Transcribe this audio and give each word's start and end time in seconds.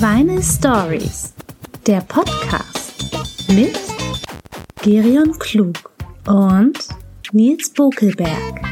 Vinyl 0.00 0.40
Stories, 0.44 1.34
der 1.84 2.00
Podcast 2.02 2.92
mit 3.48 3.76
Gerion 4.80 5.36
Klug 5.40 5.74
und 6.24 6.78
Nils 7.32 7.68
Bokelberg. 7.70 8.62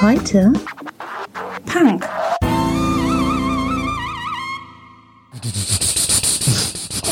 Heute 0.00 0.54
Punk. 1.66 2.08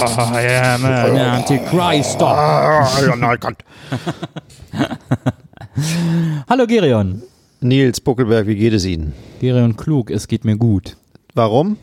I 0.01 0.47
am 0.63 0.87
an 0.87 1.19
Antichrist. 1.19 2.19
Hallo 6.49 6.67
Gerion. 6.67 7.23
Nils 7.61 8.01
Buckelberg, 8.01 8.47
wie 8.47 8.57
geht 8.57 8.73
es 8.73 8.87
Ihnen? 8.87 9.13
Gerion 9.39 9.77
Klug, 9.77 10.11
es 10.11 10.29
geht 10.29 10.47
mir 10.47 10.57
gut. 10.57 10.97
Warum? 11.35 11.77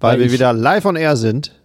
Weil, 0.00 0.12
Weil 0.14 0.20
wir 0.20 0.32
wieder 0.32 0.52
live 0.54 0.86
on 0.86 0.96
air 0.96 1.14
sind 1.16 1.60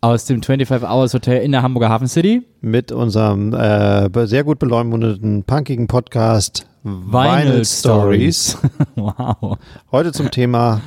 Aus 0.00 0.24
dem 0.24 0.42
25 0.42 0.88
Hours 0.88 1.14
Hotel 1.14 1.40
in 1.42 1.52
der 1.52 1.62
Hamburger 1.62 1.88
Hafen 1.88 2.08
City. 2.08 2.42
mit 2.60 2.90
unserem 2.90 3.54
äh, 3.54 4.26
sehr 4.26 4.42
gut 4.42 4.58
beleumundeten, 4.58 5.44
punkigen 5.44 5.86
Podcast 5.86 6.66
Vinyl 6.82 7.64
Stories. 7.64 8.58
wow. 8.96 9.56
Heute 9.92 10.12
zum 10.12 10.30
Thema, 10.32 10.80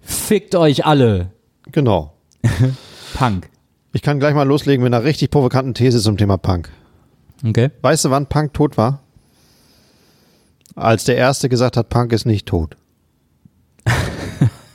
Fickt 0.00 0.54
euch 0.54 0.86
alle. 0.86 1.30
genau. 1.70 2.14
Punk. 3.14 3.50
Ich 3.92 4.00
kann 4.02 4.18
gleich 4.18 4.34
mal 4.34 4.46
loslegen 4.48 4.82
mit 4.82 4.92
einer 4.94 5.04
richtig 5.04 5.30
provokanten 5.30 5.74
These 5.74 6.00
zum 6.00 6.16
Thema 6.16 6.38
Punk. 6.38 6.70
Okay. 7.46 7.70
Weißt 7.82 8.06
du, 8.06 8.10
wann 8.10 8.26
Punk 8.26 8.54
tot 8.54 8.76
war? 8.78 9.02
Als 10.74 11.04
der 11.04 11.16
Erste 11.16 11.48
gesagt 11.48 11.76
hat, 11.76 11.88
Punk 11.90 12.12
ist 12.12 12.24
nicht 12.24 12.46
tot. 12.46 12.76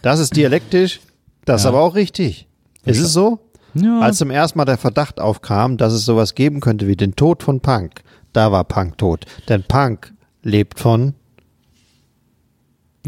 Das 0.03 0.19
ist 0.19 0.35
dialektisch, 0.35 0.99
das 1.45 1.61
ist 1.61 1.65
Ja. 1.65 1.69
aber 1.71 1.81
auch 1.81 1.95
richtig. 1.95 2.47
Ist 2.85 2.99
es 2.99 3.13
so? 3.13 3.39
Ja. 3.75 3.99
Als 4.01 4.17
zum 4.17 4.29
ersten 4.29 4.57
Mal 4.57 4.65
der 4.65 4.77
Verdacht 4.77 5.19
aufkam, 5.19 5.77
dass 5.77 5.93
es 5.93 6.05
sowas 6.05 6.35
geben 6.35 6.59
könnte 6.59 6.87
wie 6.87 6.95
den 6.95 7.15
Tod 7.15 7.41
von 7.43 7.59
Punk, 7.59 8.01
da 8.33 8.51
war 8.51 8.63
Punk 8.65 8.97
tot. 8.97 9.25
Denn 9.49 9.63
Punk 9.63 10.13
lebt 10.43 10.79
von 10.79 11.13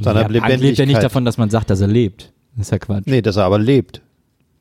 seiner 0.01 0.21
ja, 0.21 0.23
Punk 0.23 0.33
lebt 0.33 0.43
ja 0.45 0.49
Lebendigkeit. 0.55 0.87
nicht 0.87 1.03
davon, 1.03 1.25
dass 1.25 1.37
man 1.37 1.49
sagt, 1.49 1.69
dass 1.69 1.81
er 1.81 1.87
lebt. 1.87 2.31
Das 2.55 2.67
ist 2.67 2.71
ja 2.71 2.79
Quatsch. 2.79 3.03
Nee, 3.05 3.21
dass 3.21 3.35
er 3.35 3.43
aber 3.45 3.59
lebt. 3.59 4.01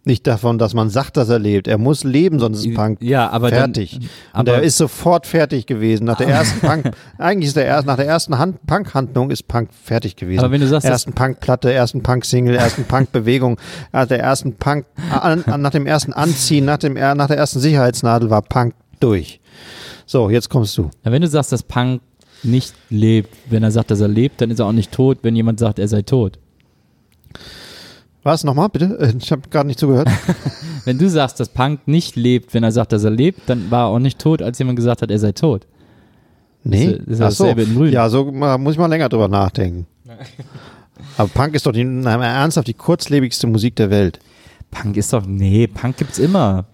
Nicht 0.07 0.27
davon, 0.27 0.59
dass 0.59 0.75
man 0.75 0.91
sagt, 0.91 1.17
dass 1.17 1.31
er 1.31 1.39
lebt. 1.39 1.67
Er 1.67 1.79
muss 1.79 2.05
leben, 2.05 2.39
sonst 2.39 2.65
ist 2.67 2.75
Punk 2.75 2.99
Ja, 3.01 3.31
aber 3.31 3.49
dann- 3.51 3.73
fertig. 3.75 3.99
Und 4.01 4.09
aber- 4.35 4.55
er 4.59 4.63
ist 4.63 4.77
sofort 4.77 5.27
fertig 5.27 5.65
gewesen. 5.67 6.05
Nach 6.05 6.19
der 6.19 6.29
ersten 6.29 6.61
Punk, 6.61 6.91
eigentlich 7.19 7.49
ist 7.49 7.57
der 7.57 7.65
erst, 7.65 7.87
nach 7.87 7.97
der 7.97 8.07
ersten 8.07 8.37
Hand- 8.39 8.67
Punk-Handlung 8.67 9.31
ist 9.31 9.49
Punk 9.49 9.71
fertig 9.73 10.17
gewesen. 10.17 10.41
Aber 10.41 10.51
wenn 10.51 10.61
du 10.61 10.69
sagst, 10.69 10.87
ersten 10.87 11.15
Punk-Platte, 11.15 11.73
ersten 11.73 12.03
Punk-Single, 12.03 12.55
ersten 12.55 12.85
Punk-Bewegung, 12.85 13.59
nach 13.93 14.07
der 14.09 14.21
ersten 14.21 14.53
Punk, 14.57 14.85
an, 15.11 15.43
an, 15.45 15.63
nach 15.63 15.71
dem 15.71 15.87
ersten 15.87 16.13
Anziehen, 16.13 16.67
nach 16.67 16.77
dem, 16.79 16.95
nach 16.95 17.27
der 17.29 17.39
ersten 17.39 17.61
Sicherheitsnadel 17.61 18.29
war 18.29 18.43
Punk 18.43 18.75
durch. 19.01 19.41
So, 20.05 20.29
jetzt 20.29 20.51
kommst 20.51 20.77
du. 20.77 20.91
Ja, 21.05 21.13
wenn 21.13 21.23
du 21.23 21.29
sagst, 21.29 21.51
dass 21.51 21.63
Punk 21.63 22.03
nicht 22.43 22.75
lebt, 22.91 23.31
wenn 23.49 23.63
er 23.63 23.71
sagt, 23.71 23.91
dass 23.91 24.03
er 24.03 24.09
lebt, 24.09 24.43
dann 24.43 24.51
ist 24.51 24.59
er 24.59 24.67
auch 24.67 24.73
nicht 24.73 24.93
tot, 24.93 25.21
wenn 25.23 25.35
jemand 25.35 25.59
sagt, 25.61 25.79
er 25.79 25.89
sei 25.89 26.03
tot. 26.03 26.39
Was 28.25 28.43
nochmal, 28.43 28.69
bitte? 28.71 28.99
Äh, 28.99 29.15
Ich 29.19 29.31
habe 29.31 29.43
gar 29.51 29.63
nicht 29.65 29.79
zugehört. 29.79 30.09
Wenn 30.85 30.99
du 30.99 31.09
sagst, 31.09 31.39
dass 31.41 31.49
Punk 31.49 31.87
nicht 31.87 32.17
lebt, 32.17 32.53
wenn 32.53 32.63
er 32.63 32.73
sagt, 32.73 32.93
dass 32.93 33.05
er 33.05 33.11
lebt, 33.11 33.41
dann 33.47 33.71
war 33.71 33.85
er 33.85 33.89
auch 33.89 33.99
nicht 33.99 34.19
tot, 34.19 34.43
als 34.43 34.59
jemand 34.59 34.77
gesagt 34.77 35.01
hat, 35.01 35.11
er 35.11 35.19
sei 35.19 35.33
tot. 35.33 35.67
Nee, 36.63 36.99
ist 37.07 37.21
ja 37.21 37.29
Ach 37.29 37.31
so. 37.31 37.47
in 37.47 37.75
Grün. 37.75 37.91
Ja, 37.93 38.09
so 38.11 38.25
muss 38.31 38.73
ich 38.73 38.79
mal 38.79 38.87
länger 38.89 39.09
drüber 39.09 39.29
nachdenken. 39.29 39.87
Aber 41.17 41.29
Punk 41.29 41.55
ist 41.55 41.65
doch 41.67 41.73
die, 41.73 41.83
ernsthaft 41.83 42.69
die 42.69 42.75
kurzlebigste 42.75 43.47
Musik 43.47 43.77
der 43.77 43.89
Welt. 43.91 44.19
Punk 44.71 44.97
ist 44.97 45.13
doch, 45.13 45.25
nee, 45.27 45.67
Punk 45.67 45.97
gibt's 45.99 46.19
immer. 46.19 46.67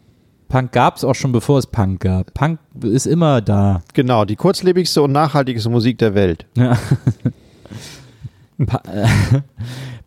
Punk 0.49 0.73
gab's 0.73 1.05
auch 1.05 1.15
schon 1.15 1.31
bevor 1.33 1.59
es 1.59 1.67
Punk 1.69 2.01
gab. 2.01 2.35
Punk 2.35 2.59
ist 2.83 3.07
immer 3.07 3.41
da. 3.41 3.83
Genau, 3.95 4.25
die 4.25 4.35
kurzlebigste 4.37 5.03
und 5.03 5.13
nachhaltigste 5.13 5.71
Musik 5.71 5.99
der 5.99 6.15
Welt. 6.15 6.47
Ja. 6.57 6.77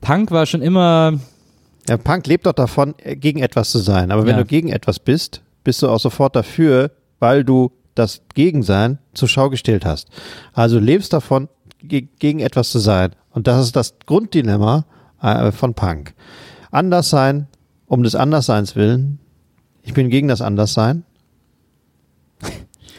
Punk 0.02 0.32
war 0.32 0.46
schon 0.46 0.62
immer, 0.62 1.14
Ja, 1.90 1.98
Punk 1.98 2.28
lebt 2.28 2.46
doch 2.46 2.54
davon, 2.54 2.96
äh, 3.00 3.16
gegen 3.16 3.40
etwas 3.40 3.72
zu 3.72 3.80
sein. 3.80 4.12
Aber 4.12 4.24
wenn 4.26 4.36
Ja. 4.36 4.42
du 4.44 4.46
gegen 4.46 4.70
etwas 4.70 5.00
bist, 5.00 5.42
bist 5.64 5.82
du 5.82 5.90
auch 5.90 6.00
sofort 6.00 6.36
dafür, 6.36 6.92
weil 7.20 7.44
du 7.44 7.72
das 7.96 8.22
Gegensein 8.34 8.98
zur 9.14 9.28
Schau 9.28 9.50
gestellt 9.50 9.86
hast. 9.86 10.08
Also 10.54 10.80
du 10.80 10.86
lebst 10.86 11.14
davon, 11.14 11.48
ge 11.82 12.08
gegen 12.20 12.40
etwas 12.40 12.72
zu 12.72 12.80
sein. 12.80 13.12
Und 13.32 13.48
das 13.48 13.64
ist 13.66 13.76
das 13.76 13.96
Grunddilemma 14.06 14.86
äh, 15.22 15.52
von 15.52 15.74
Punk. 15.74 16.14
Anders 16.72 17.10
sein, 17.10 17.48
um 17.88 18.04
des 18.04 18.16
Andersseins 18.16 18.76
willen. 18.76 19.20
Ich 19.84 19.94
bin 19.94 20.10
gegen 20.10 20.28
das 20.28 20.42
Anderssein. 20.42 21.04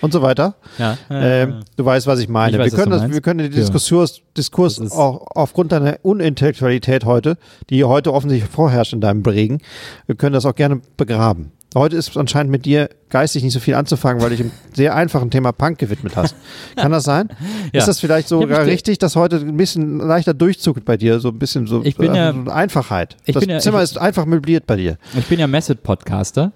Und 0.04 0.12
so 0.12 0.22
weiter. 0.22 0.54
ja, 0.78 0.96
Ähm, 1.10 1.60
du 1.76 1.84
weißt, 1.84 2.06
was 2.06 2.20
ich 2.20 2.28
meine. 2.28 2.56
Ich 2.56 2.62
weiß, 2.62 2.72
wir, 2.72 2.78
können 2.78 2.90
das, 2.90 3.10
wir 3.10 3.20
können 3.20 3.50
den. 3.50 3.72
Diskurs, 3.72 4.20
Diskurs 4.36 4.80
auch 4.92 5.26
aufgrund 5.34 5.72
deiner 5.72 5.98
Unintellektualität 6.02 7.04
heute, 7.04 7.36
die 7.70 7.84
heute 7.84 8.12
offensichtlich 8.12 8.50
vorherrscht 8.50 8.92
in 8.92 9.00
deinem 9.00 9.22
Regen, 9.22 9.60
wir 10.06 10.14
können 10.14 10.34
das 10.34 10.46
auch 10.46 10.54
gerne 10.54 10.80
begraben. 10.96 11.52
Heute 11.74 11.96
ist 11.96 12.16
anscheinend 12.16 12.52
mit 12.52 12.64
dir 12.66 12.88
geistig 13.10 13.42
nicht 13.42 13.52
so 13.52 13.58
viel 13.60 13.74
anzufangen, 13.74 14.22
weil 14.22 14.30
du 14.30 14.36
dich 14.36 14.44
einem 14.44 14.52
sehr 14.74 14.94
einfachen 14.94 15.30
Thema 15.30 15.50
Punk 15.52 15.78
gewidmet 15.78 16.14
hast. 16.16 16.34
Kann 16.76 16.92
das 16.92 17.04
sein? 17.04 17.28
Ja. 17.72 17.80
Ist 17.80 17.88
das 17.88 17.98
vielleicht 18.00 18.28
sogar 18.28 18.64
richtig, 18.66 18.98
dass 18.98 19.16
heute 19.16 19.36
ein 19.36 19.56
bisschen 19.56 19.98
leichter 19.98 20.34
Durchzug 20.34 20.84
bei 20.84 20.96
dir, 20.96 21.18
so 21.20 21.28
ein 21.28 21.38
bisschen 21.38 21.66
so 21.66 21.82
Ich 21.84 21.96
bin 21.96 22.14
ja- 22.14 22.32
so 22.32 22.50
Einfachheit? 22.50 23.16
Ich 23.24 23.34
das 23.34 23.40
bin 23.40 23.50
ja- 23.50 23.58
Zimmer 23.58 23.78
ich- 23.78 23.84
ist 23.90 23.98
einfach 23.98 24.24
möbliert 24.24 24.66
bei 24.66 24.76
dir. 24.76 24.98
ich 25.18 25.26
bin 25.26 25.38
ja 25.40 25.46
Method-Podcaster. 25.48 26.52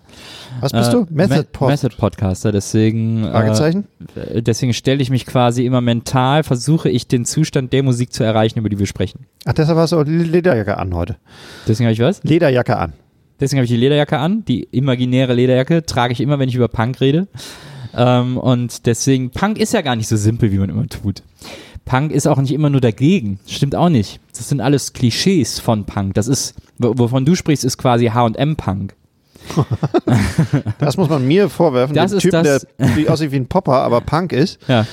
Was 0.61 0.73
bist 0.73 0.89
Äh, 0.91 0.93
du? 0.93 1.07
Method 1.11 1.37
Me- 1.37 1.45
Pop? 1.53 1.69
Method-Podcaster, 1.69 2.53
deswegen, 2.53 3.25
Fragezeichen? 3.25 3.87
äh, 4.15 4.41
deswegen 4.43 4.73
stelle 4.75 5.03
ich 5.03 5.11
mich 5.11 5.27
quasi 5.27 5.65
immer 5.67 5.81
mental, 5.81 6.43
versuche 6.45 6.91
ich 6.91 7.09
den 7.09 7.25
Zustand 7.25 7.73
der 7.73 7.83
Musik 7.83 8.13
zu 8.13 8.23
erreichen, 8.25 8.59
über 8.59 8.69
die 8.69 8.79
wir 8.79 8.87
sprechen. 8.87 9.27
Ach, 9.47 9.53
deshalb 9.53 9.79
hast 9.79 9.93
du 9.93 9.97
auch 9.99 10.05
die 10.05 10.13
Lederjacke 10.19 10.79
an 10.79 10.95
heute. 10.95 11.17
Deswegen 11.67 11.87
habe 11.87 11.93
ich 11.95 12.01
was? 12.01 12.23
Lederjacke 12.23 12.77
an. 12.77 12.93
Deswegen 13.41 13.59
habe 13.59 13.65
ich 13.65 13.71
die 13.71 13.77
Lederjacke 13.77 14.19
an. 14.19 14.45
Die 14.47 14.65
imaginäre 14.73 15.35
Lederjacke 15.35 15.85
trage 15.87 16.13
ich 16.13 16.21
immer, 16.21 16.39
wenn 16.39 16.49
ich 16.49 16.55
über 16.55 16.69
Punk 16.69 17.01
rede. 17.01 17.29
Ähm, 17.95 18.37
und 18.37 18.87
deswegen, 18.87 19.31
Punk 19.31 19.59
ist 19.59 19.73
ja 19.73 19.81
gar 19.83 19.97
nicht 19.97 20.09
so 20.09 20.17
simpel, 20.17 20.51
wie 20.53 20.59
man 20.59 20.69
immer 20.71 20.87
tut. 20.87 21.23
Punk 21.85 22.13
ist 22.13 22.27
auch 22.27 22.39
nicht 22.39 22.53
immer 22.53 22.69
nur 22.69 22.81
dagegen. 22.83 23.41
Stimmt 23.47 23.75
auch 23.75 23.89
nicht. 23.89 24.21
Das 24.37 24.49
sind 24.49 24.61
alles 24.61 24.93
Klischees 24.93 25.59
von 25.59 25.85
Punk. 25.85 26.15
Das 26.15 26.29
ist, 26.29 26.55
wo- 26.79 26.99
wovon 26.99 27.25
du 27.25 27.35
sprichst, 27.35 27.65
ist 27.65 27.79
quasi 27.79 28.07
H&M-Punk. 28.07 28.95
Das 30.79 30.97
muss 30.97 31.09
man 31.09 31.27
mir 31.27 31.49
vorwerfen, 31.49 31.95
Das 31.95 32.11
dem 32.11 32.17
ist 32.19 32.23
Typen, 32.23 32.45
das- 32.45 32.67
der 32.79 32.97
wie 32.97 33.09
aussieht 33.09 33.33
wie 33.33 33.37
ein 33.37 33.47
Popper, 33.47 33.75
aber 33.83 34.01
Punk 34.01 34.33
ist. 34.33 34.59
Ja. 34.69 34.87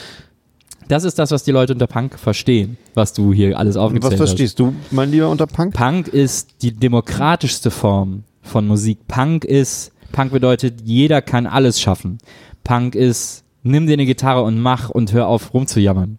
Das 0.88 1.04
ist 1.04 1.18
das, 1.18 1.32
was 1.32 1.44
die 1.44 1.52
Leute 1.52 1.74
unter 1.74 1.88
Punk 1.88 2.18
verstehen, 2.20 2.78
was 2.94 3.12
du 3.12 3.34
hier 3.34 3.58
alles 3.58 3.76
Und 3.76 3.82
aufgezählt 3.82 4.14
was 4.14 4.20
hast. 4.22 4.30
verstehst 4.30 4.60
du, 4.60 4.74
mein 4.92 5.10
Lieber, 5.12 5.30
unter 5.30 5.48
Punk? 5.48 5.74
Punk 5.74 6.08
ist 6.08 6.62
die 6.62 6.72
demokratischste 6.74 7.72
Form 7.72 8.24
von 8.46 8.68
Musik. 8.68 9.00
Punk 9.08 9.44
ist, 9.46 9.92
Punk 10.12 10.32
bedeutet, 10.32 10.82
jeder 10.84 11.22
kann 11.22 11.46
alles 11.48 11.80
schaffen. 11.82 12.18
Punk 12.64 12.96
ist, 12.96 13.44
nimm 13.64 13.88
dir 13.88 13.94
eine 13.94 14.06
Gitarre 14.06 14.44
und 14.44 14.60
mach 14.60 14.90
und 14.90 15.12
hör 15.14 15.28
auf 15.28 15.54
rumzujammern. 15.54 16.18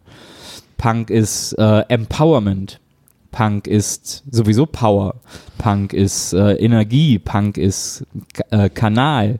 Punk 0.76 1.10
ist 1.10 1.52
äh, 1.54 1.80
Empowerment. 1.88 2.80
Punk 3.32 3.66
ist 3.66 4.24
sowieso 4.30 4.66
Power. 4.66 5.14
Punk 5.58 5.92
ist 5.92 6.32
äh, 6.32 6.54
Energie. 6.54 7.18
Punk 7.18 7.58
ist 7.58 8.04
äh, 8.50 8.68
Kanal. 8.68 9.38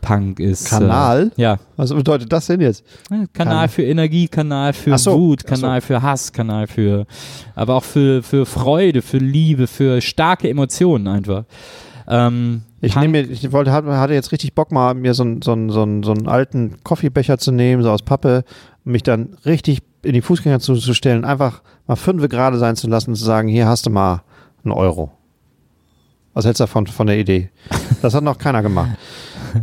Punk 0.00 0.38
ist 0.38 0.68
Kanal? 0.68 1.32
Äh, 1.36 1.40
ja, 1.40 1.58
Was 1.76 1.92
bedeutet 1.94 2.30
das 2.30 2.46
denn 2.46 2.60
jetzt? 2.60 2.84
Kanal 3.32 3.60
Kan- 3.60 3.68
für 3.70 3.82
Energie, 3.84 4.28
Kanal 4.28 4.74
für 4.74 4.98
so, 4.98 5.18
Wut, 5.18 5.42
ach 5.46 5.56
so. 5.56 5.62
Kanal 5.62 5.80
für 5.80 6.02
Hass, 6.02 6.30
Kanal 6.32 6.66
für, 6.66 7.06
aber 7.54 7.76
auch 7.76 7.84
für, 7.84 8.22
für 8.22 8.44
Freude, 8.44 9.00
für 9.00 9.16
Liebe, 9.16 9.66
für 9.66 10.02
starke 10.02 10.50
Emotionen 10.50 11.08
einfach. 11.08 11.44
Ähm, 12.06 12.62
Ich 12.80 12.96
nehme, 12.96 13.20
ich 13.20 13.50
wollte, 13.52 13.72
hatte 13.72 14.12
jetzt 14.12 14.30
richtig 14.32 14.54
Bock 14.54 14.70
mal, 14.70 14.92
mir 14.94 15.14
so, 15.14 15.22
einen- 15.22 15.40
so, 15.42 15.52
einen- 15.52 15.70
so, 15.70 15.82
einen- 15.82 16.02
so 16.02 16.12
einen 16.12 16.28
alten 16.28 16.76
Kaffeebecher 16.84 17.38
zu 17.38 17.50
nehmen, 17.50 17.82
so 17.82 17.90
aus 17.90 18.02
Pappe, 18.02 18.44
mich 18.84 19.02
dann 19.02 19.36
richtig 19.46 19.80
in 20.02 20.12
die 20.12 20.20
Fußgänger 20.20 20.60
zu, 20.60 20.74
zu 20.76 20.92
stellen, 20.92 21.24
einfach 21.24 21.62
mal 21.86 21.96
fünfe 21.96 22.28
gerade 22.28 22.58
sein 22.58 22.76
zu 22.76 22.88
lassen 22.88 23.10
und 23.10 23.16
zu 23.16 23.24
sagen, 23.24 23.48
hier 23.48 23.66
hast 23.66 23.86
du 23.86 23.90
mal 23.90 24.22
einen 24.64 24.72
Euro. 24.72 25.12
Was 26.34 26.44
hältst 26.44 26.60
du 26.60 26.64
davon, 26.64 26.86
von 26.86 27.06
der 27.06 27.18
Idee? 27.18 27.50
Das 28.02 28.12
hat 28.14 28.22
noch 28.22 28.36
keiner 28.36 28.60
gemacht. 28.62 28.90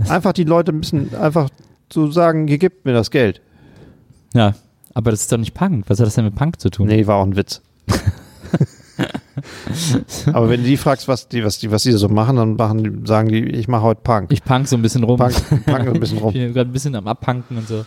Einfach 0.09 0.33
die 0.33 0.45
Leute 0.45 0.71
müssen 0.71 1.13
einfach 1.13 1.49
so 1.93 2.09
sagen, 2.09 2.47
hier 2.47 2.57
gibt 2.57 2.85
mir 2.85 2.93
das 2.93 3.11
Geld. 3.11 3.39
Ja, 4.33 4.55
aber 4.95 5.11
das 5.11 5.21
ist 5.21 5.31
doch 5.31 5.37
nicht 5.37 5.53
Punk. 5.53 5.85
Was 5.89 5.99
hat 5.99 6.07
das 6.07 6.15
denn 6.15 6.25
mit 6.25 6.33
Punk 6.33 6.59
zu 6.59 6.71
tun? 6.71 6.87
Nee, 6.87 7.05
war 7.05 7.17
auch 7.17 7.25
ein 7.25 7.35
Witz. 7.35 7.61
Aber 10.33 10.49
wenn 10.49 10.61
du 10.61 10.67
die 10.67 10.77
fragst, 10.77 11.07
was 11.07 11.27
die, 11.27 11.43
was 11.43 11.59
die, 11.59 11.71
was 11.71 11.83
die 11.83 11.91
so 11.93 12.09
machen, 12.09 12.35
dann 12.35 12.55
machen 12.55 13.05
sagen 13.05 13.29
die, 13.29 13.43
ich 13.43 13.67
mache 13.67 13.83
heute 13.83 14.01
Punk. 14.01 14.31
Ich 14.31 14.43
punk 14.43 14.67
so 14.67 14.75
ein 14.75 14.81
bisschen 14.81 15.03
rum. 15.03 15.17
Punk, 15.17 15.33
punk 15.65 15.87
ein 15.87 15.99
bisschen 15.99 16.17
Ich 16.19 16.23
rum. 16.23 16.33
bin 16.33 16.53
gerade 16.53 16.69
ein 16.69 16.73
bisschen 16.73 16.95
am 16.95 17.07
Abpunken 17.07 17.57
und 17.57 17.67
so. 17.67 17.85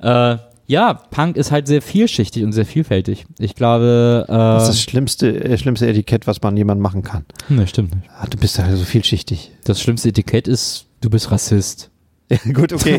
Äh, 0.00 0.36
ja, 0.68 0.94
Punk 0.94 1.36
ist 1.36 1.50
halt 1.50 1.66
sehr 1.66 1.82
vielschichtig 1.82 2.44
und 2.44 2.52
sehr 2.52 2.64
vielfältig. 2.64 3.26
Ich 3.38 3.54
glaube, 3.54 4.24
äh, 4.28 4.32
Das 4.32 4.62
ist 4.62 4.68
das 4.68 4.80
schlimmste, 4.82 5.44
äh, 5.44 5.58
schlimmste 5.58 5.86
Etikett, 5.88 6.26
was 6.26 6.40
man 6.40 6.56
jemandem 6.56 6.82
machen 6.82 7.02
kann. 7.02 7.24
ne, 7.48 7.66
stimmt 7.66 7.94
nicht. 7.94 8.08
Ah, 8.18 8.26
du 8.30 8.38
bist 8.38 8.56
ja 8.58 8.74
so 8.74 8.84
vielschichtig. 8.84 9.50
Das 9.64 9.80
schlimmste 9.80 10.08
Etikett 10.10 10.46
ist, 10.48 10.86
du 11.00 11.10
bist 11.10 11.30
Rassist. 11.30 11.88
Ja, 12.30 12.38
gut, 12.54 12.72
okay. 12.72 12.98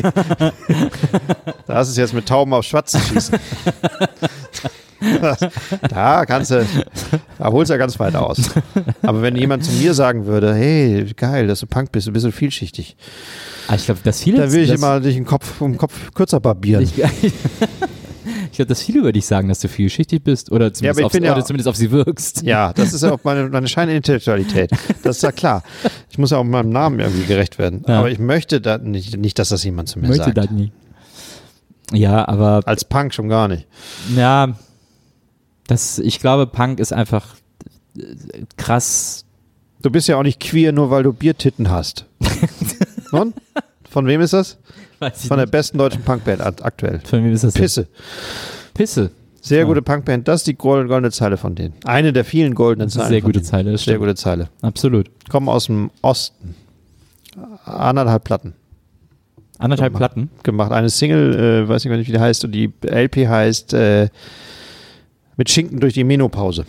da 1.66 1.80
ist 1.80 1.88
es 1.88 1.96
jetzt 1.96 2.14
mit 2.14 2.26
Tauben 2.28 2.54
auf 2.54 2.64
Schwatzen 2.64 3.00
schießen. 3.00 3.36
da 5.88 6.24
kannst 6.26 6.50
du, 6.50 6.66
da 7.38 7.46
holst 7.52 7.70
du 7.70 7.74
ja 7.74 7.78
ganz 7.78 7.98
weit 7.98 8.16
aus. 8.16 8.38
Aber 9.02 9.22
wenn 9.22 9.36
jemand 9.36 9.64
zu 9.64 9.72
mir 9.72 9.94
sagen 9.94 10.26
würde, 10.26 10.54
hey, 10.54 11.06
geil, 11.16 11.46
dass 11.46 11.60
du 11.60 11.66
Punk 11.66 11.92
bist, 11.92 12.06
du 12.06 12.12
bist 12.12 12.22
so 12.24 12.30
vielschichtig, 12.30 12.96
Ah, 13.68 13.76
ich 13.76 13.86
glaube, 13.86 14.00
dass 14.04 14.20
viele. 14.22 14.38
dann 14.38 14.52
will 14.52 14.62
ich 14.62 14.70
immer 14.70 15.00
dich 15.00 15.14
den 15.14 15.24
Kopf, 15.24 15.58
den 15.58 15.78
Kopf 15.78 16.12
kürzer 16.12 16.38
barbieren. 16.38 16.82
Ich, 16.82 16.92
ich 17.22 18.52
glaube, 18.52 18.68
dass 18.68 18.82
viele 18.82 18.98
über 19.00 19.12
dich 19.12 19.24
sagen, 19.26 19.48
dass 19.48 19.60
du 19.60 19.68
vielschichtig 19.68 20.22
bist 20.22 20.52
oder 20.52 20.72
zumindest, 20.72 21.00
ich 21.00 21.06
auf, 21.06 21.14
ja- 21.14 21.32
oder 21.32 21.44
zumindest 21.44 21.68
auf 21.68 21.76
sie 21.76 21.90
wirkst. 21.90 22.42
ja, 22.42 22.72
das 22.74 22.92
ist 22.92 23.02
ja 23.02 23.12
auch 23.12 23.20
meine, 23.24 23.48
meine 23.48 23.66
Scheinintellektualität. 23.68 24.70
Das 25.02 25.16
ist 25.16 25.22
ja 25.22 25.32
klar. 25.32 25.62
Ich 26.10 26.18
muss 26.18 26.30
ja 26.30 26.36
auch 26.38 26.44
meinem 26.44 26.68
Namen 26.70 27.00
irgendwie 27.00 27.24
gerecht 27.26 27.58
werden. 27.58 27.84
Ja. 27.88 28.00
Aber 28.00 28.10
ich 28.10 28.18
möchte 28.18 28.60
da 28.60 28.76
nicht, 28.78 29.16
nicht, 29.16 29.38
dass 29.38 29.48
das 29.48 29.64
jemand 29.64 29.88
zu 29.88 29.98
mir 29.98 30.08
Möchte 30.08 30.24
sagt. 30.24 30.36
das 30.38 30.50
nie. 30.50 30.70
Ja, 31.92 32.26
aber 32.28 32.62
Als 32.66 32.84
Punk 32.84 33.12
schon 33.14 33.28
gar 33.28 33.48
nicht. 33.48 33.66
ja, 34.16 34.54
das, 35.66 35.98
ich 35.98 36.20
glaube, 36.20 36.46
Punk 36.46 36.78
ist 36.80 36.92
einfach 36.92 37.34
äh, 37.96 38.02
krass. 38.56 39.24
Du 39.82 39.90
bist 39.90 40.08
ja 40.08 40.16
auch 40.16 40.22
nicht 40.22 40.40
queer, 40.40 40.72
nur 40.72 40.90
weil 40.90 41.02
du 41.02 41.12
Biertitten 41.12 41.70
hast. 41.70 42.06
Nun? 43.12 43.34
Von 43.90 44.06
wem 44.06 44.20
ist 44.20 44.32
das? 44.32 44.58
Von 44.98 45.36
der 45.36 45.46
nicht. 45.46 45.50
besten 45.52 45.78
deutschen 45.78 46.02
Punkband 46.02 46.40
ak- 46.40 46.64
aktuell. 46.64 47.00
Von 47.04 47.22
wem 47.24 47.32
ist 47.32 47.44
das? 47.44 47.52
denn? 47.54 47.62
Pisse. 47.62 47.88
Pisse. 48.72 49.10
Sehr 49.42 49.58
Ja. 49.60 49.64
gute 49.64 49.82
Punkband. 49.82 50.26
Das 50.26 50.40
ist 50.40 50.46
die 50.46 50.54
gold- 50.54 50.88
goldene 50.88 51.10
Zeile 51.10 51.36
von 51.36 51.54
denen. 51.54 51.74
Eine 51.84 52.12
der 52.14 52.24
vielen 52.24 52.54
goldenen 52.54 52.88
Zeilen. 52.88 53.08
sehr 53.10 53.20
gute. 53.20 53.42
Zeile, 53.42 53.76
Sehr 53.76 53.98
gute 53.98 54.14
Zeile. 54.14 54.48
Absolut. 54.62 55.10
Kommen 55.28 55.48
aus 55.50 55.66
dem 55.66 55.90
Osten. 56.00 56.54
Anderthalb 57.64 58.24
Platten 58.24 58.54
Anderthalb 59.58 59.92
mal. 59.92 59.98
Platten. 59.98 60.30
gemacht. 60.42 60.72
Eine 60.72 60.88
Single, 60.90 61.64
äh, 61.64 61.68
weiß 61.68 61.84
ich 61.84 61.88
gar 61.90 61.96
nicht, 61.96 62.08
wie 62.08 62.12
die 62.12 62.20
heißt. 62.20 62.44
Und 62.44 62.52
die 62.52 62.72
LP 62.86 63.28
heißt 63.28 63.72
äh, 63.74 64.08
Mit 65.36 65.50
Schinken 65.50 65.80
durch 65.80 65.94
die 65.94 66.04
Menopause. 66.04 66.64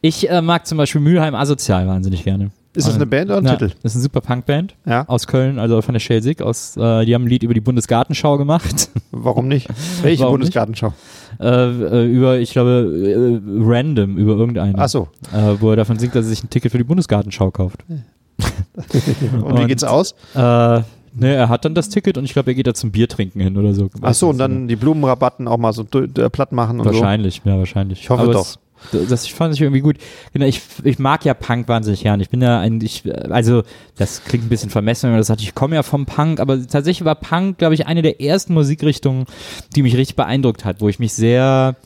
Ich 0.00 0.30
äh, 0.30 0.40
mag 0.40 0.66
zum 0.66 0.78
Beispiel 0.78 1.00
Mülheim 1.00 1.34
Asozial 1.34 1.86
wahnsinnig 1.86 2.24
gerne. 2.24 2.50
Ist 2.74 2.86
das 2.86 2.94
eine 2.94 3.06
Band 3.06 3.28
oder 3.30 3.38
ein 3.38 3.44
Ja, 3.44 3.52
Titel? 3.56 3.72
Das 3.82 3.92
ist 3.92 3.96
eine 3.96 4.02
super 4.04 4.20
Punkband 4.20 4.76
Ja. 4.86 5.04
aus 5.08 5.26
Köln, 5.26 5.58
also 5.58 5.82
von 5.82 5.94
der 5.94 6.00
Schelsig. 6.00 6.40
Aus, 6.40 6.76
äh, 6.76 7.04
die 7.04 7.14
haben 7.14 7.24
ein 7.24 7.28
Lied 7.28 7.42
über 7.42 7.52
die 7.54 7.60
Bundesgartenschau 7.60 8.38
gemacht. 8.38 8.90
Warum 9.10 9.48
nicht? 9.48 9.68
Welche 10.02 10.22
Warum 10.22 10.34
Bundesgartenschau? 10.34 10.92
äh, 11.40 11.44
äh, 11.46 12.06
über, 12.06 12.38
ich 12.38 12.52
glaube, 12.52 13.40
äh, 13.42 13.60
random, 13.64 14.16
über 14.16 14.34
irgendeinen. 14.36 14.76
Ach 14.78 14.88
so. 14.88 15.08
Äh, 15.34 15.56
wo 15.60 15.70
er 15.70 15.76
davon 15.76 15.98
singt, 15.98 16.14
dass 16.14 16.26
er 16.26 16.28
sich 16.28 16.44
ein 16.44 16.50
Ticket 16.50 16.70
für 16.70 16.78
die 16.78 16.84
Bundesgartenschau 16.84 17.50
kauft. 17.50 17.84
Und, 17.88 19.56
wie 19.56 19.62
Und- 19.62 19.66
geht's 19.66 19.82
aus? 19.82 20.14
Äh, 20.36 20.82
ne, 21.18 21.34
er 21.34 21.48
hat 21.48 21.64
dann 21.64 21.74
das 21.74 21.88
Ticket 21.88 22.18
und 22.18 22.24
ich 22.24 22.32
glaube, 22.32 22.50
er 22.50 22.54
geht 22.54 22.66
da 22.66 22.74
zum 22.74 22.90
Bier 22.90 23.08
trinken 23.08 23.40
hin 23.40 23.56
oder 23.56 23.74
so. 23.74 23.90
Ach 24.02 24.14
so, 24.14 24.28
und 24.28 24.38
dann 24.38 24.68
die 24.68 24.76
Blumenrabatten 24.76 25.48
auch 25.48 25.58
mal 25.58 25.72
so 25.72 25.84
äh, 25.94 26.30
platt 26.30 26.52
machen 26.52 26.80
und 26.80 26.86
Wahrscheinlich, 26.86 27.42
ja, 27.44 27.58
wahrscheinlich. 27.58 28.00
Ich 28.00 28.10
hoffe 28.10 28.22
Aber 28.22 28.32
doch. 28.32 28.46
Es, 28.46 29.08
das 29.08 29.26
fand 29.26 29.54
ich 29.54 29.60
irgendwie 29.60 29.80
gut. 29.80 29.96
Genau, 30.32 30.46
ich, 30.46 30.60
ich 30.84 30.98
mag 30.98 31.24
ja 31.24 31.34
Punk 31.34 31.68
wahnsinnig 31.68 32.02
gern. 32.02 32.20
Ich 32.20 32.30
bin 32.30 32.40
ja 32.40 32.60
ein, 32.60 32.80
ich, 32.80 33.02
also 33.30 33.62
das 33.96 34.24
klingt 34.24 34.46
ein 34.46 34.48
bisschen 34.48 34.70
vermessen, 34.70 35.04
wenn 35.04 35.12
man 35.12 35.20
das 35.20 35.26
sagt, 35.26 35.40
ich 35.40 35.54
komme 35.54 35.74
ja 35.74 35.82
vom 35.82 36.06
Punk, 36.06 36.40
aber 36.40 36.64
tatsächlich 36.66 37.04
war 37.04 37.16
Punk, 37.16 37.58
glaube 37.58 37.74
ich, 37.74 37.86
eine 37.86 38.02
der 38.02 38.20
ersten 38.20 38.54
Musikrichtungen, 38.54 39.26
die 39.74 39.82
mich 39.82 39.96
richtig 39.96 40.16
beeindruckt 40.16 40.64
hat, 40.64 40.80
wo 40.80 40.88
ich 40.88 40.98
mich 40.98 41.12
sehr 41.12 41.76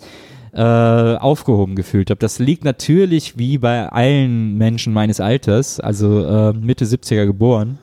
äh, 0.52 0.60
aufgehoben 0.60 1.76
gefühlt 1.76 2.10
habe. 2.10 2.18
Das 2.18 2.38
liegt 2.38 2.64
natürlich 2.64 3.38
wie 3.38 3.58
bei 3.58 3.88
allen 3.88 4.58
Menschen 4.58 4.92
meines 4.92 5.20
Alters, 5.20 5.80
also 5.80 6.24
äh, 6.24 6.52
Mitte 6.52 6.84
70er 6.84 7.24
geboren. 7.26 7.78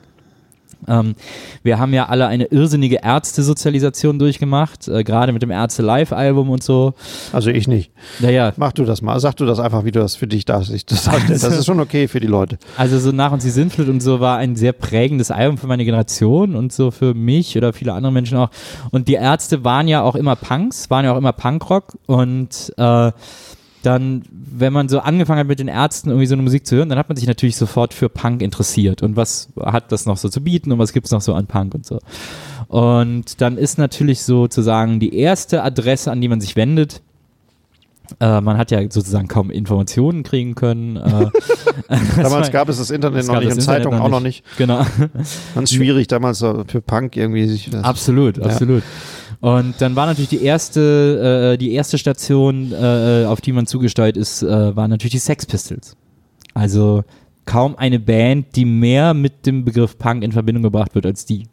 Ähm, 0.88 1.14
wir 1.62 1.78
haben 1.78 1.92
ja 1.92 2.06
alle 2.06 2.26
eine 2.26 2.46
irrsinnige 2.46 3.00
Ärzte-Sozialisation 3.02 4.18
durchgemacht, 4.18 4.88
äh, 4.88 5.04
gerade 5.04 5.32
mit 5.32 5.42
dem 5.42 5.50
Ärzte-Live-Album 5.50 6.48
und 6.48 6.62
so. 6.62 6.70
so. 6.70 6.94
Also 7.32 7.50
ich 7.50 7.66
nicht. 7.66 7.90
Naja, 8.20 8.52
Mach 8.56 8.72
du 8.72 8.84
das 8.84 9.02
mal. 9.02 9.18
Sag 9.18 9.36
du 9.36 9.44
das 9.44 9.58
einfach, 9.58 9.84
wie 9.84 9.90
du 9.90 9.98
das 9.98 10.14
für 10.14 10.28
dich 10.28 10.40
ich 10.48 10.86
das 10.86 11.04
darstellst. 11.04 11.44
Das 11.44 11.56
ist 11.56 11.66
schon 11.66 11.80
okay 11.80 12.06
für 12.06 12.20
die 12.20 12.28
Leute. 12.28 12.58
Also 12.76 12.98
so 12.98 13.10
nach 13.10 13.32
und 13.32 13.42
sie 13.42 13.50
Sintflut 13.50 13.88
und 13.88 14.00
so 14.00 14.20
war 14.20 14.38
ein 14.38 14.54
sehr 14.54 14.72
prägendes 14.72 15.30
Album 15.30 15.58
für 15.58 15.66
meine 15.66 15.84
Generation 15.84 16.54
und 16.54 16.72
so 16.72 16.90
für 16.90 17.14
mich 17.14 17.56
oder 17.56 17.72
viele 17.72 17.92
andere 17.92 18.12
Menschen 18.12 18.38
auch. 18.38 18.50
Und 18.92 19.08
die 19.08 19.14
Ärzte 19.14 19.64
waren 19.64 19.88
ja 19.88 20.02
auch 20.02 20.14
immer 20.14 20.36
Punks, 20.36 20.90
waren 20.90 21.04
ja 21.04 21.12
auch 21.12 21.18
immer 21.18 21.32
Punkrock 21.32 21.98
und 22.06 22.72
äh, 22.76 23.10
dann, 23.82 24.22
wenn 24.30 24.72
man 24.72 24.88
so 24.88 25.00
angefangen 25.00 25.40
hat 25.40 25.46
mit 25.46 25.58
den 25.58 25.68
Ärzten 25.68 26.10
irgendwie 26.10 26.26
so 26.26 26.34
eine 26.34 26.42
Musik 26.42 26.66
zu 26.66 26.76
hören, 26.76 26.88
dann 26.88 26.98
hat 26.98 27.08
man 27.08 27.16
sich 27.16 27.26
natürlich 27.26 27.56
sofort 27.56 27.94
für 27.94 28.08
Punk 28.08 28.42
interessiert 28.42 29.02
und 29.02 29.16
was 29.16 29.48
hat 29.60 29.90
das 29.92 30.06
noch 30.06 30.16
so 30.16 30.28
zu 30.28 30.42
bieten 30.42 30.72
und 30.72 30.78
was 30.78 30.92
gibt's 30.92 31.10
noch 31.10 31.22
so 31.22 31.34
an 31.34 31.46
Punk 31.46 31.74
und 31.74 31.86
so. 31.86 31.98
Und 32.68 33.40
dann 33.40 33.56
ist 33.56 33.78
natürlich 33.78 34.22
sozusagen 34.22 35.00
die 35.00 35.14
erste 35.16 35.62
Adresse, 35.62 36.10
an 36.10 36.20
die 36.20 36.28
man 36.28 36.40
sich 36.40 36.56
wendet, 36.56 37.02
äh, 38.18 38.40
man 38.40 38.58
hat 38.58 38.70
ja 38.70 38.80
sozusagen 38.82 39.28
kaum 39.28 39.50
Informationen 39.50 40.22
kriegen 40.24 40.54
können. 40.54 40.96
Äh, 40.96 41.00
Damals 42.16 42.32
war- 42.46 42.50
gab 42.50 42.68
es 42.68 42.78
das 42.78 42.90
Internet 42.90 43.20
es 43.20 43.28
noch 43.28 43.40
nicht 43.40 43.52
und 43.52 43.60
Zeitungen 43.60 44.00
auch 44.00 44.08
noch 44.08 44.20
nicht. 44.20 44.44
Genau. 44.58 44.84
Ganz 45.54 45.72
schwierig 45.72 46.08
damals 46.08 46.38
für 46.38 46.80
Punk 46.80 47.16
irgendwie 47.16 47.46
sich 47.46 47.70
Absolut, 47.74 48.40
absolut. 48.40 48.82
Und 49.40 49.74
dann 49.80 49.96
war 49.96 50.06
natürlich 50.06 50.28
die 50.28 50.42
erste, 50.42 51.52
äh, 51.54 51.58
die 51.58 51.72
erste 51.72 51.96
Station, 51.96 52.72
äh, 52.72 53.24
auf 53.26 53.40
die 53.40 53.52
man 53.52 53.66
zugesteuert 53.66 54.16
ist, 54.16 54.42
äh, 54.42 54.76
waren 54.76 54.90
natürlich 54.90 55.12
die 55.12 55.18
Sex 55.18 55.46
Pistols. 55.46 55.96
Also 56.52 57.04
kaum 57.46 57.76
eine 57.76 57.98
Band, 57.98 58.54
die 58.54 58.64
mehr 58.64 59.14
mit 59.14 59.46
dem 59.46 59.64
Begriff 59.64 59.98
Punk 59.98 60.22
in 60.22 60.32
Verbindung 60.32 60.62
gebracht 60.62 60.94
wird 60.94 61.06
als 61.06 61.24
die. 61.24 61.48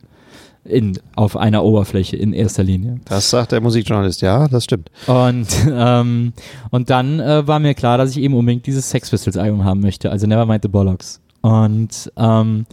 In, 0.66 1.00
auf 1.16 1.38
einer 1.38 1.64
Oberfläche 1.64 2.18
in 2.18 2.34
erster 2.34 2.62
Linie. 2.62 3.00
Das 3.06 3.30
sagt 3.30 3.54
der 3.54 3.62
Musikjournalist, 3.62 4.22
ja, 4.22 4.50
das 4.50 4.66
stimmt. 4.66 4.92
Und, 5.08 5.48
ähm, 5.72 6.34
und 6.72 6.90
dann 6.90 7.22
äh, 7.22 7.48
war 7.48 7.60
mir 7.60 7.74
klar, 7.74 7.98
dass 7.98 8.12
ich 8.12 8.18
eben 8.18 8.34
unbedingt 8.34 8.68
dieses 8.68 8.90
Sex 8.90 9.10
Pistols 9.10 9.38
Album 9.38 9.64
haben 9.64 9.80
möchte, 9.80 10.12
also 10.12 10.28
Nevermind 10.28 10.64
the 10.64 10.68
Bollocks. 10.68 11.22
Und 11.40 12.12
ähm, 12.18 12.66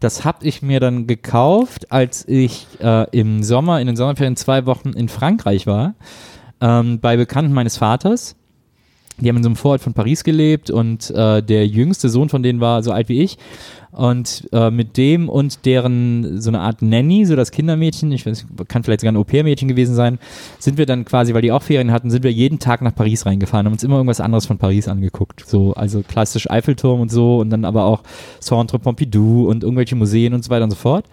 das 0.00 0.24
habe 0.24 0.46
ich 0.46 0.62
mir 0.62 0.80
dann 0.80 1.06
gekauft, 1.06 1.90
als 1.92 2.26
ich 2.28 2.66
äh, 2.80 3.08
im 3.10 3.42
Sommer, 3.42 3.80
in 3.80 3.86
den 3.86 3.96
Sommerferien 3.96 4.36
zwei 4.36 4.66
Wochen 4.66 4.90
in 4.90 5.08
Frankreich 5.08 5.66
war, 5.66 5.94
ähm, 6.60 7.00
bei 7.00 7.16
Bekannten 7.16 7.52
meines 7.52 7.76
Vaters. 7.76 8.36
Die 9.18 9.28
haben 9.28 9.36
in 9.36 9.44
so 9.44 9.48
einem 9.48 9.56
Vorort 9.56 9.80
von 9.80 9.94
Paris 9.94 10.24
gelebt 10.24 10.70
und 10.70 11.10
äh, 11.10 11.40
der 11.40 11.66
jüngste 11.68 12.08
Sohn 12.08 12.28
von 12.28 12.42
denen 12.42 12.60
war 12.60 12.82
so 12.82 12.90
alt 12.90 13.08
wie 13.08 13.22
ich. 13.22 13.38
Und 13.94 14.48
äh, 14.52 14.72
mit 14.72 14.96
dem 14.96 15.28
und 15.28 15.64
deren 15.64 16.40
so 16.40 16.50
eine 16.50 16.58
Art 16.60 16.82
Nanny, 16.82 17.26
so 17.26 17.36
das 17.36 17.52
Kindermädchen, 17.52 18.10
ich 18.10 18.26
weiß, 18.26 18.44
kann 18.66 18.82
vielleicht 18.82 19.02
sogar 19.02 19.12
ein 19.12 19.16
Au-pair-Mädchen 19.16 19.68
gewesen 19.68 19.94
sein, 19.94 20.18
sind 20.58 20.78
wir 20.78 20.86
dann 20.86 21.04
quasi, 21.04 21.32
weil 21.32 21.42
die 21.42 21.52
auch 21.52 21.62
Ferien 21.62 21.92
hatten, 21.92 22.10
sind 22.10 22.24
wir 22.24 22.32
jeden 22.32 22.58
Tag 22.58 22.82
nach 22.82 22.94
Paris 22.94 23.24
reingefahren, 23.24 23.66
haben 23.66 23.72
uns 23.72 23.84
immer 23.84 23.96
irgendwas 23.96 24.20
anderes 24.20 24.46
von 24.46 24.58
Paris 24.58 24.88
angeguckt. 24.88 25.44
So, 25.46 25.74
also 25.74 26.02
klassisch 26.02 26.50
Eiffelturm 26.50 27.00
und 27.00 27.12
so 27.12 27.38
und 27.38 27.50
dann 27.50 27.64
aber 27.64 27.84
auch 27.84 28.02
Centre 28.40 28.80
Pompidou 28.80 29.48
und 29.48 29.62
irgendwelche 29.62 29.94
Museen 29.94 30.34
und 30.34 30.44
so 30.44 30.50
weiter 30.50 30.64
und 30.64 30.70
so 30.70 30.76
fort. 30.76 31.04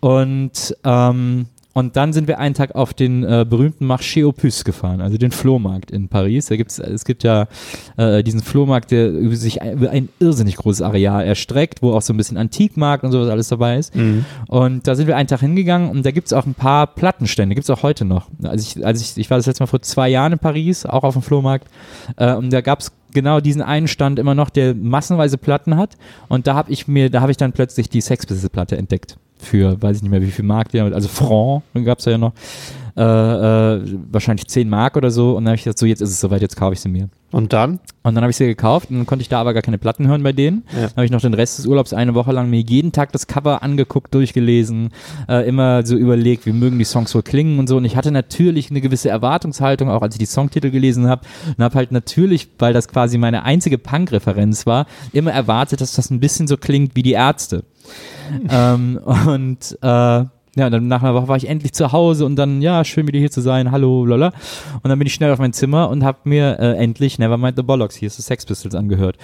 Und 0.00 0.76
ähm, 0.84 1.46
und 1.74 1.96
dann 1.96 2.12
sind 2.12 2.26
wir 2.26 2.38
einen 2.38 2.54
Tag 2.54 2.74
auf 2.74 2.92
den 2.92 3.22
äh, 3.22 3.46
berühmten 3.48 3.84
Marché 3.84 4.24
aux 4.26 4.32
Puces 4.32 4.64
gefahren, 4.64 5.00
also 5.00 5.16
den 5.16 5.30
Flohmarkt 5.30 5.90
in 5.90 6.08
Paris. 6.08 6.46
Da 6.46 6.56
gibt's, 6.56 6.78
es 6.78 7.04
gibt 7.04 7.22
ja 7.22 7.46
äh, 7.96 8.22
diesen 8.24 8.40
Flohmarkt, 8.42 8.90
der 8.90 9.10
über 9.10 9.36
sich 9.36 9.62
ein, 9.62 9.74
über 9.74 9.90
ein 9.90 10.08
irrsinnig 10.18 10.56
großes 10.56 10.82
Areal 10.82 11.24
erstreckt, 11.24 11.82
wo 11.82 11.92
auch 11.92 12.02
so 12.02 12.12
ein 12.12 12.16
bisschen 12.16 12.36
Antikmarkt 12.36 13.04
und 13.04 13.12
sowas 13.12 13.28
alles 13.28 13.48
dabei 13.48 13.78
ist. 13.78 13.94
Und 14.48 14.86
da 14.86 14.94
sind 14.94 15.06
wir 15.06 15.16
einen 15.16 15.28
Tag 15.28 15.40
hingegangen 15.40 15.90
und 15.90 16.04
da 16.04 16.10
gibt's 16.10 16.32
auch 16.32 16.46
ein 16.46 16.54
paar 16.54 16.86
Plattenstände, 16.86 17.54
gibt's 17.54 17.70
auch 17.70 17.82
heute 17.82 18.04
noch. 18.04 18.28
Also 18.42 18.78
ich, 18.78 18.84
also 18.84 19.02
ich, 19.02 19.16
ich 19.16 19.30
war 19.30 19.36
das 19.38 19.46
letzte 19.46 19.62
Mal 19.62 19.68
vor 19.68 19.82
zwei 19.82 20.08
Jahren 20.08 20.32
in 20.32 20.38
Paris, 20.38 20.84
auch 20.84 21.04
auf 21.04 21.14
dem 21.14 21.22
Flohmarkt. 21.22 21.68
Äh, 22.16 22.34
und 22.34 22.52
da 22.52 22.60
gab's 22.60 22.92
genau 23.12 23.40
diesen 23.40 23.62
einen 23.62 23.88
Stand 23.88 24.18
immer 24.18 24.34
noch, 24.34 24.50
der 24.50 24.74
massenweise 24.74 25.38
Platten 25.38 25.76
hat. 25.76 25.96
Und 26.28 26.46
da 26.46 26.54
habe 26.54 26.72
ich 26.72 26.88
mir, 26.88 27.10
da 27.10 27.20
habe 27.20 27.30
ich 27.30 27.36
dann 27.36 27.52
plötzlich 27.52 27.88
die 27.88 28.00
Sex 28.00 28.26
Pistols 28.26 28.50
Platte 28.50 28.76
entdeckt. 28.76 29.18
Für, 29.38 29.80
weiß 29.80 29.96
ich 29.96 30.02
nicht 30.02 30.10
mehr, 30.10 30.22
wie 30.22 30.30
viel 30.30 30.44
Mark 30.44 30.70
die 30.70 30.78
damit, 30.78 30.94
also 30.94 31.08
Franc 31.08 31.62
gab's 31.84 32.04
ja 32.04 32.18
noch. 32.18 32.32
Äh, 32.98 33.02
äh, 33.02 33.80
wahrscheinlich 34.10 34.48
10 34.48 34.68
Mark 34.68 34.96
oder 34.96 35.12
so. 35.12 35.36
Und 35.36 35.44
dann 35.44 35.52
habe 35.52 35.56
ich 35.56 35.62
gesagt, 35.62 35.78
so 35.78 35.86
jetzt 35.86 36.00
ist 36.00 36.10
es 36.10 36.18
soweit, 36.18 36.42
jetzt 36.42 36.56
kaufe 36.56 36.72
ich 36.72 36.80
sie 36.80 36.88
mir. 36.88 37.08
Und 37.30 37.52
dann? 37.52 37.78
Und 38.02 38.16
dann 38.16 38.24
habe 38.24 38.30
ich 38.30 38.36
sie 38.36 38.46
gekauft 38.46 38.90
und 38.90 38.96
dann 38.96 39.06
konnte 39.06 39.22
ich 39.22 39.28
da 39.28 39.40
aber 39.40 39.54
gar 39.54 39.62
keine 39.62 39.78
Platten 39.78 40.08
hören 40.08 40.24
bei 40.24 40.32
denen. 40.32 40.64
Ja. 40.72 40.80
Dann 40.80 40.96
habe 40.96 41.04
ich 41.04 41.12
noch 41.12 41.20
den 41.20 41.34
Rest 41.34 41.58
des 41.58 41.66
Urlaubs 41.66 41.92
eine 41.92 42.16
Woche 42.16 42.32
lang 42.32 42.50
mir 42.50 42.60
jeden 42.60 42.90
Tag 42.90 43.12
das 43.12 43.28
Cover 43.28 43.62
angeguckt, 43.62 44.12
durchgelesen, 44.12 44.88
äh, 45.28 45.46
immer 45.46 45.86
so 45.86 45.94
überlegt, 45.94 46.44
wie 46.44 46.52
mögen 46.52 46.76
die 46.80 46.84
Songs 46.84 47.14
wohl 47.14 47.22
klingen 47.22 47.60
und 47.60 47.68
so. 47.68 47.76
Und 47.76 47.84
ich 47.84 47.94
hatte 47.94 48.10
natürlich 48.10 48.70
eine 48.70 48.80
gewisse 48.80 49.10
Erwartungshaltung, 49.10 49.88
auch 49.90 50.02
als 50.02 50.16
ich 50.16 50.18
die 50.18 50.26
Songtitel 50.26 50.70
gelesen 50.70 51.06
habe. 51.06 51.22
Und 51.56 51.62
habe 51.62 51.76
halt 51.76 51.92
natürlich, 51.92 52.48
weil 52.58 52.72
das 52.72 52.88
quasi 52.88 53.16
meine 53.16 53.44
einzige 53.44 53.78
Punk-Referenz 53.78 54.66
war, 54.66 54.86
immer 55.12 55.30
erwartet, 55.30 55.80
dass 55.82 55.92
das 55.92 56.10
ein 56.10 56.18
bisschen 56.18 56.48
so 56.48 56.56
klingt 56.56 56.96
wie 56.96 57.04
die 57.04 57.12
Ärzte. 57.12 57.62
ähm, 58.50 59.00
und 59.26 59.78
äh, 59.82 59.86
ja, 59.86 60.70
dann 60.70 60.88
nach 60.88 61.02
einer 61.02 61.14
Woche 61.14 61.28
war 61.28 61.36
ich 61.36 61.48
endlich 61.48 61.72
zu 61.72 61.92
Hause 61.92 62.24
und 62.24 62.36
dann, 62.36 62.62
ja, 62.62 62.84
schön 62.84 63.06
wieder 63.06 63.18
hier 63.18 63.30
zu 63.30 63.40
sein, 63.40 63.70
hallo, 63.70 64.04
lala. 64.04 64.32
Und 64.82 64.88
dann 64.88 64.98
bin 64.98 65.06
ich 65.06 65.14
schnell 65.14 65.32
auf 65.32 65.38
mein 65.38 65.52
Zimmer 65.52 65.88
und 65.88 66.02
habe 66.02 66.18
mir 66.24 66.58
äh, 66.58 66.76
endlich 66.76 67.18
Nevermind 67.18 67.56
the 67.56 67.62
Bollocks, 67.62 67.94
hier 67.94 68.08
ist 68.08 68.16
the 68.16 68.22
Sex 68.22 68.44
Pistols 68.44 68.74
angehört 68.74 69.16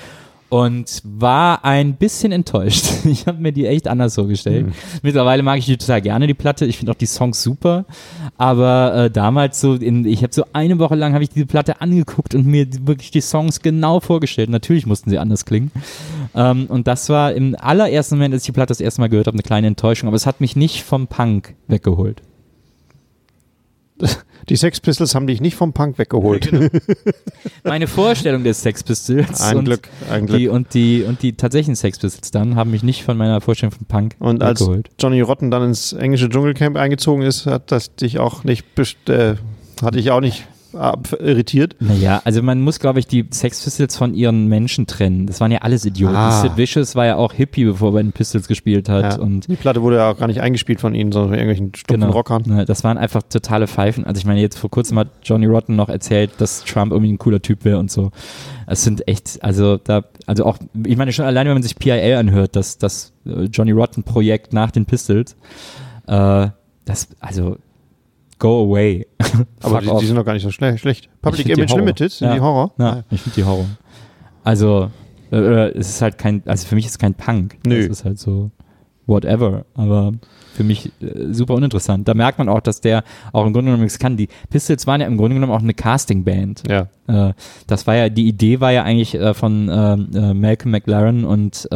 und 0.49 1.03
war 1.05 1.65
ein 1.65 1.95
bisschen 1.97 2.33
enttäuscht. 2.33 2.87
Ich 3.05 3.27
habe 3.27 3.41
mir 3.41 3.53
die 3.53 3.67
echt 3.67 3.87
anders 3.87 4.15
vorgestellt. 4.15 4.67
Mhm. 4.67 4.73
Mittlerweile 5.03 5.43
mag 5.43 5.59
ich 5.59 5.67
die 5.67 5.77
total 5.77 6.01
gerne, 6.03 6.27
die 6.27 6.35
Platte. 6.35 6.65
Ich 6.65 6.79
finde 6.79 6.93
auch 6.93 6.97
die 6.97 7.07
Songs 7.07 7.43
super. 7.43 7.85
Aber 8.39 8.95
äh, 8.95 9.11
damals 9.11 9.61
so, 9.61 9.75
in, 9.75 10.05
ich 10.05 10.23
habe 10.23 10.33
so 10.33 10.45
eine 10.53 10.79
Woche 10.79 10.95
lang 10.95 11.13
habe 11.13 11.23
ich 11.23 11.31
diese 11.31 11.47
Platte 11.47 11.81
angeguckt 11.81 12.35
und 12.35 12.47
mir 12.47 12.67
wirklich 12.87 13.11
die 13.11 13.21
Songs 13.21 13.61
genau 13.61 14.01
vorgestellt. 14.01 14.51
Natürlich 14.51 14.87
mussten 14.87 15.11
sie 15.11 15.19
anders 15.19 15.45
klingen. 15.45 15.71
Ähm, 16.35 16.67
und 16.69 16.87
das 16.87 17.09
war 17.09 17.33
im 17.33 17.55
allerersten 17.59 18.17
Moment, 18.17 18.35
als 18.35 18.43
ich 18.43 18.47
die 18.47 18.53
Platte 18.53 18.69
das 18.69 18.81
erste 18.81 19.01
Mal 19.01 19.09
gehört 19.09 19.27
habe, 19.27 19.37
eine 19.37 19.43
kleine 19.43 19.67
Enttäuschung. 19.69 20.09
Aber 20.09 20.17
es 20.17 20.27
hat 20.27 20.41
mich 20.41 20.57
nicht 20.57 20.83
vom 20.83 21.07
Punk 21.07 21.55
weggeholt. 21.69 22.23
Die 24.49 24.57
Sex 24.57 24.81
Pistols 24.81 25.15
haben 25.15 25.27
dich 25.27 25.41
nicht 25.41 25.57
vom 25.57 25.73
Punk 25.73 25.99
weggeholt. 25.99 26.51
Genau. 26.51 26.69
Meine 27.65 27.87
Vorstellung 27.87 28.45
des 28.45 28.61
Sex 28.63 28.83
Pistols 28.83 29.41
ein 29.41 29.57
und, 29.57 29.65
Glück, 29.65 29.89
ein 30.11 30.27
Glück. 30.27 30.39
Die, 30.39 30.49
und, 30.49 30.75
die, 30.75 31.03
und 31.03 31.23
die 31.23 31.35
tatsächlichen 31.35 31.77
Sex 31.77 31.99
Pistols 31.99 32.31
dann 32.31 32.57
haben 32.57 32.71
mich 32.71 32.83
nicht 32.83 33.05
von 33.05 33.17
meiner 33.17 33.41
Vorstellung 33.41 33.73
von 33.73 33.87
Punk 33.87 34.17
und 34.19 34.43
weggeholt. 34.43 34.89
als 34.89 34.95
Johnny 34.99 35.21
Rotten 35.23 35.51
dann 35.51 35.63
ins 35.65 35.93
englische 35.95 36.29
Dschungelcamp 36.29 36.77
eingezogen 36.77 37.23
ist, 37.23 37.47
hat 37.47 37.73
das 37.73 37.95
dich 37.95 38.19
auch 38.19 38.45
nicht, 38.45 38.67
äh, 39.09 39.37
hatte 39.83 39.99
ich 39.99 40.11
auch 40.11 40.21
nicht 40.21 40.47
irritiert. 41.19 41.77
Naja, 41.81 42.21
also 42.25 42.43
man 42.43 42.61
muss, 42.61 42.81
glaube 42.81 42.99
ich, 42.99 43.07
die 43.07 43.27
Sex 43.31 43.63
Pistols 43.63 43.97
von 43.97 44.15
ihren 44.15 44.47
Menschen 44.49 44.87
trennen. 44.87 45.27
Das 45.27 45.41
waren 45.41 45.51
ja 45.51 45.59
alles 45.59 45.85
Idioten. 45.85 46.17
Ah. 46.17 46.43
Sid 46.43 46.57
Vicious 46.57 46.95
war 46.97 47.07
ja 47.07 47.17
auch 47.17 47.33
Hippie, 47.33 47.65
bevor 47.65 47.91
er 47.91 47.93
bei 47.93 48.03
den 48.03 48.13
Pistols 48.13 48.49
gespielt 48.49 48.89
hat. 48.89 49.17
Ja. 49.17 49.19
Und 49.21 49.49
die 49.49 49.57
Platte 49.57 49.83
wurde 49.83 49.97
ja 49.97 50.11
auch 50.11 50.19
gar 50.19 50.27
nicht 50.27 50.41
eingespielt 50.41 50.81
von 50.81 50.95
ihnen, 50.95 51.13
sondern 51.13 51.31
von 51.31 51.39
irgendwelchen 51.39 51.75
stumpfen 51.75 52.01
genau. 52.01 52.13
Rockern. 52.13 52.65
Das 52.67 52.85
waren 52.85 52.99
einfach 52.99 53.23
totale 53.23 53.67
Pfeifen. 53.67 54.05
Also 54.05 54.19
ich 54.19 54.27
meine, 54.27 54.41
jetzt 54.41 54.59
vor 54.59 54.71
kurzem 54.71 54.99
hat 54.99 55.09
Johnny 55.23 55.47
Rotten 55.47 55.77
noch 55.77 55.89
erzählt, 55.89 56.33
dass 56.39 56.65
Trump 56.65 56.93
irgendwie 56.93 57.13
ein 57.13 57.19
cooler 57.19 57.41
Typ 57.41 57.65
wäre 57.65 57.79
und 57.79 57.91
so. 57.91 58.11
Es 58.67 58.83
sind 58.83 59.07
echt, 59.09 59.43
also 59.43 59.77
da, 59.77 60.05
also 60.27 60.45
auch, 60.45 60.59
ich 60.87 60.97
meine 60.97 61.13
schon 61.13 61.25
alleine, 61.25 61.51
wenn 61.51 61.57
man 61.57 61.63
sich 61.63 61.77
PIL 61.77 62.15
anhört, 62.15 62.57
das, 62.57 62.79
das 62.79 63.13
äh, 63.27 63.45
Johnny 63.45 63.73
Rotten 63.73 64.03
Projekt 64.03 64.53
nach 64.53 64.71
den 64.71 64.87
Pistols, 64.87 65.37
äh, 66.07 66.49
das, 66.85 67.09
also 67.21 67.59
Go 68.45 68.61
away. 68.67 69.07
Aber 69.63 69.81
die, 69.81 69.89
die, 69.89 70.05
sind 70.05 70.17
doch 70.17 70.25
gar 70.27 70.35
nicht 70.35 70.43
so 70.43 70.51
schle 70.51 70.77
schlecht. 70.77 71.09
Public 71.23 71.49
Image 71.49 71.75
Limited 71.75 72.13
sind 72.13 72.29
ja. 72.29 72.35
die 72.35 72.41
Horror. 72.43 72.75
Ja, 72.79 72.91
ah, 72.91 73.05
ich 73.11 73.23
finde 73.23 73.37
die 73.37 73.45
Horror. 73.45 73.65
Also, 74.43 74.91
äh, 75.33 75.37
äh, 75.37 75.79
es 75.79 75.89
ist 75.89 76.03
halt 76.03 76.19
kein, 76.19 76.43
also 76.45 76.67
für 76.67 76.75
mich 76.75 76.85
ist 76.85 76.91
es 76.91 76.99
kein 76.99 77.15
Punk. 77.15 77.57
Nö. 77.67 77.79
Es 77.79 77.87
ist 77.87 78.05
halt 78.05 78.19
so 78.19 78.51
whatever. 79.07 79.65
Aber 79.73 80.13
für 80.53 80.63
mich 80.63 80.93
äh, 81.01 81.33
super 81.33 81.55
uninteressant. 81.55 82.07
Da 82.07 82.13
merkt 82.13 82.37
man 82.37 82.51
auch, 82.51 82.61
dass 82.61 82.83
der 82.83 83.03
auch 83.33 83.47
im 83.47 83.55
Grunde 83.55 83.71
genommen 83.71 83.85
nichts 83.85 83.99
kann. 83.99 84.19
Die 84.19 84.29
Pistols 84.51 84.87
waren 84.87 85.01
ja 85.01 85.07
im 85.07 85.17
Grunde 85.17 85.37
genommen 85.37 85.53
auch 85.53 85.63
eine 85.63 85.73
Casting-Band. 85.73 86.65
Ja. 86.69 86.89
Äh, 87.07 87.33
das 87.67 87.87
war 87.87 87.97
ja, 87.97 88.11
die 88.11 88.29
Idee 88.29 88.61
war 88.61 88.73
ja 88.73 88.83
eigentlich 88.83 89.15
äh, 89.15 89.33
von 89.33 89.71
ähm, 89.73 90.11
äh, 90.15 90.35
Malcolm 90.35 90.71
McLaren 90.71 91.25
und 91.25 91.67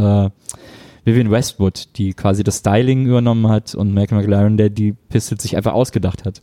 Vivian 1.05 1.31
Westwood, 1.31 1.97
die 1.97 2.13
quasi 2.13 2.45
das 2.45 2.59
Styling 2.59 3.07
übernommen 3.07 3.49
hat 3.49 3.75
und 3.75 3.95
Malcolm 3.95 4.21
McLaren, 4.21 4.59
der 4.59 4.69
die 4.69 4.93
Pistols 4.93 5.43
sich 5.43 5.57
einfach 5.57 5.73
ausgedacht 5.73 6.27
hat. 6.27 6.43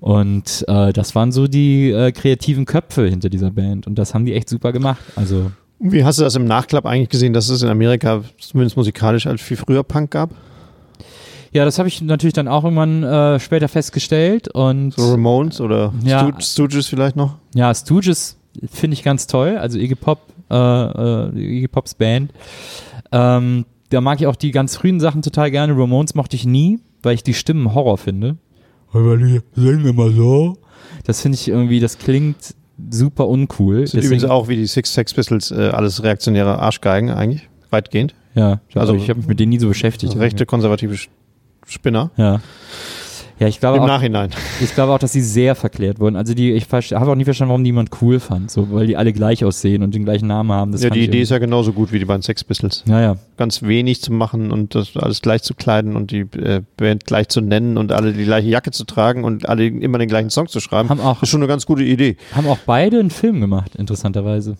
Und 0.00 0.64
äh, 0.68 0.92
das 0.92 1.14
waren 1.14 1.32
so 1.32 1.48
die 1.48 1.90
äh, 1.90 2.12
kreativen 2.12 2.66
Köpfe 2.66 3.08
hinter 3.08 3.28
dieser 3.28 3.50
Band 3.50 3.86
und 3.86 3.96
das 3.96 4.14
haben 4.14 4.24
die 4.24 4.34
echt 4.34 4.48
super 4.48 4.72
gemacht. 4.72 5.00
Also 5.16 5.50
wie 5.80 6.04
hast 6.04 6.18
du 6.18 6.24
das 6.24 6.34
im 6.36 6.44
Nachklapp 6.44 6.86
eigentlich 6.86 7.08
gesehen, 7.08 7.32
dass 7.32 7.48
es 7.48 7.62
in 7.62 7.68
Amerika 7.68 8.22
zumindest 8.38 8.76
musikalisch 8.76 9.26
als 9.26 9.40
viel 9.40 9.56
früher 9.56 9.82
Punk 9.82 10.10
gab? 10.10 10.30
Ja, 11.52 11.64
das 11.64 11.78
habe 11.78 11.88
ich 11.88 12.02
natürlich 12.02 12.34
dann 12.34 12.48
auch 12.48 12.64
irgendwann 12.64 13.02
äh, 13.02 13.40
später 13.40 13.68
festgestellt 13.68 14.48
und 14.48 14.92
so 14.92 15.10
Ramones 15.10 15.60
oder 15.60 15.92
ja, 16.04 16.30
Stooges 16.40 16.88
vielleicht 16.88 17.16
noch? 17.16 17.36
Ja, 17.54 17.74
Stooges 17.74 18.36
finde 18.70 18.94
ich 18.94 19.02
ganz 19.02 19.26
toll, 19.26 19.56
also 19.56 19.78
Iggy 19.78 19.94
Pop, 19.94 20.20
äh, 20.50 20.54
äh, 20.56 21.28
Iggy 21.30 21.68
Pops 21.68 21.94
Band. 21.94 22.32
Ähm, 23.12 23.64
da 23.90 24.00
mag 24.00 24.20
ich 24.20 24.26
auch 24.26 24.36
die 24.36 24.50
ganz 24.50 24.76
frühen 24.76 25.00
Sachen 25.00 25.22
total 25.22 25.50
gerne. 25.50 25.72
Ramones 25.72 26.14
mochte 26.14 26.36
ich 26.36 26.44
nie, 26.44 26.80
weil 27.02 27.14
ich 27.14 27.22
die 27.22 27.34
Stimmen 27.34 27.74
Horror 27.74 27.96
finde. 27.96 28.36
Weil 28.92 29.18
die 29.18 29.40
singen 29.54 29.86
immer 29.86 30.10
so. 30.10 30.56
Das 31.04 31.20
finde 31.20 31.36
ich 31.36 31.48
irgendwie, 31.48 31.80
das 31.80 31.98
klingt 31.98 32.54
super 32.90 33.28
uncool. 33.28 33.82
Das 33.82 33.92
sind 33.92 34.04
übrigens 34.04 34.24
auch 34.24 34.48
wie 34.48 34.56
die 34.56 34.66
Six 34.66 34.94
Sex 34.94 35.14
Pistols 35.14 35.50
äh, 35.50 35.68
alles 35.68 36.02
reaktionäre 36.02 36.58
Arschgeigen 36.58 37.10
eigentlich, 37.10 37.48
weitgehend. 37.70 38.14
Ja, 38.34 38.60
also 38.74 38.94
ich 38.94 39.08
habe 39.10 39.18
mich 39.18 39.28
mit 39.28 39.40
denen 39.40 39.50
nie 39.50 39.58
so 39.58 39.68
beschäftigt. 39.68 40.16
Rechte 40.16 40.46
konservative 40.46 40.96
Spinner. 41.66 42.10
Ja. 42.16 42.40
Ja, 43.38 43.46
ich 43.46 43.60
glaube 43.60 43.76
Im 43.76 43.84
auch, 43.84 43.86
Nachhinein. 43.86 44.30
Ich 44.60 44.74
glaube 44.74 44.92
auch, 44.92 44.98
dass 44.98 45.12
sie 45.12 45.20
sehr 45.20 45.54
verklärt 45.54 46.00
wurden. 46.00 46.16
Also 46.16 46.34
die, 46.34 46.52
ich 46.52 46.66
habe 46.72 47.10
auch 47.10 47.14
nie 47.14 47.24
verstanden, 47.24 47.50
warum 47.50 47.62
die 47.62 47.68
jemand 47.68 47.90
cool 48.02 48.18
fand, 48.18 48.50
so, 48.50 48.70
weil 48.72 48.86
die 48.86 48.96
alle 48.96 49.12
gleich 49.12 49.44
aussehen 49.44 49.82
und 49.82 49.94
den 49.94 50.04
gleichen 50.04 50.26
Namen 50.26 50.50
haben. 50.50 50.72
Das 50.72 50.82
ja, 50.82 50.90
die 50.90 51.04
Idee 51.04 51.22
ist 51.22 51.30
ja 51.30 51.38
genauso 51.38 51.72
gut 51.72 51.92
wie 51.92 51.98
die 51.98 52.04
beiden 52.04 52.22
Sex 52.22 52.42
Pistols. 52.42 52.84
Ja, 52.86 53.00
ja. 53.00 53.16
Ganz 53.36 53.62
wenig 53.62 54.02
zu 54.02 54.12
machen 54.12 54.50
und 54.50 54.74
das 54.74 54.96
alles 54.96 55.22
gleich 55.22 55.42
zu 55.42 55.54
kleiden 55.54 55.94
und 55.94 56.10
die 56.10 56.20
äh, 56.20 56.62
Band 56.76 57.04
gleich 57.04 57.28
zu 57.28 57.40
nennen 57.40 57.78
und 57.78 57.92
alle 57.92 58.12
die 58.12 58.24
gleiche 58.24 58.48
Jacke 58.48 58.72
zu 58.72 58.84
tragen 58.84 59.24
und 59.24 59.48
alle 59.48 59.66
immer 59.66 59.98
den 59.98 60.08
gleichen 60.08 60.30
Song 60.30 60.48
zu 60.48 60.58
schreiben. 60.60 60.88
Haben 60.88 61.00
auch, 61.00 61.14
das 61.14 61.24
ist 61.24 61.28
schon 61.30 61.40
eine 61.40 61.48
ganz 61.48 61.64
gute 61.64 61.84
Idee. 61.84 62.16
Haben 62.34 62.48
auch 62.48 62.58
beide 62.66 62.98
einen 62.98 63.10
Film 63.10 63.40
gemacht, 63.40 63.76
interessanterweise. 63.76 64.56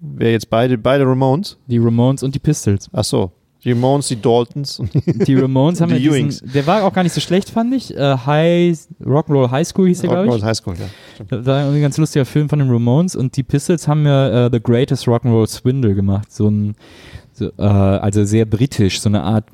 Wer 0.00 0.32
jetzt 0.32 0.48
beide, 0.48 0.78
beide 0.78 1.04
Ramones? 1.04 1.58
Die 1.66 1.78
Ramones 1.78 2.22
und 2.22 2.34
die 2.34 2.38
Pistols. 2.38 2.88
Ach 2.92 3.04
so. 3.04 3.32
Die 3.64 3.72
Ramones, 3.72 4.08
die 4.08 4.20
Daltons. 4.20 4.82
Die 5.04 5.34
Ramones 5.34 5.80
haben 5.80 5.90
die 5.90 5.98
ja 5.98 6.12
diesen, 6.12 6.50
der 6.52 6.66
war 6.66 6.82
auch 6.84 6.92
gar 6.94 7.02
nicht 7.02 7.12
so 7.12 7.20
schlecht, 7.20 7.50
fand 7.50 7.74
ich. 7.74 7.94
Uh, 7.94 8.16
High, 8.24 8.78
Rock'n'Roll 9.02 9.50
High 9.50 9.66
School 9.66 9.88
hieß 9.88 10.00
der, 10.00 10.10
glaube 10.10 10.26
ich. 10.26 10.32
Rock'n'Roll 10.32 10.44
High 10.44 10.56
School, 10.56 10.74
ja. 10.78 11.26
Das 11.28 11.44
war 11.44 11.70
ein 11.70 11.80
ganz 11.80 11.98
lustiger 11.98 12.24
Film 12.24 12.48
von 12.48 12.58
den 12.58 12.70
Ramones 12.70 13.16
und 13.16 13.36
die 13.36 13.42
Pistols 13.42 13.86
haben 13.86 14.06
ja 14.06 14.46
uh, 14.46 14.48
The 14.50 14.60
Greatest 14.62 15.06
Rock'n'Roll 15.06 15.46
Swindle 15.46 15.94
gemacht. 15.94 16.32
So 16.32 16.48
ein, 16.48 16.74
so, 17.32 17.48
uh, 17.58 17.62
also 17.62 18.24
sehr 18.24 18.46
britisch, 18.46 19.00
so 19.00 19.10
eine 19.10 19.22
Art 19.22 19.44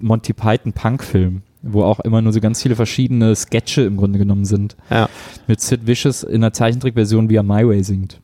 Monty 0.00 0.32
Python 0.32 0.72
Punk-Film 0.72 1.42
wo 1.68 1.82
auch 1.82 2.00
immer 2.00 2.22
nur 2.22 2.32
so 2.32 2.40
ganz 2.40 2.62
viele 2.62 2.76
verschiedene 2.76 3.34
Sketche 3.34 3.82
im 3.82 3.96
Grunde 3.96 4.18
genommen 4.18 4.44
sind. 4.44 4.76
Ja. 4.88 5.08
Mit 5.48 5.60
Sid 5.60 5.86
Vicious 5.86 6.22
in 6.22 6.36
einer 6.36 6.52
Zeichentrickversion, 6.52 7.28
wie 7.28 7.36
er 7.36 7.42
My 7.42 7.66
Way 7.66 7.82
singt. 7.82 8.20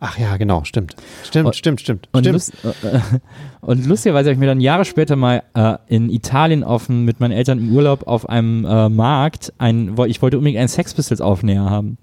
Ach 0.00 0.18
ja, 0.18 0.36
genau, 0.36 0.64
stimmt. 0.64 0.96
Stimmt, 1.22 1.46
und, 1.46 1.56
stimmt, 1.56 1.80
stimmt. 1.80 2.08
Und, 2.12 2.24
stimmt. 2.24 2.34
Lust, 2.34 2.52
äh, 2.82 3.00
und 3.60 3.86
lustigerweise 3.86 4.28
habe 4.28 4.34
ich 4.34 4.38
mir 4.38 4.46
dann 4.46 4.60
Jahre 4.60 4.84
später 4.84 5.16
mal 5.16 5.42
äh, 5.54 5.76
in 5.88 6.10
Italien 6.10 6.62
auf, 6.62 6.88
mit 6.88 7.20
meinen 7.20 7.32
Eltern 7.32 7.58
im 7.58 7.74
Urlaub 7.74 8.06
auf 8.06 8.28
einem 8.28 8.64
äh, 8.64 8.88
Markt, 8.88 9.52
ein, 9.58 9.94
ich 10.06 10.20
wollte 10.20 10.36
unbedingt 10.36 10.58
einen 10.58 10.68
Sex 10.68 10.92
Pistols 10.92 11.20
Aufnäher 11.20 11.70
haben. 11.70 11.96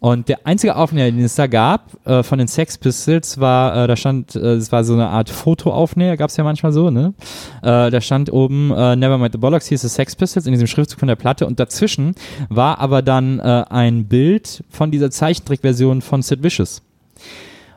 Und 0.00 0.28
der 0.28 0.46
einzige 0.46 0.76
Aufnäher, 0.76 1.10
den 1.10 1.24
es 1.24 1.34
da 1.34 1.46
gab 1.46 2.06
äh, 2.06 2.22
von 2.22 2.38
den 2.38 2.46
Sex 2.46 2.78
Pistols, 2.78 3.40
war, 3.40 3.84
äh, 3.84 3.86
da 3.88 3.96
stand, 3.96 4.36
äh, 4.36 4.54
es 4.54 4.70
war 4.70 4.84
so 4.84 4.92
eine 4.92 5.08
Art 5.08 5.30
Fotoaufnäher, 5.30 6.16
gab 6.16 6.30
es 6.30 6.36
ja 6.36 6.44
manchmal 6.44 6.72
so, 6.72 6.90
ne? 6.90 7.14
da 7.62 8.00
stand 8.00 8.32
oben 8.32 8.68
Nevermind 8.68 9.32
the 9.32 9.38
Bollocks, 9.38 9.66
hier 9.66 9.76
ist 9.76 9.82
Sex 9.82 10.14
Pistols 10.14 10.46
in 10.46 10.52
diesem 10.52 10.66
Schriftzug 10.66 10.98
von 10.98 11.08
der 11.08 11.16
Platte 11.16 11.46
und 11.46 11.58
dazwischen 11.58 12.14
war 12.48 12.78
aber 12.78 13.02
dann 13.02 13.40
ein 13.40 14.06
Bild 14.06 14.62
von 14.68 14.90
dieser 14.90 15.10
Zeichentrickversion 15.10 16.02
von 16.02 16.22
Sid 16.22 16.42
Vicious 16.42 16.82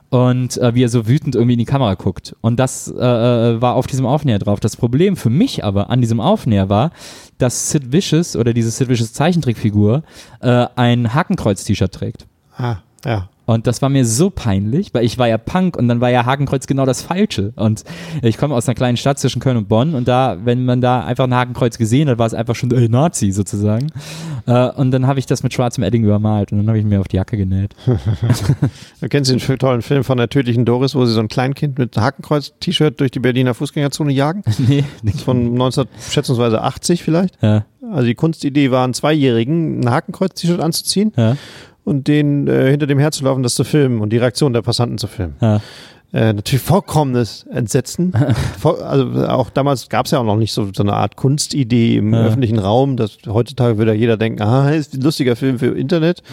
und 0.09 0.57
äh, 0.57 0.73
wie 0.75 0.83
er 0.83 0.89
so 0.89 1.07
wütend 1.07 1.35
irgendwie 1.35 1.53
in 1.53 1.59
die 1.59 1.65
Kamera 1.65 1.95
guckt. 1.95 2.35
Und 2.41 2.59
das 2.59 2.87
äh, 2.87 2.93
äh, 2.93 3.61
war 3.61 3.75
auf 3.75 3.87
diesem 3.87 4.05
Aufnäher 4.05 4.39
drauf. 4.39 4.59
Das 4.59 4.75
Problem 4.75 5.17
für 5.17 5.29
mich 5.29 5.63
aber 5.63 5.89
an 5.89 6.01
diesem 6.01 6.19
Aufnäher 6.19 6.69
war, 6.69 6.91
dass 7.37 7.71
Sid 7.71 7.91
Vicious 7.91 8.35
oder 8.35 8.53
diese 8.53 8.71
Sid 8.71 8.89
Vicious 8.89 9.13
Zeichentrickfigur 9.13 10.03
äh, 10.41 10.67
ein 10.75 11.13
Hakenkreuz-T-Shirt 11.13 11.91
trägt. 11.91 12.25
Ah, 12.55 12.77
ja. 13.05 13.29
Und 13.47 13.65
das 13.65 13.81
war 13.81 13.87
mir 13.87 14.05
so 14.05 14.29
peinlich, 14.29 14.93
weil 14.93 15.05
ich 15.05 15.17
war 15.17 15.29
ja 15.29 15.37
Punk 15.37 15.77
und 15.77 15.87
dann 15.87 16.01
war 16.01 16.09
ja 16.09 16.25
Hakenkreuz 16.25 16.67
genau 16.67 16.85
das 16.85 17.01
Falsche. 17.01 17.53
Und 17.55 17.85
ich 18.21 18.37
komme 18.37 18.53
aus 18.53 18.67
einer 18.67 18.75
kleinen 18.75 18.97
Stadt 18.97 19.19
zwischen 19.19 19.41
Köln 19.41 19.55
und 19.55 19.69
Bonn 19.69 19.95
und 19.95 20.05
da, 20.05 20.37
wenn 20.43 20.65
man 20.65 20.81
da 20.81 21.05
einfach 21.05 21.23
ein 21.23 21.33
Hakenkreuz 21.33 21.77
gesehen 21.77 22.09
hat, 22.09 22.17
war 22.17 22.27
es 22.27 22.33
einfach 22.33 22.55
schon 22.55 22.69
äh, 22.71 22.89
Nazi 22.89 23.31
sozusagen. 23.31 23.87
Äh, 24.47 24.69
und 24.71 24.91
dann 24.91 25.07
habe 25.07 25.19
ich 25.19 25.27
das 25.27 25.43
mit 25.43 25.53
schwarzem 25.53 25.85
Edding 25.85 26.03
übermalt 26.03 26.51
und 26.51 26.57
dann 26.57 26.67
habe 26.67 26.77
ich 26.77 26.83
mir 26.83 26.99
auf 26.99 27.07
die 27.07 27.15
Jacke 27.15 27.37
genäht. 27.37 27.73
du 28.99 29.07
kennst 29.07 29.31
den 29.31 29.39
tollen 29.39 29.81
Film 29.81 30.03
von 30.03 30.17
der 30.17 30.27
tödlichen 30.27 30.65
Doris, 30.65 30.93
wo 30.93 31.05
sie 31.05 31.13
so 31.13 31.21
ein 31.21 31.29
Kleinkind 31.29 31.79
mit 31.79 31.95
Hakenkreuz-T-Shirt 31.95 32.99
durch 32.99 33.11
die 33.11 33.19
Berliner 33.19 33.53
Fußgängerzone 33.53 34.11
jagen? 34.11 34.43
nee. 34.57 34.83
Von 35.23 35.53
19, 35.53 35.85
schätzungsweise 36.09 36.61
80 36.61 37.01
vielleicht. 37.01 37.41
Ja. 37.41 37.65
Also 37.93 38.07
die 38.07 38.15
Kunstidee 38.15 38.71
war, 38.71 38.83
einen 38.83 38.93
Zweijährigen 38.93 39.79
ein 39.79 39.89
Hakenkreuz-T-Shirt 39.89 40.59
anzuziehen. 40.59 41.13
Ja 41.15 41.37
und 41.87 42.09
den 42.09 42.49
äh, 42.49 42.69
hinter 42.69 42.85
dem 42.85 42.99
herzulaufen, 42.99 43.43
das 43.43 43.55
zu 43.55 43.63
filmen 43.63 44.01
und 44.01 44.11
die 44.11 44.17
Reaktion 44.17 44.51
der 44.51 44.61
Passanten 44.61 44.97
zu 44.97 45.07
filmen. 45.07 45.35
Ja. 45.39 45.61
Äh, 46.11 46.33
natürlich 46.33 46.61
vollkommenes 46.61 47.45
Entsetzen. 47.49 48.13
also 48.63 49.25
auch 49.27 49.49
damals 49.49 49.87
gab 49.87 50.05
es 50.05 50.11
ja 50.11 50.19
auch 50.19 50.25
noch 50.25 50.35
nicht 50.35 50.51
so, 50.51 50.69
so 50.75 50.83
eine 50.83 50.91
Art 50.93 51.15
Kunstidee 51.15 51.95
im 51.95 52.13
ja. 52.13 52.25
öffentlichen 52.25 52.59
Raum. 52.59 52.97
dass 52.97 53.17
heutzutage 53.25 53.77
würde 53.77 53.93
jeder 53.93 54.17
denken, 54.17 54.41
ah, 54.41 54.69
ist 54.69 54.95
ein 54.95 55.01
lustiger 55.01 55.37
Film 55.37 55.59
für 55.59 55.77
Internet. 55.77 56.23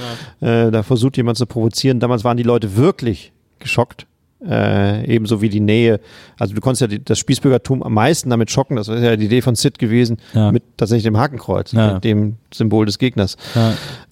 Ja. 0.41 0.67
Äh, 0.67 0.71
da 0.73 0.83
versucht 0.83 1.17
jemand 1.17 1.39
zu 1.39 1.47
provozieren. 1.47 2.01
Damals 2.01 2.25
waren 2.25 2.37
die 2.37 2.43
Leute 2.43 2.77
wirklich 2.77 3.33
geschockt 3.61 4.09
Äh, 4.45 5.07
ebenso 5.07 5.41
wie 5.41 5.49
die 5.49 5.61
Nähe. 5.61 6.01
Also 6.37 6.53
du 6.55 6.61
konntest 6.61 6.81
ja 6.81 6.87
die, 6.89 7.03
das 7.03 7.19
Spießbürgertum 7.21 7.83
am 7.85 7.95
meisten 7.95 8.29
damit 8.29 8.51
schocken. 8.51 8.75
Das 8.77 8.89
ist 8.89 9.03
ja 9.03 9.17
die 9.17 9.27
Idee 9.27 9.41
von 9.41 9.55
Sid 9.55 9.79
gewesen, 9.79 10.17
Ja. 10.35 10.51
mit 10.51 10.65
tatsächlich 10.77 11.05
dem 11.05 11.17
Hakenkreuz, 11.17 11.73
mit 11.73 12.03
dem 12.03 12.37
Symbol 12.53 12.87
des 12.87 12.99
Gegners. 12.99 13.37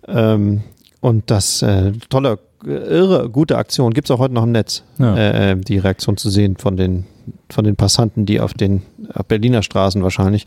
Ähm, 0.07 0.63
und 1.03 1.31
das 1.31 1.61
äh, 1.61 1.93
tolle, 2.09 2.39
äh, 2.65 2.71
irre, 2.71 3.29
gute 3.29 3.59
Aktion. 3.59 3.93
Gibt 3.93 4.07
es 4.07 4.11
auch 4.11 4.21
heute 4.21 4.33
noch 4.33 4.45
im 4.45 4.53
Netz, 4.53 4.83
Ja. 4.99 5.17
äh, 5.17 5.57
die 5.57 5.77
Reaktion 5.77 6.17
zu 6.17 6.31
sehen 6.31 6.57
von 6.57 6.79
den, 6.79 7.05
von 7.51 7.65
den 7.65 7.77
Passanten, 7.77 8.25
die 8.25 8.41
auf 8.41 8.55
den 8.55 8.83
auf 9.13 9.27
Berliner 9.27 9.63
Straßen 9.63 10.03
wahrscheinlich 10.03 10.47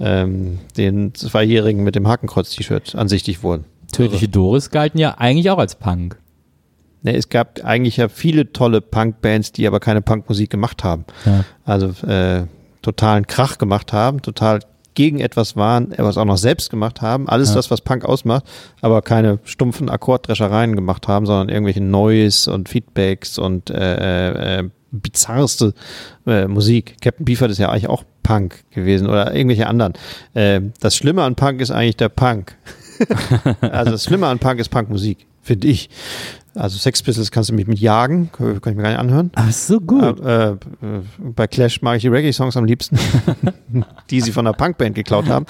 ähm, 0.00 0.58
den 0.76 1.14
Zweijährigen 1.14 1.84
mit 1.84 1.94
dem 1.94 2.08
Hakenkreuz-T-Shirt 2.08 2.96
ansichtig 2.96 3.42
wurden. 3.44 3.66
Tödliche 3.92 4.28
Doris 4.28 4.70
galten 4.70 4.98
ja 4.98 5.16
eigentlich 5.18 5.50
auch 5.50 5.58
als 5.58 5.74
Punk. 5.76 6.18
Ne, 7.02 7.14
es 7.14 7.28
gab 7.28 7.64
eigentlich 7.64 7.96
ja 7.98 8.08
viele 8.08 8.52
tolle 8.52 8.80
Punk-Bands, 8.80 9.52
die 9.52 9.66
aber 9.66 9.80
keine 9.80 10.00
Punkmusik 10.02 10.50
gemacht 10.50 10.82
haben. 10.84 11.04
Ja. 11.26 11.44
Also 11.64 11.88
äh, 12.06 12.44
totalen 12.82 13.26
Krach 13.26 13.58
gemacht 13.58 13.92
haben, 13.92 14.22
total 14.22 14.60
gegen 15.00 15.20
etwas 15.20 15.56
waren, 15.56 15.94
was 15.96 16.18
auch 16.18 16.26
noch 16.26 16.36
selbst 16.36 16.68
gemacht 16.68 17.00
haben. 17.00 17.26
Alles 17.26 17.48
Ja. 17.48 17.54
das, 17.54 17.70
was 17.70 17.80
Punk 17.80 18.04
ausmacht, 18.04 18.44
aber 18.82 19.00
keine 19.00 19.38
stumpfen 19.44 19.88
Akkorddreschereien 19.88 20.76
gemacht 20.76 21.08
haben, 21.08 21.24
sondern 21.24 21.48
irgendwelche 21.48 21.80
Noise 21.80 22.52
und 22.52 22.68
Feedbacks 22.68 23.38
und 23.38 23.70
äh, 23.70 24.58
äh, 24.58 24.68
bizarrste 24.90 25.72
äh, 26.26 26.46
Musik. 26.46 26.96
Captain 27.00 27.24
Beefheart 27.24 27.50
ist 27.50 27.56
ja 27.56 27.70
eigentlich 27.70 27.88
auch 27.88 28.04
Punk 28.22 28.62
gewesen 28.72 29.06
oder 29.08 29.34
irgendwelche 29.34 29.68
anderen. 29.68 29.94
Äh, 30.34 30.60
das 30.80 30.96
Schlimme 30.96 31.22
an 31.22 31.34
Punk 31.34 31.62
ist 31.62 31.70
eigentlich 31.70 31.96
der 31.96 32.10
Punk. 32.10 32.58
also 33.62 33.92
das 33.92 34.04
Schlimme 34.04 34.26
an 34.26 34.38
Punk 34.38 34.60
ist 34.60 34.68
Punkmusik, 34.68 35.26
finde 35.42 35.68
ich. 35.68 35.90
Also 36.54 36.78
Sex 36.78 37.00
Pistols 37.02 37.30
kannst 37.30 37.50
du 37.50 37.54
mich 37.54 37.68
mit 37.68 37.78
jagen, 37.78 38.30
kann 38.32 38.56
ich 38.56 38.74
mir 38.74 38.82
gar 38.82 38.88
nicht 38.90 38.98
anhören. 38.98 39.30
Ach, 39.36 39.52
so 39.52 39.80
gut. 39.80 40.18
Äh, 40.20 40.50
äh, 40.50 40.56
bei 41.18 41.46
Clash 41.46 41.80
mag 41.80 41.96
ich 41.96 42.02
die 42.02 42.08
Reggae-Songs 42.08 42.56
am 42.56 42.64
liebsten, 42.64 42.98
die 44.10 44.20
sie 44.20 44.32
von 44.32 44.44
der 44.46 44.52
Punkband 44.52 44.96
geklaut 44.96 45.28
haben. 45.28 45.46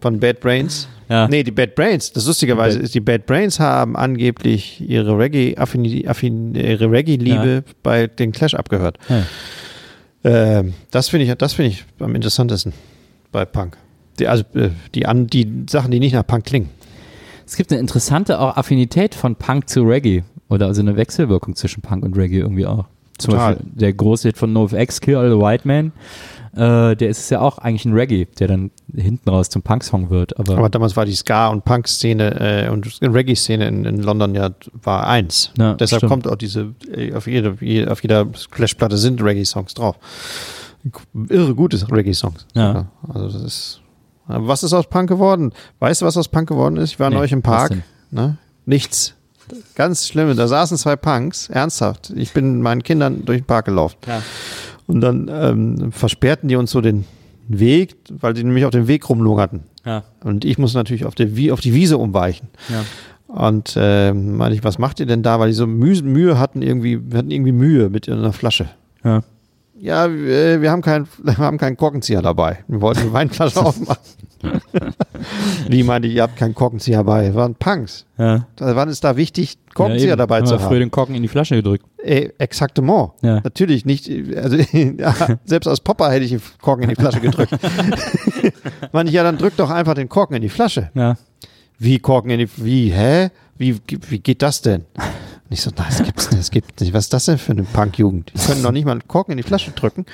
Von 0.00 0.18
Bad 0.18 0.40
Brains. 0.40 0.88
Ja. 1.10 1.28
Nee, 1.28 1.42
die 1.42 1.50
Bad 1.50 1.74
Brains. 1.74 2.10
Das 2.10 2.26
lustigerweise 2.26 2.78
ist, 2.78 2.94
die 2.94 3.00
Bad 3.00 3.26
Brains 3.26 3.60
haben 3.60 3.96
angeblich 3.96 4.80
ihre 4.80 5.18
Reggae-Liebe 5.18 5.54
Ja. 7.66 7.72
bei 7.82 8.06
den 8.06 8.32
Clash 8.32 8.54
abgehört. 8.54 8.98
Ja. 9.10 9.22
Ähm, 10.24 10.74
das 10.90 11.10
finde 11.10 11.26
ich, 11.26 11.34
das 11.34 11.52
finde 11.52 11.72
ich 11.72 11.84
am 12.00 12.14
interessantesten 12.14 12.72
bei 13.30 13.44
Punk. 13.44 13.76
Die, 14.18 14.26
also 14.26 14.42
äh, 14.54 14.70
die, 14.94 15.06
an, 15.06 15.26
die 15.28 15.64
Sachen, 15.68 15.90
die 15.90 16.00
nicht 16.00 16.14
nach 16.14 16.26
Punk 16.26 16.44
klingen. 16.44 16.70
Es 17.48 17.56
gibt 17.56 17.72
eine 17.72 17.80
interessante 17.80 18.38
auch 18.40 18.56
Affinität 18.58 19.14
von 19.14 19.34
Punk 19.34 19.68
zu 19.70 19.82
Reggae. 19.82 20.22
Oder 20.50 20.66
also 20.66 20.82
eine 20.82 20.96
Wechselwirkung 20.96 21.56
zwischen 21.56 21.80
Punk 21.82 22.04
und 22.04 22.16
Reggae 22.16 22.38
irgendwie 22.40 22.66
auch. 22.66 22.84
Zum 23.18 23.32
Total. 23.32 23.54
Beispiel 23.56 23.72
der 23.74 23.92
große 23.94 24.28
Hit 24.28 24.36
von 24.38 24.52
NoFX, 24.52 25.00
Kill 25.00 25.16
All 25.16 25.30
the 25.30 25.36
White 25.38 25.66
Man, 25.66 25.92
äh, 26.54 26.94
der 26.94 27.08
ist 27.08 27.28
ja 27.30 27.40
auch 27.40 27.58
eigentlich 27.58 27.84
ein 27.86 27.92
Reggae, 27.94 28.26
der 28.38 28.48
dann 28.48 28.70
hinten 28.94 29.28
raus 29.30 29.48
zum 29.50 29.62
Punk-Song 29.62 30.10
wird. 30.10 30.38
Aber, 30.38 30.56
Aber 30.58 30.68
damals 30.68 30.94
war 30.96 31.04
die 31.06 31.14
Ska- 31.16 31.48
und 31.48 31.64
Punk-Szene 31.64 32.66
äh, 32.66 32.68
und 32.70 32.86
Reggae-Szene 33.02 33.66
in, 33.66 33.84
in 33.86 34.02
London 34.02 34.34
ja 34.34 34.50
war 34.82 35.06
eins. 35.06 35.50
Ja, 35.58 35.74
Deshalb 35.74 36.00
stimmt. 36.00 36.10
kommt 36.12 36.28
auch 36.28 36.36
diese, 36.36 36.74
äh, 36.94 37.12
auf, 37.14 37.26
jede, 37.26 37.56
je- 37.60 37.88
auf 37.88 38.02
jeder 38.02 38.26
Clash-Platte 38.50 38.96
sind 38.98 39.22
Reggae-Songs 39.22 39.74
drauf. 39.74 39.96
Irre 41.28 41.54
gute 41.54 41.76
Reggae-Songs. 41.90 42.46
Ja. 42.54 42.86
Also 43.08 43.26
das 43.28 43.42
ist. 43.42 43.80
Was 44.28 44.62
ist 44.62 44.72
aus 44.72 44.86
Punk 44.86 45.08
geworden? 45.08 45.52
Weißt 45.80 46.02
du, 46.02 46.06
was 46.06 46.16
aus 46.16 46.28
Punk 46.28 46.48
geworden 46.48 46.76
ist? 46.76 46.92
Ich 46.92 47.00
war 47.00 47.08
Nee, 47.10 47.16
neulich 47.16 47.32
im 47.32 47.42
Park. 47.42 47.72
Ne? 48.10 48.36
Nichts. 48.66 49.14
Ganz 49.74 50.06
schlimm. 50.06 50.36
Da 50.36 50.46
saßen 50.46 50.76
zwei 50.76 50.96
Punks. 50.96 51.48
Ernsthaft. 51.48 52.10
Ich 52.14 52.32
bin 52.34 52.54
mit 52.54 52.62
meinen 52.62 52.82
Kindern 52.82 53.24
durch 53.24 53.38
den 53.40 53.46
Park 53.46 53.64
gelaufen. 53.64 53.96
Ja. 54.06 54.22
Und 54.86 55.00
dann 55.00 55.30
ähm, 55.32 55.92
versperrten 55.92 56.48
die 56.48 56.56
uns 56.56 56.70
so 56.70 56.80
den 56.82 57.04
Weg, 57.48 57.96
weil 58.20 58.34
die 58.34 58.44
nämlich 58.44 58.66
auf 58.66 58.70
dem 58.72 58.86
Weg 58.88 59.08
rumlungerten. 59.08 59.60
ja, 59.86 60.04
Und 60.22 60.44
ich 60.44 60.58
muss 60.58 60.74
natürlich 60.74 61.06
auf, 61.06 61.14
der, 61.14 61.34
Wie- 61.36 61.50
auf 61.50 61.60
die 61.60 61.72
Wiese 61.74 61.96
umweichen. 61.98 62.48
ja. 62.68 62.84
Und 63.26 63.74
ähm, 63.78 64.38
meinte 64.38 64.54
ich, 64.56 64.64
was 64.64 64.78
macht 64.78 65.00
ihr 65.00 65.06
denn 65.06 65.22
da? 65.22 65.38
Weil 65.38 65.48
die 65.48 65.54
so 65.54 65.66
Mühe, 65.66 66.02
Mühe 66.02 66.38
hatten, 66.38 66.62
irgendwie, 66.62 67.10
wir 67.10 67.18
hatten 67.18 67.30
irgendwie 67.30 67.52
Mühe 67.52 67.90
mit 67.90 68.08
einer 68.08 68.32
Flasche. 68.32 68.68
ja. 69.04 69.22
Ja, 69.80 70.06
äh, 70.06 70.60
wir 70.60 70.70
haben, 70.70 70.82
kein, 70.82 71.06
wir 71.22 71.38
haben 71.38 71.58
keinen 71.58 71.76
Korkenzieher 71.76 72.22
dabei. 72.22 72.58
Wir 72.68 72.80
wollten 72.80 73.02
die 73.02 73.12
Weinflasche 73.12 73.60
aufmachen. 73.64 74.02
Wie 75.68 75.82
meinte 75.82 76.06
ich, 76.06 76.14
ihr 76.14 76.22
habt 76.22 76.36
keinen 76.36 76.54
Korkenzieher 76.54 76.98
dabei? 76.98 77.24
Wir 77.26 77.34
waren 77.34 77.56
Punks. 77.56 78.06
ja. 78.18 78.46
Da 78.54 78.76
wann 78.76 78.88
ist 78.88 79.02
da 79.02 79.16
wichtig, 79.16 79.54
ja, 79.54 79.74
Korkenzieher 79.74 80.10
eben. 80.10 80.18
dabei 80.18 80.38
Haben 80.38 80.46
zu 80.46 80.52
wir 80.54 80.58
früher 80.60 80.68
haben? 80.70 80.78
den 80.80 80.90
Korken 80.92 81.14
in 81.16 81.22
die 81.22 81.28
Flasche 81.28 81.56
gedrückt. 81.56 81.84
Äh, 81.98 82.28
exaktement. 82.38 83.10
Ja. 83.22 83.40
Natürlich 83.42 83.84
nicht. 83.84 84.08
Also, 84.36 84.56
ja, 84.56 85.14
selbst 85.44 85.66
als 85.66 85.80
Popper 85.80 86.10
hätte 86.12 86.24
ich 86.24 86.30
den 86.30 86.42
Korken 86.60 86.84
in 86.84 86.90
die 86.90 86.94
Flasche 86.94 87.20
gedrückt. 87.20 87.52
Meinte 88.92 89.10
ich, 89.10 89.14
ja, 89.16 89.24
dann 89.24 89.38
drück 89.38 89.56
doch 89.56 89.70
einfach 89.70 89.94
den 89.94 90.08
Korken 90.08 90.36
in 90.36 90.42
die 90.42 90.48
Flasche. 90.48 90.90
Ja. 90.94 91.16
Wie 91.80 91.98
Korken 91.98 92.30
in 92.30 92.38
die, 92.38 92.48
wie, 92.56 92.90
hä? 92.92 93.30
Wie, 93.56 93.76
wie 94.08 94.18
geht 94.20 94.42
das 94.42 94.62
denn? 94.62 94.84
Und 95.50 95.54
ich 95.54 95.62
so, 95.62 95.70
nein, 95.76 95.86
das 95.88 96.02
gibt's 96.04 96.30
nicht, 96.30 96.40
das 96.40 96.50
gibt's 96.50 96.80
nicht. 96.82 96.92
Was 96.92 97.04
ist 97.04 97.12
das 97.14 97.24
denn 97.24 97.38
für 97.38 97.52
eine 97.52 97.62
Punk-Jugend? 97.62 98.32
Die 98.34 98.38
können 98.46 98.62
doch 98.62 98.70
nicht 98.72 98.84
mal 98.84 98.92
einen 98.92 99.08
Korken 99.08 99.32
in 99.32 99.38
die 99.38 99.42
Flasche 99.42 99.70
drücken. 99.70 100.04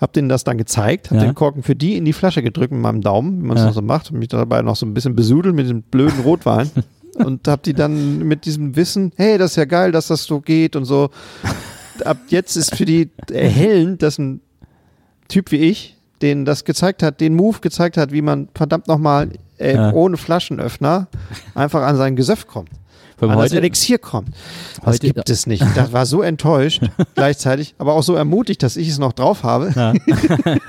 Hab 0.00 0.12
denen 0.12 0.28
das 0.28 0.42
dann 0.42 0.58
gezeigt, 0.58 1.10
hab 1.10 1.18
Ja. 1.18 1.24
den 1.24 1.34
Korken 1.36 1.62
für 1.62 1.76
die 1.76 1.96
in 1.96 2.04
die 2.04 2.12
Flasche 2.12 2.42
gedrückt 2.42 2.72
mit 2.72 2.80
meinem 2.80 3.00
Daumen, 3.00 3.42
wie 3.42 3.46
man 3.46 3.56
es 3.56 3.62
Ja. 3.62 3.66
noch 3.68 3.74
so 3.74 3.82
macht, 3.82 4.10
und 4.10 4.18
mich 4.18 4.28
dabei 4.28 4.62
noch 4.62 4.74
so 4.74 4.84
ein 4.84 4.92
bisschen 4.94 5.14
besudelt 5.14 5.54
mit 5.54 5.68
dem 5.68 5.82
blöden 5.82 6.20
Rotwein. 6.20 6.68
und 7.14 7.46
hab 7.46 7.62
die 7.62 7.74
dann 7.74 8.18
mit 8.26 8.44
diesem 8.44 8.74
Wissen, 8.74 9.12
hey, 9.16 9.38
das 9.38 9.52
ist 9.52 9.56
ja 9.56 9.64
geil, 9.66 9.92
dass 9.92 10.08
das 10.08 10.24
so 10.24 10.40
geht 10.40 10.74
und 10.74 10.84
so. 10.84 11.10
Ab 12.04 12.18
jetzt 12.28 12.56
ist 12.56 12.74
für 12.74 12.84
die 12.84 13.10
erhellend, 13.32 14.02
dass 14.02 14.18
ein 14.18 14.40
Typ 15.28 15.50
wie 15.52 15.56
ich, 15.58 15.96
den 16.22 16.44
das 16.44 16.64
gezeigt 16.64 17.02
hat, 17.04 17.20
den 17.20 17.34
Move 17.34 17.58
gezeigt 17.60 17.96
hat, 17.96 18.10
wie 18.12 18.20
man 18.22 18.48
verdammt 18.54 18.88
nochmal 18.88 19.30
äh, 19.58 19.74
Ja. 19.74 19.92
ohne 19.92 20.16
Flaschenöffner 20.16 21.06
einfach 21.54 21.82
an 21.82 21.96
sein 21.96 22.16
Gesöff 22.16 22.46
kommt. 22.46 22.68
An 23.20 23.30
allem 23.30 23.40
das 23.40 23.50
heute, 23.52 23.56
Elixier 23.58 23.98
kommt. 23.98 24.28
Das 24.84 24.94
heute- 24.94 25.06
gibt 25.12 25.30
es 25.30 25.46
nicht. 25.46 25.64
Das 25.74 25.92
war 25.92 26.04
so 26.06 26.22
enttäuscht 26.22 26.82
gleichzeitig, 27.14 27.74
aber 27.78 27.94
auch 27.94 28.02
so 28.02 28.14
ermutigt, 28.14 28.62
dass 28.62 28.76
ich 28.76 28.88
es 28.88 28.98
noch 28.98 29.12
drauf 29.12 29.42
habe, 29.42 29.72
ja. 29.74 29.92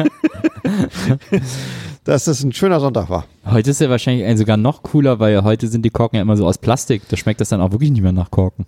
dass 2.03 2.25
das 2.25 2.43
ein 2.43 2.53
schöner 2.53 2.79
Sonntag 2.79 3.09
war. 3.09 3.25
heute 3.45 3.71
ist 3.71 3.81
er 3.81 3.89
wahrscheinlich 3.89 4.25
ein 4.25 4.37
sogar 4.37 4.57
noch 4.57 4.83
cooler, 4.83 5.19
weil 5.19 5.43
heute 5.43 5.67
sind 5.67 5.83
die 5.83 5.89
Korken 5.89 6.15
ja 6.17 6.21
immer 6.21 6.37
so 6.37 6.45
aus 6.47 6.57
Plastik. 6.57 7.01
Da 7.09 7.17
schmeckt 7.17 7.41
das 7.41 7.49
dann 7.49 7.61
auch 7.61 7.71
wirklich 7.71 7.91
nicht 7.91 8.01
mehr 8.01 8.11
nach 8.13 8.31
Korken. 8.31 8.65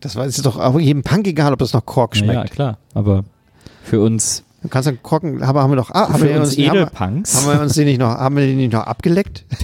Das 0.00 0.14
war 0.16 0.26
ist 0.26 0.44
doch 0.44 0.58
auch 0.58 0.78
jedem 0.78 1.02
Punk 1.02 1.26
egal, 1.26 1.52
ob 1.52 1.58
das 1.58 1.72
noch 1.72 1.84
Kork 1.86 2.14
Ja, 2.16 2.24
ja, 2.26 2.32
schmeckt. 2.32 2.50
klar. 2.52 2.78
Aber 2.94 3.24
für 3.82 4.00
uns, 4.00 4.44
Du 4.62 4.68
kannst 4.68 4.88
einen 4.88 5.02
Korken, 5.02 5.42
aber 5.42 5.62
haben 5.62 5.70
wir 5.70 5.76
doch, 5.76 5.90
ah, 5.92 6.08
haben, 6.08 6.18
für 6.18 6.28
wir 6.28 6.40
uns 6.40 6.56
uns, 6.56 6.68
haben, 6.68 6.76
Edelpunks. 6.76 7.36
haben 7.46 7.52
wir 7.56 7.60
uns 7.62 7.74
den 7.74 7.84
nicht 7.86 7.98
noch, 8.00 8.08
haben 8.10 8.36
wir 8.36 8.44
den 8.44 8.56
nicht 8.56 8.72
noch 8.72 8.82
abgeleckt? 8.86 9.44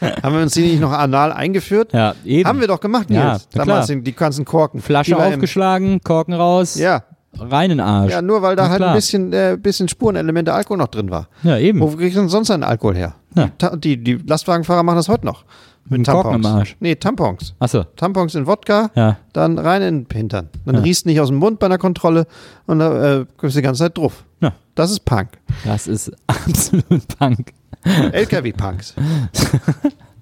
haben 0.00 0.34
wir 0.34 0.42
uns 0.42 0.54
den 0.54 0.64
nicht 0.64 0.80
noch 0.80 0.92
anal 0.92 1.32
eingeführt? 1.32 1.92
ja, 1.92 2.14
eben. 2.24 2.48
Haben 2.48 2.60
wir 2.60 2.68
doch 2.68 2.80
gemacht, 2.80 3.10
Ja, 3.10 3.32
Nils. 3.32 3.48
na 3.54 3.64
Damals 3.64 3.86
klar. 3.86 3.98
die 4.00 4.12
ganzen 4.14 4.44
Korken. 4.44 4.80
Flasche 4.80 5.14
die 5.14 5.20
aufgeschlagen, 5.20 6.00
Korken 6.02 6.34
raus, 6.34 6.74
Ja, 6.76 7.04
rein 7.38 7.70
in 7.70 7.78
den 7.78 7.86
Arsch. 7.86 8.12
ja, 8.12 8.22
nur 8.22 8.42
weil 8.42 8.56
da 8.56 8.64
Na 8.64 8.68
halt 8.70 8.78
klar. 8.78 8.90
ein 8.90 8.96
bisschen, 8.96 9.32
äh, 9.32 9.56
bisschen 9.60 9.88
Spurenelemente 9.88 10.52
Alkohol 10.52 10.78
noch 10.78 10.88
drin 10.88 11.10
war. 11.10 11.28
Ja, 11.42 11.58
eben. 11.58 11.80
Wo 11.80 11.88
kriegst 11.88 12.16
du 12.16 12.20
denn 12.20 12.28
sonst 12.28 12.50
einen 12.50 12.62
Alkohol 12.64 12.96
her? 12.96 13.14
Ja. 13.36 13.50
Die, 13.76 13.96
die 14.02 14.14
Lastwagenfahrer 14.14 14.82
machen 14.82 14.96
das 14.96 15.08
heute 15.08 15.26
noch. 15.26 15.44
Mit 15.86 15.98
Mit 16.00 16.08
einem 16.08 16.14
Korken 16.16 16.32
Tampons. 16.32 16.46
im 16.46 16.58
Arsch. 16.58 16.76
Nee, 16.80 16.94
Tampons. 16.96 17.54
Achso, 17.58 17.84
Tampons 17.96 18.34
in 18.34 18.46
Wodka, 18.46 18.90
ja. 18.94 19.18
dann 19.34 19.58
rein 19.58 19.82
in 19.82 20.04
den 20.08 20.16
Hintern. 20.16 20.48
Dann 20.64 20.76
Ja. 20.76 20.80
riechst 20.80 21.04
nicht 21.04 21.20
aus 21.20 21.28
dem 21.28 21.36
Mund 21.36 21.58
bei 21.58 21.66
einer 21.66 21.76
Kontrolle 21.78 22.26
und 22.66 22.78
da 22.78 23.20
äh, 23.20 23.26
kommst 23.36 23.54
du 23.54 23.58
die 23.60 23.64
ganze 23.64 23.80
Zeit 23.80 23.98
drauf. 23.98 24.24
Ja. 24.40 24.54
Das 24.74 24.90
ist 24.90 25.04
Punk. 25.04 25.28
Das 25.64 25.86
ist 25.86 26.10
absolut 26.26 27.06
Punk. 27.18 27.52
LKW-Punks. 27.84 28.94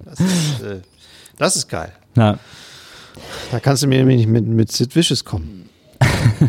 das, 0.04 0.20
ist, 0.20 0.62
äh, 0.62 0.80
das 1.38 1.56
ist 1.56 1.68
geil. 1.68 1.92
Ja. 2.16 2.38
Da 3.52 3.60
kannst 3.60 3.82
du 3.84 3.86
mir 3.86 3.98
nämlich 3.98 4.16
nicht 4.18 4.28
mit, 4.28 4.46
mit 4.46 4.72
Sid 4.72 4.94
Vicious 4.96 5.24
kommen. 5.24 5.68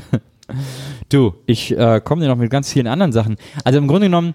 Du, 1.10 1.36
ich 1.46 1.76
äh, 1.78 2.02
komme 2.04 2.22
dir 2.22 2.28
noch 2.28 2.36
mit 2.38 2.50
ganz 2.52 2.72
vielen 2.72 2.88
anderen 2.88 3.12
Sachen. 3.12 3.38
Also 3.64 3.78
im 3.80 3.88
Grunde 3.88 4.08
genommen, 4.08 4.34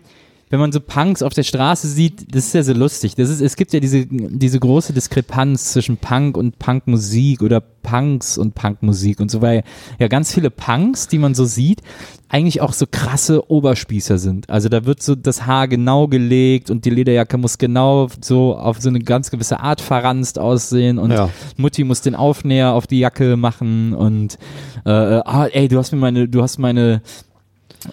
wenn 0.50 0.60
man 0.60 0.72
so 0.72 0.80
Punks 0.80 1.22
auf 1.22 1.34
der 1.34 1.42
Straße 1.42 1.88
sieht, 1.88 2.34
das 2.34 2.46
ist 2.46 2.54
ja 2.54 2.62
so 2.62 2.72
lustig. 2.72 3.14
Das 3.14 3.28
ist, 3.28 3.40
es 3.40 3.56
gibt 3.56 3.72
ja 3.72 3.80
diese, 3.80 4.06
diese 4.06 4.58
große 4.58 4.92
Diskrepanz 4.92 5.72
zwischen 5.72 5.96
Punk 5.96 6.36
und 6.36 6.58
Punkmusik 6.58 7.42
oder 7.42 7.60
Punks 7.60 8.36
und 8.38 8.54
Punkmusik 8.54 9.20
und 9.20 9.30
so, 9.30 9.40
weil 9.40 9.62
ja 9.98 10.08
ganz 10.08 10.32
viele 10.32 10.50
Punks, 10.50 11.08
die 11.08 11.18
man 11.18 11.34
so 11.34 11.44
sieht, 11.44 11.80
eigentlich 12.28 12.60
auch 12.60 12.74
so 12.74 12.84
krasse 12.90 13.50
Oberspießer 13.50 14.18
sind. 14.18 14.50
Also 14.50 14.68
da 14.68 14.84
wird 14.84 15.02
so 15.02 15.14
das 15.14 15.46
Haar 15.46 15.66
genau 15.68 16.08
gelegt 16.08 16.70
und 16.70 16.84
die 16.84 16.90
Lederjacke 16.90 17.38
muss 17.38 17.56
genau 17.56 18.08
so 18.20 18.54
auf 18.54 18.80
so 18.80 18.90
eine 18.90 18.98
ganz 18.98 19.30
gewisse 19.30 19.60
Art 19.60 19.80
verranzt 19.80 20.38
aussehen 20.38 20.98
und 20.98 21.10
Ja. 21.10 21.30
Mutti 21.56 21.84
muss 21.84 22.02
den 22.02 22.14
Aufnäher 22.14 22.74
auf 22.74 22.86
die 22.86 22.98
Jacke 22.98 23.36
machen 23.36 23.94
und 23.94 24.38
äh, 24.84 24.90
ah, 24.90 25.46
ey, 25.50 25.68
du 25.68 25.78
hast 25.78 25.92
mir 25.92 25.98
meine, 25.98 26.28
du 26.28 26.42
hast 26.42 26.58
meine 26.58 27.00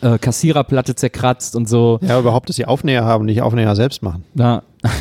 äh, 0.02 0.18
Kassiererplatte 0.18 0.96
zerkratzt 0.96 1.56
und 1.56 1.68
so. 1.68 2.00
Ja, 2.02 2.20
überhaupt, 2.20 2.50
dass 2.50 2.56
sie 2.56 2.66
Aufnäher 2.66 3.06
haben, 3.06 3.26
nicht 3.26 3.42
Aufnäher 3.42 3.76
selbst 3.76 4.02
machen. 4.02 4.24
Ja, 4.36 4.64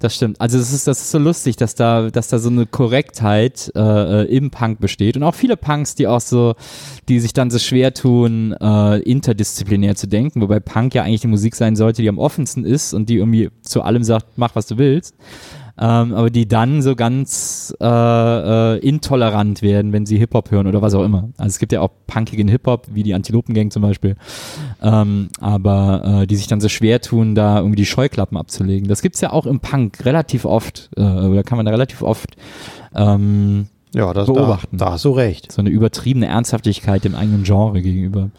Das 0.00 0.14
stimmt. 0.14 0.40
Also 0.40 0.58
das 0.58 0.72
ist, 0.72 0.86
das 0.86 1.00
ist 1.00 1.10
so 1.10 1.18
lustig, 1.18 1.56
dass 1.56 1.74
da, 1.74 2.10
dass 2.10 2.28
da 2.28 2.38
so 2.38 2.48
eine 2.48 2.64
Korrektheit 2.64 3.70
äh, 3.76 4.24
im 4.34 4.50
Punk 4.50 4.80
besteht. 4.80 5.16
Und 5.16 5.22
auch 5.22 5.34
viele 5.34 5.58
Punks, 5.58 5.94
die 5.94 6.06
auch 6.06 6.22
so, 6.22 6.54
die 7.08 7.20
sich 7.20 7.34
dann 7.34 7.50
so 7.50 7.58
schwer 7.58 7.92
tun, 7.92 8.52
äh, 8.58 8.98
interdisziplinär 9.00 9.96
zu 9.96 10.06
denken, 10.06 10.40
wobei 10.40 10.58
Punk 10.58 10.94
ja 10.94 11.02
eigentlich 11.02 11.20
die 11.20 11.26
Musik 11.26 11.54
sein 11.54 11.76
sollte, 11.76 12.00
die 12.00 12.08
am 12.08 12.18
offensten 12.18 12.64
ist 12.64 12.94
und 12.94 13.10
die 13.10 13.16
irgendwie 13.16 13.50
zu 13.60 13.82
allem 13.82 14.02
sagt, 14.02 14.26
mach 14.36 14.54
was 14.54 14.66
du 14.66 14.78
willst 14.78 15.14
ähm, 15.80 16.12
aber 16.12 16.28
die 16.28 16.46
dann 16.46 16.82
so 16.82 16.94
ganz 16.94 17.74
äh, 17.80 17.86
äh, 17.86 18.78
intolerant 18.78 19.62
werden, 19.62 19.92
wenn 19.94 20.04
sie 20.04 20.18
Hip-Hop 20.18 20.50
hören 20.50 20.66
oder 20.66 20.82
was 20.82 20.94
auch 20.94 21.02
immer. 21.02 21.30
Also 21.38 21.48
es 21.48 21.58
gibt 21.58 21.72
ja 21.72 21.80
auch 21.80 21.90
punkigen 22.06 22.48
Hip-Hop, 22.48 22.88
wie 22.92 23.02
die 23.02 23.14
Antilopengang 23.14 23.70
zum 23.70 23.80
Beispiel, 23.80 24.16
ähm, 24.82 25.30
aber 25.40 26.22
äh, 26.22 26.26
die 26.26 26.36
sich 26.36 26.48
dann 26.48 26.60
so 26.60 26.68
schwer 26.68 27.00
tun, 27.00 27.34
da 27.34 27.58
irgendwie 27.58 27.76
die 27.76 27.86
Scheuklappen 27.86 28.36
abzulegen. 28.36 28.88
Das 28.88 29.00
gibt's 29.00 29.22
ja 29.22 29.32
auch 29.32 29.46
im 29.46 29.60
Punk 29.60 30.04
relativ 30.04 30.44
oft, 30.44 30.90
äh, 30.96 31.00
oder 31.00 31.42
kann 31.42 31.56
man 31.56 31.64
da 31.64 31.72
relativ 31.72 32.02
oft 32.02 32.36
ähm, 32.94 33.68
Ja, 33.94 34.12
das, 34.12 34.26
beobachten. 34.26 34.76
Da, 34.76 34.86
da 34.86 34.92
hast 34.92 35.06
du 35.06 35.12
recht. 35.12 35.50
so 35.50 35.62
eine 35.62 35.70
übertriebene 35.70 36.26
Ernsthaftigkeit 36.26 37.04
dem 37.04 37.14
eigenen 37.14 37.44
Genre 37.44 37.80
gegenüber. 37.80 38.30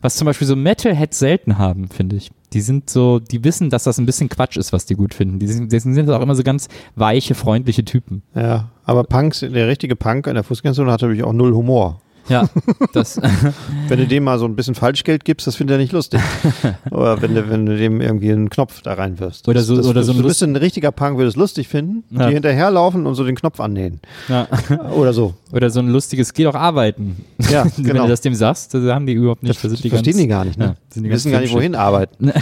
Was 0.00 0.14
zum 0.14 0.26
Beispiel 0.26 0.46
so 0.46 0.54
Metalheads 0.54 1.18
selten 1.18 1.58
haben, 1.58 1.88
finde 1.88 2.16
ich. 2.16 2.30
Die 2.54 2.60
sind 2.60 2.88
so, 2.88 3.18
die 3.18 3.42
wissen, 3.42 3.68
dass 3.68 3.82
das 3.82 3.98
ein 3.98 4.06
bisschen 4.06 4.28
Quatsch 4.28 4.56
ist, 4.56 4.72
was 4.72 4.86
die 4.86 4.94
gut 4.94 5.12
finden. 5.12 5.40
Die 5.40 5.48
sind, 5.48 5.72
die 5.72 5.78
sind 5.80 6.08
auch 6.08 6.22
immer 6.22 6.36
so 6.36 6.44
ganz 6.44 6.68
weiche, 6.94 7.34
freundliche 7.34 7.84
Typen. 7.84 8.22
Ja, 8.34 8.70
aber 8.84 9.02
Punks, 9.04 9.40
der 9.40 9.66
richtige 9.66 9.96
Punk 9.96 10.28
in 10.28 10.34
der 10.34 10.44
Fußgängerzone 10.44 10.90
hat 10.90 11.02
natürlich 11.02 11.24
auch 11.24 11.32
null 11.32 11.52
Humor. 11.52 12.00
Ja, 12.28 12.48
das, 12.94 13.20
Wenn 13.88 13.98
du 13.98 14.06
dem 14.06 14.24
mal 14.24 14.38
so 14.38 14.46
ein 14.46 14.56
bisschen 14.56 14.74
Falschgeld 14.74 15.24
gibst, 15.24 15.46
das 15.46 15.56
findet 15.56 15.74
er 15.74 15.78
nicht 15.78 15.92
lustig. 15.92 16.20
oder 16.90 17.20
wenn 17.20 17.34
du, 17.34 17.48
wenn 17.50 17.66
du 17.66 17.76
dem 17.76 18.00
irgendwie 18.00 18.32
einen 18.32 18.48
Knopf 18.48 18.80
da 18.82 18.94
reinwirfst. 18.94 19.46
Oder 19.46 19.58
Das- 19.60 19.66
so- 19.66 19.76
das, 19.76 19.86
oder 19.86 20.02
so 20.04 20.12
ein 20.12 20.16
Du 20.16 20.22
Lust- 20.22 20.40
bist 20.40 20.42
ein 20.42 20.56
richtiger 20.56 20.90
Punk, 20.90 21.18
würde 21.18 21.28
es 21.28 21.36
lustig 21.36 21.68
finden, 21.68 22.02
Ja. 22.18 22.28
die 22.28 22.34
hinterherlaufen 22.34 23.06
und 23.06 23.14
so 23.14 23.24
den 23.24 23.34
Knopf 23.36 23.60
annähen. 23.60 24.00
ja. 24.28 24.48
Oder 24.94 25.12
so. 25.12 25.34
Oder 25.52 25.68
so 25.70 25.80
ein 25.80 25.88
lustiges, 25.88 26.32
geh 26.32 26.44
doch 26.44 26.54
arbeiten. 26.54 27.24
Ja, 27.50 27.64
Wenn 27.76 27.84
genau. 27.84 28.02
du 28.04 28.08
das 28.08 28.20
dem 28.22 28.34
sagst, 28.34 28.72
das 28.74 28.82
haben 28.90 29.06
die 29.06 29.12
überhaupt 29.12 29.42
nicht. 29.42 29.54
Das, 29.62 29.70
sind 29.70 29.84
die 29.84 29.90
verstehen 29.90 30.12
ganz- 30.14 30.22
die 30.22 30.28
gar 30.28 30.44
nicht, 30.44 30.58
ne? 30.58 30.76
Ja, 30.96 31.00
die 31.02 31.10
wissen 31.10 31.30
gar 31.30 31.40
nicht, 31.40 31.52
wohin 31.52 31.74
arbeiten. 31.74 32.32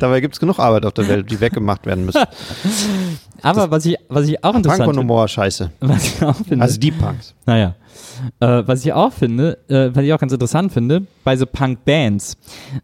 Dabei 0.00 0.20
gibt 0.20 0.34
es 0.34 0.40
genug 0.40 0.58
Arbeit 0.58 0.86
auf 0.86 0.92
der 0.94 1.06
Welt, 1.08 1.30
die 1.30 1.40
weggemacht 1.40 1.86
werden 1.86 2.06
müssen. 2.06 2.22
Aber 3.44 3.70
was 3.70 3.84
ich, 3.86 3.96
was 4.08 4.28
ich 4.28 4.38
auch 4.38 4.52
Punk 4.52 4.64
interessant 4.64 4.88
und 4.88 4.94
finde, 4.94 5.12
Humor, 5.12 5.28
scheiße. 5.28 5.70
was 5.80 6.06
ich 6.06 6.22
auch 6.22 6.36
finde, 6.36 6.62
Also 6.62 6.80
die 6.80 6.90
Punks. 6.90 7.34
Naja. 7.46 7.74
Äh, 8.40 8.62
was 8.66 8.84
ich 8.84 8.92
auch 8.92 9.12
finde, 9.12 9.58
äh, 9.68 9.90
was 9.94 10.04
ich 10.04 10.12
auch 10.12 10.18
ganz 10.18 10.32
interessant 10.32 10.72
finde, 10.72 11.06
bei 11.24 11.36
so 11.36 11.46
Punk-Bands. 11.46 12.36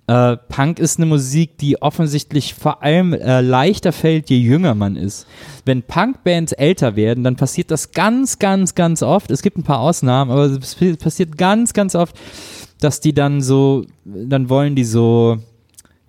Äh, 0.07 0.37
Punk 0.49 0.79
ist 0.79 0.99
eine 0.99 1.07
Musik, 1.07 1.59
die 1.59 1.81
offensichtlich 1.81 2.55
vor 2.55 2.83
allem 2.83 3.13
äh, 3.13 3.41
leichter 3.41 3.93
fällt, 3.93 4.31
je 4.31 4.39
jünger 4.39 4.75
man 4.75 4.97
ist. 4.97 5.27
Wenn 5.65 5.83
Punk-Bands 5.83 6.53
älter 6.53 6.97
werden, 6.97 7.25
dann 7.25 7.37
passiert 7.37 7.71
das 7.71 7.93
ganz, 7.93 8.39
ganz, 8.39 8.75
ganz 8.75 9.03
oft. 9.03 9.31
Es 9.31 9.43
gibt 9.43 9.57
ein 9.57 9.63
paar 9.63 9.81
Ausnahmen, 9.81 10.31
aber 10.31 10.45
es 10.45 10.77
passiert 10.99 11.39
ganz, 11.39 11.73
ganz 11.73 11.95
oft, 11.95 12.17
dass 12.81 13.01
die 13.01 13.13
dann 13.13 13.41
so, 13.41 13.85
dann 14.05 14.49
wollen 14.49 14.75
die 14.75 14.85
so 14.85 15.39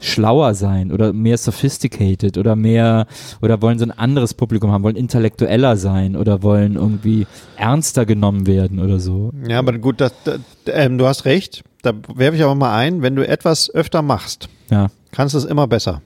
schlauer 0.02 0.54
sein 0.56 0.92
oder 0.92 1.14
mehr 1.14 1.38
sophisticated 1.38 2.38
oder 2.38 2.56
mehr 2.56 3.06
oder 3.42 3.62
wollen 3.62 3.80
so 3.80 3.86
ein 3.86 3.92
anderes 3.92 4.34
Publikum 4.34 4.72
haben, 4.72 4.84
wollen 4.84 4.96
intellektueller 4.96 5.78
sein 5.78 6.16
oder 6.16 6.44
wollen 6.44 6.76
irgendwie 6.76 7.28
ernster 7.56 8.06
genommen 8.06 8.48
werden 8.48 8.80
oder 8.80 9.00
so. 9.00 9.32
Ja, 9.48 9.60
aber 9.60 9.78
gut, 9.78 10.02
das, 10.02 10.14
das, 10.26 10.40
ähm, 10.68 10.98
du 10.98 11.06
hast 11.08 11.26
recht. 11.26 11.64
Da 11.84 11.94
werfe 12.16 12.36
ich 12.38 12.44
aber 12.44 12.56
mal 12.56 12.76
ein, 12.78 13.02
wenn 13.02 13.16
du 13.16 13.28
etwas 13.28 13.74
öfter 13.74 14.02
machst, 14.02 14.50
Ja. 14.70 14.88
kannst 15.12 15.34
du 15.34 15.38
es 15.40 15.46
immer 15.46 15.68
besser. 15.68 16.02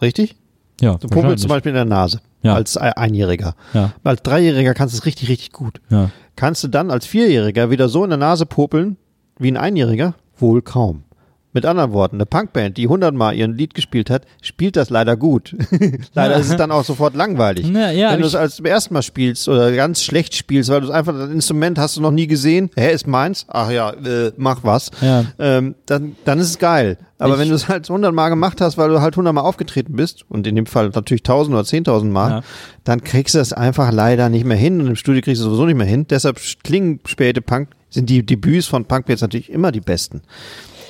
Richtig? 0.00 0.36
Ja, 0.80 0.94
Du 0.96 1.06
pumpelst 1.08 1.42
zum 1.42 1.48
Beispiel 1.50 1.70
in 1.70 1.76
der 1.76 1.84
Nase 1.84 2.20
Ja. 2.42 2.54
als 2.54 2.76
Ei- 2.76 2.96
Einjähriger. 2.96 3.54
Ja, 3.74 3.92
Als 4.02 4.22
Dreijähriger 4.22 4.74
kannst 4.74 4.94
du 4.94 4.98
es 4.98 5.06
richtig, 5.06 5.28
richtig 5.28 5.52
gut. 5.52 5.80
ja. 5.90 6.10
Kannst 6.36 6.64
du 6.64 6.68
dann 6.68 6.90
als 6.90 7.06
Vierjähriger 7.06 7.70
wieder 7.70 7.88
so 7.88 8.02
in 8.02 8.10
der 8.10 8.16
Nase 8.18 8.44
popeln 8.44 8.96
wie 9.38 9.48
ein 9.52 9.56
Einjähriger? 9.56 10.14
Wohl 10.36 10.62
kaum. 10.62 11.04
Mit 11.54 11.64
anderen 11.66 11.92
Worten, 11.92 12.16
eine 12.16 12.26
Punkband, 12.26 12.76
die 12.76 12.88
hundertmal 12.88 13.34
ihren 13.36 13.56
Lied 13.56 13.72
gespielt 13.74 14.10
hat, 14.10 14.22
spielt 14.42 14.74
das 14.76 14.90
leider 14.90 15.16
gut. 15.16 15.56
leider 16.14 16.36
ist 16.36 16.50
es 16.50 16.56
dann 16.56 16.70
auch 16.72 16.84
sofort 16.84 17.14
langweilig. 17.14 17.66
Na, 17.70 17.92
ja, 17.92 18.12
Wenn 18.12 18.20
du 18.20 18.26
es 18.26 18.34
als 18.34 18.56
zum 18.56 18.66
ersten 18.66 18.92
Mal 18.92 19.02
spielst 19.02 19.48
oder 19.48 19.70
ganz 19.72 20.02
schlecht 20.02 20.34
spielst, 20.34 20.68
weil 20.68 20.80
du 20.82 20.90
einfach, 20.90 21.12
das 21.16 21.30
Instrument 21.30 21.78
hast 21.78 21.96
du 21.96 22.00
noch 22.02 22.10
nie 22.10 22.26
gesehen, 22.26 22.70
hä, 22.76 22.92
ist 22.92 23.06
meins? 23.06 23.46
Ach 23.48 23.70
ja, 23.70 23.90
äh, 23.92 24.32
mach 24.36 24.64
was. 24.64 24.90
Ja. 25.00 25.24
Ähm, 25.38 25.76
dann, 25.86 26.16
dann 26.24 26.40
ist 26.40 26.48
es 26.50 26.58
geil. 26.58 26.98
Aber 27.18 27.34
Ich- 27.34 27.40
wenn 27.40 27.48
du 27.48 27.54
es 27.54 27.68
halt 27.68 27.88
hundertmal 27.88 28.28
gemacht 28.30 28.60
hast, 28.60 28.76
weil 28.76 28.88
du 28.88 29.00
halt 29.00 29.16
hundertmal 29.16 29.44
aufgetreten 29.44 29.94
bist, 29.94 30.24
und 30.28 30.48
in 30.48 30.56
dem 30.56 30.66
Fall 30.66 30.90
natürlich 30.92 31.22
tausend 31.22 31.54
oder 31.54 31.64
zehntausend 31.64 32.12
Mal, 32.12 32.30
Ja. 32.30 32.40
dann 32.82 33.04
kriegst 33.04 33.36
du 33.36 33.38
es 33.38 33.52
einfach 33.52 33.92
leider 33.92 34.28
nicht 34.28 34.44
mehr 34.44 34.56
hin 34.56 34.80
und 34.80 34.88
im 34.88 34.96
Studio 34.96 35.22
kriegst 35.22 35.40
du 35.40 35.44
es 35.44 35.50
sowieso 35.50 35.66
nicht 35.66 35.76
mehr 35.76 35.86
hin. 35.86 36.06
Deshalb 36.10 36.40
klingen 36.64 36.98
späte 37.06 37.40
Punk, 37.40 37.68
sind 37.90 38.10
die 38.10 38.26
Debüts 38.26 38.66
von 38.66 38.86
Punkbands 38.86 39.22
natürlich 39.22 39.50
immer 39.52 39.70
die 39.70 39.80
besten. 39.80 40.22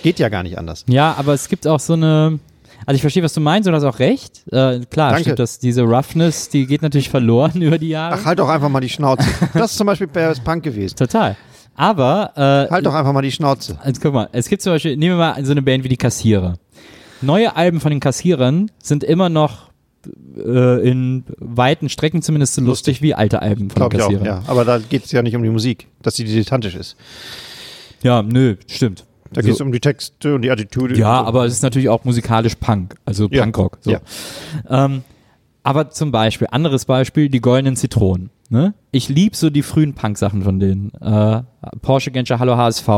Geht 0.04 0.18
ja 0.18 0.28
gar 0.28 0.42
nicht 0.42 0.58
anders. 0.58 0.84
Ja, 0.86 1.14
aber 1.18 1.32
es 1.32 1.48
gibt 1.48 1.66
auch 1.66 1.80
so 1.80 1.94
eine. 1.94 2.38
Also 2.84 2.96
ich 2.96 3.00
verstehe, 3.00 3.22
was 3.22 3.32
du 3.32 3.40
meinst 3.40 3.66
und 3.66 3.74
hast 3.74 3.84
auch 3.84 3.98
recht. 3.98 4.42
Äh, 4.52 4.80
klar, 4.90 5.12
Danke. 5.12 5.20
stimmt, 5.22 5.38
dass 5.38 5.58
diese 5.58 5.82
Roughness, 5.82 6.50
die 6.50 6.66
geht 6.66 6.82
natürlich 6.82 7.08
verloren 7.08 7.62
über 7.62 7.78
die 7.78 7.88
Jahre. 7.88 8.18
Ach, 8.20 8.24
halt 8.26 8.38
doch 8.38 8.48
einfach 8.50 8.68
mal 8.68 8.80
die 8.80 8.90
Schnauze. 8.90 9.24
Das 9.54 9.70
ist 9.72 9.78
zum 9.78 9.86
Beispiel 9.86 10.06
bei 10.06 10.30
Punk 10.44 10.62
gewesen. 10.62 10.94
Total. 10.94 11.36
Aber 11.74 12.32
äh, 12.36 12.70
Halt 12.70 12.84
doch 12.84 12.92
einfach 12.92 13.14
mal 13.14 13.22
die 13.22 13.32
Schnauze. 13.32 13.78
Also 13.82 13.98
guck 14.02 14.12
mal, 14.12 14.28
es 14.32 14.48
gibt 14.50 14.60
zum 14.60 14.74
Beispiel, 14.74 14.96
nehmen 14.98 15.16
wir 15.16 15.32
mal 15.34 15.44
so 15.44 15.52
eine 15.52 15.62
Band 15.62 15.82
wie 15.84 15.88
die 15.88 15.96
Kassierer. 15.96 16.58
Neue 17.22 17.56
Alben 17.56 17.80
von 17.80 17.90
den 17.90 18.00
Kassierern 18.00 18.70
sind 18.82 19.02
immer 19.02 19.30
noch 19.30 19.70
äh, 20.36 20.86
in 20.86 21.24
weiten 21.38 21.88
Strecken 21.88 22.20
zumindest 22.20 22.54
so 22.54 22.60
lustig, 22.60 23.00
wie 23.00 23.14
alte 23.14 23.40
Alben 23.40 23.70
von 23.70 23.76
Glaube 23.76 23.96
den 23.96 24.00
ich 24.00 24.04
auch, 24.04 24.10
Kassierern. 24.10 24.42
ja. 24.44 24.50
Aber 24.50 24.66
da 24.66 24.78
geht 24.78 25.06
es 25.06 25.12
ja 25.12 25.22
nicht 25.22 25.34
um 25.34 25.42
die 25.42 25.48
Musik, 25.48 25.88
dass 26.02 26.14
die 26.14 26.24
dilettantisch 26.24 26.74
ist. 26.74 26.96
Ja, 28.02 28.22
nö, 28.22 28.56
stimmt. 28.68 29.04
Da 29.34 29.42
So. 29.42 29.46
geht 29.46 29.54
es 29.54 29.60
um 29.60 29.72
die 29.72 29.80
Texte 29.80 30.34
und 30.34 30.42
die 30.42 30.50
Attitüde. 30.50 30.96
Ja, 30.96 31.20
so. 31.20 31.26
aber 31.26 31.44
es 31.44 31.52
ist 31.52 31.62
natürlich 31.62 31.88
auch 31.88 32.04
musikalisch 32.04 32.54
Punk, 32.56 32.94
also 33.04 33.28
Ja. 33.30 33.42
Punkrock. 33.42 33.78
So. 33.82 33.90
Ja. 33.92 34.00
Ähm, 34.68 35.02
aber 35.62 35.90
zum 35.90 36.10
Beispiel, 36.12 36.48
anderes 36.50 36.84
Beispiel, 36.84 37.28
die 37.28 37.40
goldenen 37.40 37.76
Zitronen. 37.76 38.30
Ne? 38.54 38.72
Ich 38.92 39.08
lieb 39.08 39.34
so 39.34 39.50
die 39.50 39.62
frühen 39.62 39.94
Punk-Sachen 39.94 40.44
von 40.44 40.60
denen. 40.60 40.92
Äh, 41.00 41.42
Porsche 41.82 42.12
Genscher 42.12 42.38
Hallo 42.38 42.56
HSV, 42.56 42.88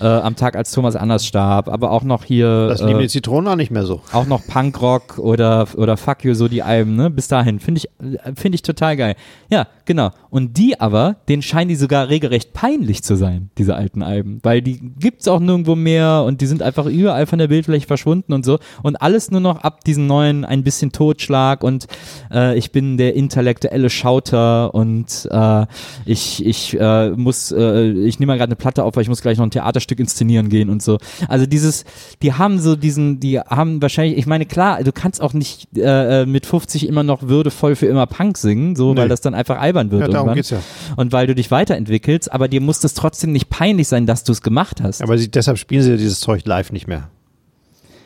äh, 0.00 0.06
am 0.06 0.36
Tag 0.36 0.54
als 0.54 0.70
Thomas 0.70 0.94
Anders 0.94 1.26
starb, 1.26 1.68
aber 1.68 1.90
auch 1.90 2.04
noch 2.04 2.22
hier 2.24 2.68
Das 2.68 2.80
lieben 2.82 3.00
äh, 3.00 3.02
die 3.02 3.08
Zitronen 3.08 3.48
auch 3.48 3.56
nicht 3.56 3.72
mehr 3.72 3.84
so. 3.84 4.02
auch 4.12 4.26
noch 4.26 4.46
Punkrock 4.46 5.18
oder 5.18 5.66
oder 5.76 5.96
Fuck 5.96 6.24
You 6.24 6.34
so 6.34 6.46
die 6.46 6.62
Alben, 6.62 6.94
ne? 6.94 7.10
Bis 7.10 7.26
dahin 7.26 7.58
finde 7.58 7.80
ich 7.80 7.88
finde 8.36 8.54
ich 8.54 8.62
total 8.62 8.96
geil. 8.96 9.16
Ja, 9.50 9.66
genau. 9.84 10.10
Und 10.30 10.56
die 10.56 10.78
aber, 10.78 11.16
denen 11.28 11.42
scheinen 11.42 11.68
die 11.68 11.76
sogar 11.76 12.08
regelrecht 12.08 12.52
peinlich 12.52 13.02
zu 13.02 13.16
sein, 13.16 13.50
diese 13.58 13.74
alten 13.74 14.02
Alben, 14.02 14.38
weil 14.42 14.62
die 14.62 14.78
gibt's 14.78 15.26
auch 15.26 15.40
nirgendwo 15.40 15.74
mehr 15.74 16.24
und 16.26 16.40
die 16.40 16.46
sind 16.46 16.62
einfach 16.62 16.86
überall 16.86 17.26
von 17.26 17.38
der 17.38 17.48
Bildfläche 17.48 17.86
verschwunden 17.86 18.32
und 18.32 18.44
so 18.44 18.58
und 18.82 19.02
alles 19.02 19.30
nur 19.30 19.40
noch 19.40 19.62
ab 19.62 19.82
diesen 19.84 20.06
neuen 20.06 20.44
ein 20.44 20.62
bisschen 20.62 20.92
Totschlag 20.92 21.64
und 21.64 21.86
äh, 22.32 22.56
ich 22.56 22.70
bin 22.70 22.98
der 22.98 23.14
intellektuelle 23.16 23.90
Schauter 23.90 24.67
und 24.68 25.28
äh, 25.30 25.66
ich 26.04 26.44
ich 26.44 26.78
äh, 26.78 27.10
muss 27.10 27.52
äh, 27.52 27.90
ich 27.90 28.18
nehme 28.20 28.32
mal 28.32 28.36
gerade 28.38 28.50
eine 28.50 28.56
Platte 28.56 28.84
auf, 28.84 28.96
weil 28.96 29.02
ich 29.02 29.08
muss 29.08 29.22
gleich 29.22 29.38
noch 29.38 29.44
ein 29.46 29.50
Theaterstück 29.50 29.98
inszenieren 30.00 30.48
gehen 30.48 30.70
und 30.70 30.82
so. 30.82 30.98
Also 31.28 31.46
dieses, 31.46 31.84
die 32.22 32.32
haben 32.34 32.58
so 32.60 32.76
diesen, 32.76 33.20
die 33.20 33.40
haben 33.40 33.80
wahrscheinlich, 33.82 34.18
ich 34.18 34.26
meine 34.26 34.46
klar, 34.46 34.82
du 34.82 34.92
kannst 34.92 35.20
auch 35.20 35.32
nicht 35.32 35.68
äh, 35.76 36.22
äh, 36.22 36.26
mit 36.26 36.46
50 36.46 36.86
immer 36.88 37.02
noch 37.02 37.22
würdevoll 37.22 37.76
für 37.76 37.86
immer 37.86 38.06
Punk 38.06 38.38
singen, 38.38 38.76
so 38.76 38.92
Nee. 38.94 39.00
weil 39.00 39.08
das 39.08 39.20
dann 39.20 39.34
einfach 39.34 39.58
albern 39.58 39.90
wird 39.90 40.02
Ja, 40.02 40.08
darum 40.08 40.28
irgendwann. 40.28 40.34
geht's 40.36 40.50
ja. 40.50 40.60
Und 40.96 41.12
weil 41.12 41.26
du 41.26 41.34
dich 41.34 41.50
weiterentwickelst, 41.50 42.32
aber 42.32 42.48
dir 42.48 42.60
muss 42.60 42.80
das 42.80 42.94
trotzdem 42.94 43.32
nicht 43.32 43.48
peinlich 43.50 43.88
sein, 43.88 44.06
dass 44.06 44.24
du 44.24 44.32
es 44.32 44.42
gemacht 44.42 44.80
hast. 44.82 45.02
Aber 45.02 45.18
sie, 45.18 45.30
deshalb 45.30 45.58
spielen 45.58 45.82
sie 45.82 45.96
dieses 45.96 46.20
Zeug 46.20 46.46
live 46.46 46.72
nicht 46.72 46.86
mehr. 46.86 47.08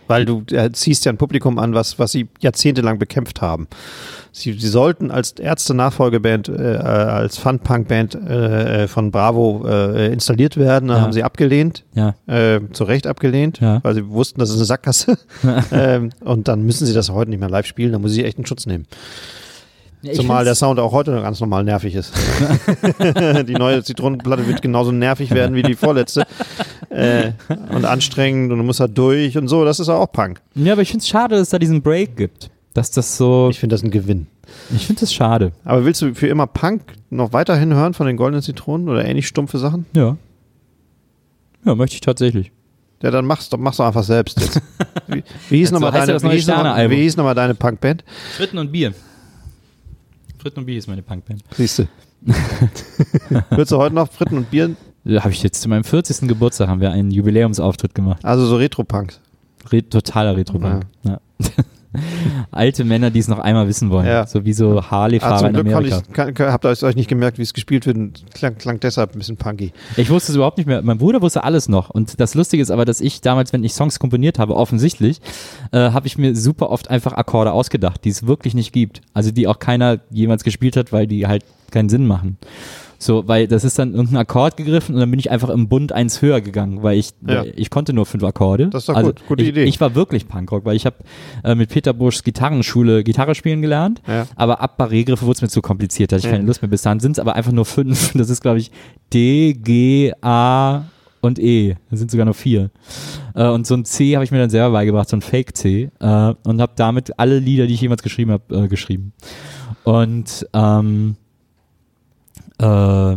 Weil 0.08 0.24
du 0.24 0.42
äh, 0.50 0.70
ziehst 0.72 1.04
ja 1.04 1.12
ein 1.12 1.16
Publikum 1.18 1.58
an, 1.58 1.74
was, 1.74 1.98
was 1.98 2.12
sie 2.12 2.28
jahrzehntelang 2.40 2.98
bekämpft 2.98 3.40
haben. 3.40 3.66
Sie, 4.32 4.52
sie 4.54 4.68
sollten 4.68 5.10
als 5.10 5.32
Ärzte-Nachfolgeband, 5.32 6.48
äh, 6.48 6.74
äh, 6.74 6.78
als 6.78 7.38
Fun-Punk-Band 7.38 8.14
äh, 8.14 8.82
äh, 8.84 8.88
von 8.88 9.10
Bravo 9.10 9.64
äh, 9.66 10.12
installiert 10.12 10.56
werden. 10.56 10.88
Dann 10.88 10.96
Ja. 10.98 11.02
haben 11.02 11.12
sie 11.12 11.22
abgelehnt, 11.22 11.84
ja. 11.94 12.14
äh, 12.26 12.60
zu 12.72 12.84
Recht 12.84 13.06
abgelehnt, 13.06 13.60
Ja. 13.60 13.80
weil 13.82 13.94
sie 13.94 14.08
wussten, 14.08 14.40
das 14.40 14.50
ist 14.50 14.56
eine 14.56 14.64
Sackgasse. 14.64 15.18
ähm, 15.72 16.10
und 16.20 16.48
dann 16.48 16.62
müssen 16.62 16.86
sie 16.86 16.94
das 16.94 17.10
heute 17.10 17.30
nicht 17.30 17.40
mehr 17.40 17.50
live 17.50 17.66
spielen, 17.66 17.92
da 17.92 17.98
muss 17.98 18.12
sie 18.12 18.24
echt 18.24 18.38
einen 18.38 18.46
Schutz 18.46 18.66
nehmen. 18.66 18.86
Ich 20.04 20.16
Zumal 20.16 20.44
der 20.44 20.54
Sound 20.56 20.80
auch 20.80 20.90
heute 20.92 21.12
noch 21.12 21.22
ganz 21.22 21.38
normal 21.40 21.62
nervig 21.62 21.94
ist. 21.94 22.12
die 23.46 23.54
neue 23.54 23.84
Zitronenplatte 23.84 24.46
wird 24.48 24.60
genauso 24.60 24.90
nervig 24.90 25.30
werden 25.30 25.54
wie 25.54 25.62
die 25.62 25.74
vorletzte. 25.76 26.26
Äh, 26.90 27.32
und 27.70 27.84
anstrengend 27.84 28.50
und 28.52 28.58
du 28.58 28.64
musst 28.64 28.80
da 28.80 28.88
durch 28.88 29.38
und 29.38 29.46
so. 29.48 29.64
Das 29.64 29.78
ist 29.80 29.88
auch 29.88 30.10
Punk. 30.10 30.40
Ja, 30.56 30.72
aber 30.72 30.82
ich 30.82 30.90
finde 30.90 31.02
es 31.02 31.08
schade, 31.08 31.36
dass 31.36 31.42
es 31.42 31.48
da 31.50 31.58
diesen 31.58 31.82
Break 31.82 32.16
gibt. 32.16 32.50
Dass 32.74 32.90
das 32.90 33.16
so, 33.16 33.48
Ich 33.50 33.60
finde 33.60 33.74
das 33.74 33.82
ein 33.84 33.90
Gewinn. 33.90 34.26
ich 34.74 34.86
finde 34.86 35.00
das 35.00 35.14
schade. 35.14 35.52
Aber 35.64 35.84
willst 35.84 36.02
du 36.02 36.14
für 36.14 36.26
immer 36.26 36.46
Punk 36.48 36.82
noch 37.10 37.32
weiterhin 37.32 37.72
hören 37.74 37.94
von 37.94 38.06
den 38.06 38.16
goldenen 38.16 38.42
Zitronen 38.42 38.88
oder 38.88 39.04
ähnlich 39.04 39.28
stumpfe 39.28 39.58
Sachen? 39.58 39.86
Ja. 39.94 40.16
Ja, 41.64 41.74
möchte 41.76 41.94
ich 41.94 42.00
tatsächlich. 42.00 42.50
Ja, 43.02 43.10
dann 43.10 43.24
mach's 43.26 43.48
doch, 43.48 43.58
mach's 43.58 43.76
doch 43.76 43.86
einfach 43.86 44.02
selbst 44.04 44.40
jetzt. 44.40 44.60
Wie, 45.08 45.22
wie 45.50 45.56
hieß 45.58 45.70
nochmal 45.72 45.92
ja 45.94 46.06
deine, 46.06 46.22
wie 46.22 46.28
hieß 46.30 46.46
noch 46.46 46.54
mal- 46.56 46.60
Sterne-Album. 46.62 46.96
wie 46.96 47.02
hieß 47.02 47.16
noch 47.16 47.24
mal 47.24 47.34
deine 47.34 47.54
Punkband? 47.54 48.04
Fritten 48.36 48.58
und 48.58 48.72
Bier. 48.72 48.94
Fritten 50.42 50.58
und 50.58 50.66
Bier 50.66 50.76
ist 50.78 50.88
meine 50.88 51.02
Punkband. 51.02 51.44
Siehst 51.52 51.78
du. 51.78 51.88
Würdest 53.50 53.70
du 53.70 53.76
heute 53.76 53.94
noch 53.94 54.10
Fritten 54.10 54.38
und 54.38 54.50
Bier? 54.50 54.74
Da 55.04 55.22
habe 55.22 55.32
ich 55.32 55.40
jetzt 55.44 55.62
zu 55.62 55.68
meinem 55.68 55.84
40. 55.84 56.28
Geburtstag 56.28 56.66
haben 56.66 56.80
wir 56.80 56.90
einen 56.90 57.12
Jubiläumsauftritt 57.12 57.94
gemacht. 57.94 58.24
Also 58.24 58.46
so 58.46 58.56
Retro-Punks. 58.56 59.20
Re 59.70 59.88
totaler 59.88 60.36
Retro-Punk. 60.36 60.84
Ja. 61.04 61.20
Alte 62.50 62.84
Männer, 62.84 63.10
die 63.10 63.18
es 63.18 63.28
noch 63.28 63.38
einmal 63.38 63.68
wissen 63.68 63.90
wollen. 63.90 64.06
Ja. 64.06 64.26
So 64.26 64.44
wie 64.44 64.52
so 64.52 64.78
Ah, 64.78 64.90
Harley-Fahrer 64.90 65.38
zum 65.38 65.46
in 65.48 65.52
Glück 65.54 65.66
Amerika. 65.74 66.02
ich, 66.06 66.12
kann, 66.12 66.34
kann, 66.34 66.52
habt 66.52 66.64
ihr 66.64 66.70
euch 66.82 66.96
nicht 66.96 67.08
gemerkt, 67.08 67.38
wie 67.38 67.42
es 67.42 67.54
gespielt 67.54 67.86
wird. 67.86 67.96
und 67.96 68.24
Klang, 68.34 68.56
klang 68.58 68.80
deshalb 68.80 69.14
ein 69.14 69.18
bisschen 69.18 69.36
punky. 69.36 69.72
Ich 69.96 70.10
wusste 70.10 70.32
es 70.32 70.36
überhaupt 70.36 70.58
nicht 70.58 70.66
mehr. 70.66 70.82
Mein 70.82 70.98
Bruder 70.98 71.20
wusste 71.22 71.44
alles 71.44 71.68
noch. 71.68 71.90
Und 71.90 72.20
das 72.20 72.34
Lustige 72.34 72.62
ist 72.62 72.70
aber, 72.70 72.84
dass 72.84 73.00
ich 73.00 73.20
damals, 73.20 73.52
wenn 73.52 73.64
ich 73.64 73.74
Songs 73.74 73.98
komponiert 73.98 74.38
habe, 74.38 74.56
offensichtlich, 74.56 75.20
äh, 75.72 75.78
habe 75.90 76.06
ich 76.06 76.18
mir 76.18 76.34
super 76.36 76.70
oft 76.70 76.90
einfach 76.90 77.12
Akkorde 77.12 77.52
ausgedacht, 77.52 78.04
die 78.04 78.10
es 78.10 78.26
wirklich 78.26 78.54
nicht 78.54 78.72
gibt. 78.72 79.00
Also 79.14 79.30
die 79.30 79.46
auch 79.46 79.58
keiner 79.58 80.00
jemals 80.10 80.44
gespielt 80.44 80.76
hat, 80.76 80.92
weil 80.92 81.06
die 81.06 81.26
halt 81.26 81.44
keinen 81.70 81.88
Sinn 81.88 82.06
machen. 82.06 82.36
So, 83.02 83.26
weil 83.26 83.48
das 83.48 83.64
ist 83.64 83.80
dann 83.80 83.94
irgendein 83.94 84.18
Akkord 84.18 84.56
gegriffen 84.56 84.94
und 84.94 85.00
dann 85.00 85.10
bin 85.10 85.18
ich 85.18 85.28
einfach 85.32 85.48
im 85.48 85.68
Bund 85.68 85.90
eins 85.90 86.22
höher 86.22 86.40
gegangen, 86.40 86.84
weil 86.84 86.98
ich, 86.98 87.10
Ja. 87.26 87.42
ich 87.56 87.68
konnte 87.68 87.92
nur 87.92 88.06
fünf 88.06 88.22
Akkorde. 88.22 88.68
Das 88.68 88.82
ist 88.84 88.88
doch 88.90 88.94
also 88.94 89.08
gut. 89.10 89.22
Gute 89.26 89.42
ich, 89.42 89.48
Idee. 89.48 89.64
Ich 89.64 89.80
war 89.80 89.96
wirklich 89.96 90.28
Punkrock, 90.28 90.64
weil 90.64 90.76
ich 90.76 90.86
habe 90.86 90.96
äh, 91.42 91.56
mit 91.56 91.70
Peter 91.70 91.92
Buschs 91.92 92.22
Gitarrenschule 92.22 93.02
Gitarre 93.02 93.34
spielen 93.34 93.60
gelernt, 93.60 94.00
Ja. 94.06 94.28
aber 94.36 94.60
ab 94.60 94.80
Barré-Griffe 94.80 95.22
wurde 95.26 95.32
es 95.38 95.42
mir 95.42 95.48
zu 95.48 95.62
kompliziert, 95.62 96.12
da 96.12 96.16
hatte 96.16 96.26
ich 96.26 96.30
Ja. 96.30 96.36
keine 96.36 96.46
Lust 96.46 96.62
mehr. 96.62 96.68
Bis 96.68 96.82
dahin 96.82 97.00
sind 97.00 97.12
es 97.12 97.18
aber 97.18 97.34
einfach 97.34 97.50
nur 97.50 97.64
fünf. 97.64 98.12
Das 98.14 98.30
ist, 98.30 98.40
glaube 98.40 98.58
ich, 98.58 98.70
D, 99.12 99.54
G, 99.54 100.12
A 100.20 100.84
und 101.22 101.40
E. 101.40 101.74
Das 101.90 101.98
sind 101.98 102.10
sogar 102.12 102.24
noch 102.26 102.36
vier. 102.36 102.70
Äh, 103.34 103.48
und 103.48 103.66
so 103.66 103.74
ein 103.74 103.84
C 103.84 104.14
habe 104.14 104.24
ich 104.24 104.30
mir 104.30 104.38
dann 104.38 104.50
selber 104.50 104.70
beigebracht, 104.74 105.08
so 105.08 105.16
ein 105.16 105.22
Fake-C. 105.22 105.90
Äh, 105.98 106.34
und 106.44 106.60
habe 106.60 106.72
damit 106.76 107.18
alle 107.18 107.40
Lieder, 107.40 107.66
die 107.66 107.74
ich 107.74 107.80
jemals 107.80 108.02
geschrieben 108.04 108.30
habe, 108.30 108.64
äh, 108.64 108.68
geschrieben. 108.68 109.12
Und 109.82 110.46
ähm, 110.52 111.16
äh, 112.58 113.16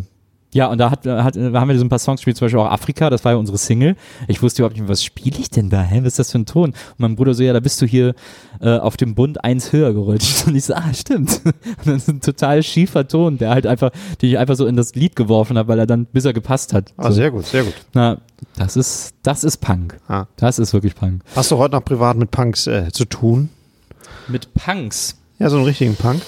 ja, 0.55 0.67
und 0.67 0.77
da 0.77 0.89
hat, 0.89 1.05
hat, 1.05 1.35
da 1.35 1.59
haben 1.59 1.67
wir 1.67 1.77
so 1.77 1.83
ein 1.83 1.89
paar 1.89 1.99
Songs 1.99 2.21
gespielt, 2.21 2.37
zum 2.37 2.45
Beispiel 2.45 2.61
auch 2.61 2.71
Afrika, 2.71 3.09
das 3.09 3.25
war 3.25 3.33
ja 3.33 3.37
unsere 3.37 3.57
Single. 3.57 3.97
Ich 4.29 4.41
wusste 4.41 4.61
überhaupt 4.61 4.75
nicht 4.75 4.83
mehr, 4.83 4.89
was 4.89 5.03
spiele 5.03 5.37
ich 5.37 5.49
denn 5.49 5.69
da? 5.69 5.81
Hä, 5.81 5.99
was 5.99 6.13
ist 6.13 6.19
das 6.19 6.31
für 6.31 6.39
ein 6.39 6.45
Ton? 6.45 6.69
Und 6.69 6.75
mein 6.97 7.17
Bruder 7.17 7.33
so, 7.33 7.43
ja, 7.43 7.51
da 7.51 7.59
bist 7.59 7.81
du 7.81 7.85
hier 7.85 8.15
äh, 8.61 8.77
auf 8.77 8.95
dem 8.95 9.15
Bund 9.15 9.43
eins 9.43 9.73
höher 9.73 9.91
gerutscht. 9.91 10.47
Und 10.47 10.55
ich 10.55 10.63
so, 10.63 10.73
ah, 10.73 10.93
stimmt. 10.93 11.41
Und 11.45 11.87
das 11.87 12.03
ist 12.03 12.07
ein 12.07 12.21
total 12.21 12.63
schiefer 12.63 13.05
Ton, 13.05 13.37
der 13.37 13.49
halt 13.49 13.67
einfach, 13.67 13.91
den 14.21 14.29
ich 14.29 14.37
einfach 14.37 14.55
so 14.55 14.65
in 14.65 14.77
das 14.77 14.95
Lied 14.95 15.17
geworfen 15.17 15.57
habe, 15.57 15.67
weil 15.67 15.79
er 15.79 15.87
dann, 15.87 16.05
bis 16.05 16.23
er 16.23 16.31
gepasst 16.31 16.71
hat. 16.71 16.93
Ah, 16.95 17.09
so. 17.09 17.15
sehr 17.15 17.31
gut, 17.31 17.45
sehr 17.45 17.65
gut. 17.65 17.75
Na, 17.93 18.19
das 18.55 18.77
ist, 18.77 19.13
das 19.23 19.43
ist 19.43 19.57
Punk. 19.57 19.97
Ah. 20.07 20.27
Das 20.37 20.57
ist 20.57 20.71
wirklich 20.71 20.95
Punk. 20.95 21.21
Hast 21.35 21.51
du 21.51 21.57
heute 21.57 21.75
noch 21.75 21.83
privat 21.83 22.15
mit 22.15 22.31
Punks 22.31 22.65
äh, 22.67 22.93
zu 22.93 23.03
tun? 23.03 23.49
Mit 24.29 24.53
Punks. 24.53 25.17
Ja, 25.37 25.49
so 25.49 25.57
einen 25.57 25.65
richtigen 25.65 25.97
Punk. 25.97 26.21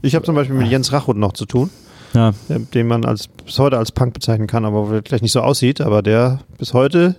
Ich 0.00 0.14
habe 0.14 0.24
zum 0.24 0.34
Beispiel 0.34 0.56
mit 0.56 0.68
Jens 0.68 0.92
Rachut 0.92 1.16
noch 1.16 1.32
zu 1.32 1.44
tun, 1.46 1.70
Ja, 2.14 2.32
den 2.48 2.86
man 2.86 3.04
als, 3.04 3.28
bis 3.28 3.58
heute 3.58 3.76
als 3.78 3.92
Punk 3.92 4.14
bezeichnen 4.14 4.46
kann, 4.46 4.64
aber 4.64 4.86
vielleicht 5.04 5.22
nicht 5.22 5.32
so 5.32 5.40
aussieht, 5.40 5.80
aber 5.80 6.02
der 6.02 6.40
bis 6.58 6.72
heute 6.74 7.16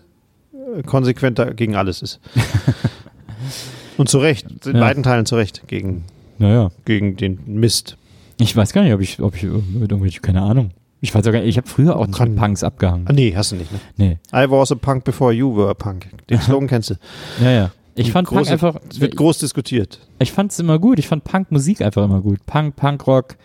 äh, 0.77 0.81
konsequent 0.83 1.39
gegen 1.55 1.75
alles 1.75 2.01
ist. 2.01 2.19
Und 3.97 4.09
zu 4.09 4.17
Recht, 4.17 4.47
in 4.65 4.75
Ja. 4.75 4.81
beiden 4.81 5.03
Teilen 5.03 5.25
zu 5.25 5.35
Recht 5.35 5.67
gegen, 5.67 6.03
naja. 6.39 6.71
gegen 6.85 7.15
den 7.15 7.39
Mist. 7.45 7.97
Ich 8.39 8.55
weiß 8.55 8.73
gar 8.73 8.83
nicht, 8.83 8.93
ob 8.93 9.01
ich, 9.01 9.21
ob 9.21 9.35
ich 9.35 9.43
mit 9.43 9.91
irgendwelche, 9.91 10.19
keine 10.21 10.41
Ahnung. 10.41 10.71
Ich 11.01 11.13
weiß 11.13 11.27
auch 11.27 11.31
gar 11.31 11.39
nicht, 11.39 11.49
ich 11.49 11.57
habe 11.57 11.67
früher 11.67 11.95
auch 11.97 12.07
nicht 12.07 12.35
Punks 12.35 12.63
abgehangen. 12.63 13.05
Ah, 13.07 13.13
nee, 13.13 13.33
hast 13.35 13.51
du 13.51 13.57
nicht, 13.57 13.71
ne? 13.71 13.79
Nee. 13.97 14.17
I 14.33 14.49
was 14.49 14.71
a 14.71 14.75
punk 14.75 15.03
before 15.03 15.31
you 15.33 15.53
were 15.55 15.69
a 15.69 15.73
punk. 15.73 16.07
Den 16.29 16.39
Slogan 16.41 16.67
kennst 16.67 16.91
du. 16.91 16.95
Ja, 17.41 17.51
ja. 17.51 17.71
Ich 17.95 18.11
fand 18.11 18.27
Punk 18.27 18.41
Große- 18.47 18.51
einfach, 18.51 18.75
Es 18.89 18.99
wird 18.99 19.15
groß 19.15 19.37
diskutiert. 19.39 19.99
ich 20.19 20.31
fand 20.31 20.51
es 20.51 20.59
immer 20.59 20.79
gut. 20.79 20.99
Ich 20.99 21.07
fand 21.07 21.23
Punk-Musik 21.23 21.81
einfach 21.81 22.03
immer 22.03 22.21
gut. 22.21 22.45
Punk, 22.45 22.75
Punkrock, 22.75 23.35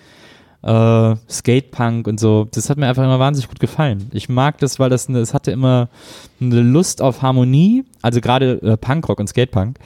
äh, 0.62 1.14
Skate-Punk 1.28 2.06
und 2.08 2.18
so. 2.18 2.48
Das 2.50 2.70
hat 2.70 2.78
mir 2.78 2.86
einfach 2.88 3.04
immer 3.04 3.18
wahnsinnig 3.18 3.48
gut 3.48 3.60
gefallen. 3.60 4.08
Ich 4.12 4.28
mag 4.28 4.58
das, 4.58 4.78
weil 4.78 4.90
das, 4.90 5.08
es 5.08 5.34
hatte 5.34 5.50
immer 5.50 5.88
eine 6.40 6.60
Lust 6.62 7.02
auf 7.02 7.20
Harmonie. 7.22 7.84
Also 8.02 8.20
gerade 8.20 8.60
äh, 8.62 8.76
Punkrock 8.76 9.20
und 9.20 9.28
Skatepunk. 9.28 9.78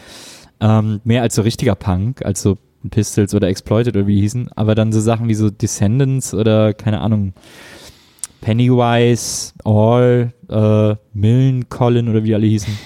Ähm, 0.61 1.01
mehr 1.05 1.23
als 1.23 1.35
so 1.35 1.43
richtiger 1.43 1.75
Punk, 1.75 2.25
als 2.25 2.41
so 2.43 2.57
Pistols 2.89 3.35
oder 3.35 3.49
Exploited 3.49 3.97
oder 3.97 4.07
wie 4.07 4.21
hießen. 4.21 4.51
Aber 4.55 4.75
dann 4.77 4.93
so 4.93 5.01
Sachen 5.01 5.29
wie 5.29 5.35
so 5.35 5.51
Descendants 5.51 6.35
oder 6.35 6.73
keine 6.73 7.01
Ahnung. 7.01 7.33
Pennywise, 8.41 9.53
All, 9.65 10.33
äh, 10.49 10.97
Millen, 11.13 11.69
Colin 11.69 12.09
oder 12.09 12.25
wie 12.25 12.35
alle 12.35 12.47
hießen. 12.47 12.77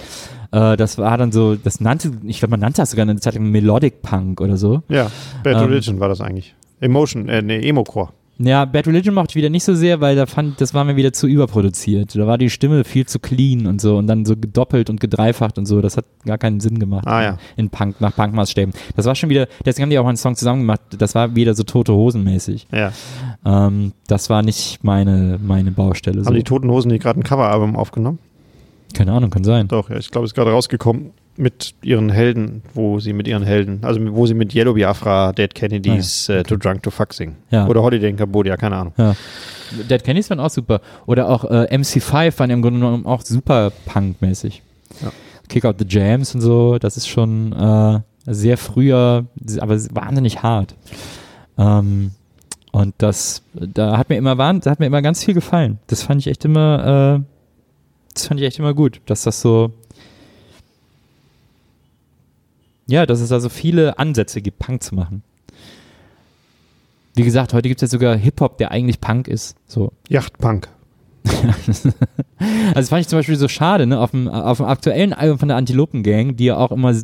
Äh, 0.52 0.76
das 0.76 0.98
war 0.98 1.16
dann 1.18 1.32
so, 1.32 1.54
das 1.56 1.80
nannte, 1.80 2.12
ich 2.24 2.38
glaube, 2.38 2.50
man 2.52 2.60
nannte 2.60 2.82
das 2.82 2.90
sogar 2.90 3.02
eine 3.02 3.18
Zeit 3.20 3.34
lang 3.34 3.50
Melodic 3.50 4.02
Punk 4.02 4.40
oder 4.40 4.56
so. 4.56 4.82
Ja, 4.88 5.10
Bad 5.42 5.56
Ähm, 5.62 5.68
Religion 5.68 6.00
war 6.00 6.08
das 6.08 6.20
eigentlich. 6.20 6.54
Emotion, 6.80 7.28
äh, 7.28 7.42
nee, 7.42 7.66
Emo-Core. 7.68 8.10
Ja, 8.38 8.66
Bad 8.66 8.86
Religion 8.86 9.14
mochte 9.14 9.30
ich 9.30 9.36
wieder 9.36 9.48
nicht 9.48 9.64
so 9.64 9.74
sehr, 9.74 10.02
weil 10.02 10.14
da 10.14 10.26
fand, 10.26 10.60
das 10.60 10.74
war 10.74 10.84
mir 10.84 10.96
wieder 10.96 11.10
zu 11.14 11.26
überproduziert. 11.26 12.14
Da 12.14 12.26
war 12.26 12.36
die 12.36 12.50
Stimme 12.50 12.84
viel 12.84 13.06
zu 13.06 13.18
clean 13.18 13.66
und 13.66 13.80
so 13.80 13.96
und 13.96 14.08
dann 14.08 14.26
so 14.26 14.36
gedoppelt 14.36 14.90
und 14.90 15.00
gedreifacht 15.00 15.56
und 15.56 15.64
so. 15.64 15.80
Das 15.80 15.96
hat 15.96 16.04
gar 16.26 16.36
keinen 16.36 16.60
Sinn 16.60 16.78
gemacht. 16.78 17.06
Ah, 17.06 17.22
ja. 17.22 17.38
In 17.56 17.70
Punk, 17.70 17.98
nach 18.02 18.14
Punkmaßstäben. 18.14 18.74
Das 18.94 19.06
war 19.06 19.14
schon 19.14 19.30
wieder, 19.30 19.48
deswegen 19.64 19.84
haben 19.84 19.90
die 19.90 19.98
auch 19.98 20.06
einen 20.06 20.18
Song 20.18 20.36
zusammen 20.36 20.60
gemacht. 20.60 20.82
Das 20.98 21.14
war 21.14 21.34
wieder 21.34 21.54
so 21.54 21.62
tote 21.62 21.94
Hosen 21.94 22.24
mäßig. 22.24 22.66
Ja. 22.70 22.92
Ähm, 23.46 23.92
das 24.06 24.28
war 24.28 24.42
nicht 24.42 24.84
meine, 24.84 25.38
meine 25.42 25.70
Baustelle. 25.70 26.20
So. 26.20 26.26
Haben 26.26 26.34
die 26.34 26.42
Toten 26.44 26.70
Hosen 26.70 26.90
nicht 26.90 27.02
gerade 27.02 27.18
ein 27.18 27.24
Coveralbum 27.24 27.74
aufgenommen? 27.74 28.18
Keine 28.96 29.12
Ahnung, 29.12 29.28
kann 29.28 29.44
sein. 29.44 29.68
Doch, 29.68 29.90
ja, 29.90 29.96
ich 29.98 30.10
glaube, 30.10 30.24
es 30.24 30.30
ist 30.30 30.34
gerade 30.34 30.50
rausgekommen 30.50 31.12
mit 31.36 31.74
ihren 31.82 32.08
Helden, 32.08 32.62
wo 32.72 32.98
sie 32.98 33.12
mit 33.12 33.28
ihren 33.28 33.42
Helden, 33.42 33.80
also 33.82 34.00
wo 34.14 34.24
sie 34.24 34.32
mit 34.32 34.54
Yellow 34.54 34.72
Biafra, 34.72 35.32
Dead 35.32 35.54
Kennedys, 35.54 36.30
äh, 36.30 36.42
Too 36.42 36.56
Drunk 36.56 36.82
to 36.82 36.90
Fuck 36.90 37.12
singen. 37.12 37.36
Ja. 37.50 37.66
Oder 37.66 37.82
Holiday 37.82 38.08
in 38.08 38.16
Cambodia, 38.16 38.56
keine 38.56 38.76
Ahnung. 38.76 38.94
Ja. 38.96 39.14
Dead 39.90 40.02
Kennedys 40.02 40.30
waren 40.30 40.40
auch 40.40 40.48
super. 40.48 40.80
Oder 41.04 41.28
auch 41.28 41.44
äh, 41.44 41.68
MC5 41.70 42.38
waren 42.38 42.48
im 42.48 42.62
Grunde 42.62 42.80
genommen 42.80 43.04
auch 43.04 43.20
super 43.20 43.70
Punk-mäßig. 43.84 44.62
Ja. 45.02 45.12
Kick 45.50 45.66
Out 45.66 45.76
the 45.78 45.84
Jams 45.86 46.34
und 46.34 46.40
so, 46.40 46.78
das 46.78 46.96
ist 46.96 47.06
schon 47.06 47.52
äh, 47.52 48.00
sehr 48.24 48.56
früher, 48.56 49.26
aber 49.60 49.76
wahnsinnig 49.94 50.42
hart. 50.42 50.74
Ähm, 51.58 52.12
und 52.72 52.94
das, 52.96 53.42
da 53.52 53.98
hat 53.98 54.08
mir 54.08 54.16
immer 54.16 54.36
da 54.36 54.70
hat 54.70 54.80
mir 54.80 54.86
immer 54.86 55.02
ganz 55.02 55.22
viel 55.22 55.34
gefallen. 55.34 55.80
Das 55.86 56.02
fand 56.02 56.20
ich 56.20 56.28
echt 56.28 56.46
immer, 56.46 57.20
äh, 57.20 57.35
das 58.16 58.26
fand 58.26 58.40
ich 58.40 58.46
echt 58.46 58.58
immer 58.58 58.74
gut, 58.74 59.00
dass 59.06 59.22
das 59.22 59.40
so, 59.40 59.72
ja, 62.86 63.04
dass 63.04 63.20
es 63.20 63.28
da 63.28 63.40
so 63.40 63.48
viele 63.48 63.98
Ansätze 63.98 64.40
gibt, 64.40 64.58
Punk 64.58 64.82
zu 64.82 64.94
machen. 64.94 65.22
Wie 67.14 67.24
gesagt, 67.24 67.52
heute 67.52 67.68
gibt 67.68 67.82
es 67.82 67.90
ja 67.90 67.92
sogar 67.92 68.16
Hip-Hop, 68.16 68.58
der 68.58 68.70
eigentlich 68.70 69.00
Punk 69.00 69.28
ist. 69.28 69.56
So. 69.66 69.92
Yachtpunk. 70.08 70.68
Also 72.38 72.74
das 72.74 72.88
fand 72.90 73.00
ich 73.00 73.08
zum 73.08 73.18
Beispiel 73.18 73.36
so 73.36 73.48
schade, 73.48 73.86
ne? 73.86 73.98
Auf 73.98 74.10
dem, 74.10 74.28
auf 74.28 74.58
dem 74.58 74.66
aktuellen 74.66 75.14
Album 75.14 75.38
von 75.38 75.48
der 75.48 75.56
Antilopen 75.56 76.02
Gang, 76.02 76.36
die 76.36 76.44
ja 76.46 76.58
auch 76.58 76.70
immer 76.70 76.94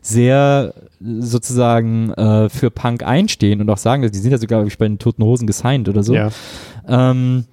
sehr 0.00 0.72
sozusagen 1.00 2.12
äh, 2.12 2.48
für 2.48 2.70
Punk 2.70 3.02
einstehen 3.02 3.60
und 3.60 3.68
auch 3.68 3.78
sagen, 3.78 4.08
die 4.08 4.18
sind 4.18 4.30
ja 4.30 4.38
sogar 4.38 4.60
glaub 4.60 4.68
ich, 4.68 4.78
bei 4.78 4.86
den 4.86 5.00
Toten 5.00 5.24
Hosen 5.24 5.48
gesigned 5.48 5.88
oder 5.88 6.04
so. 6.04 6.14
Ja. 6.14 6.30
Ähm, 6.86 7.46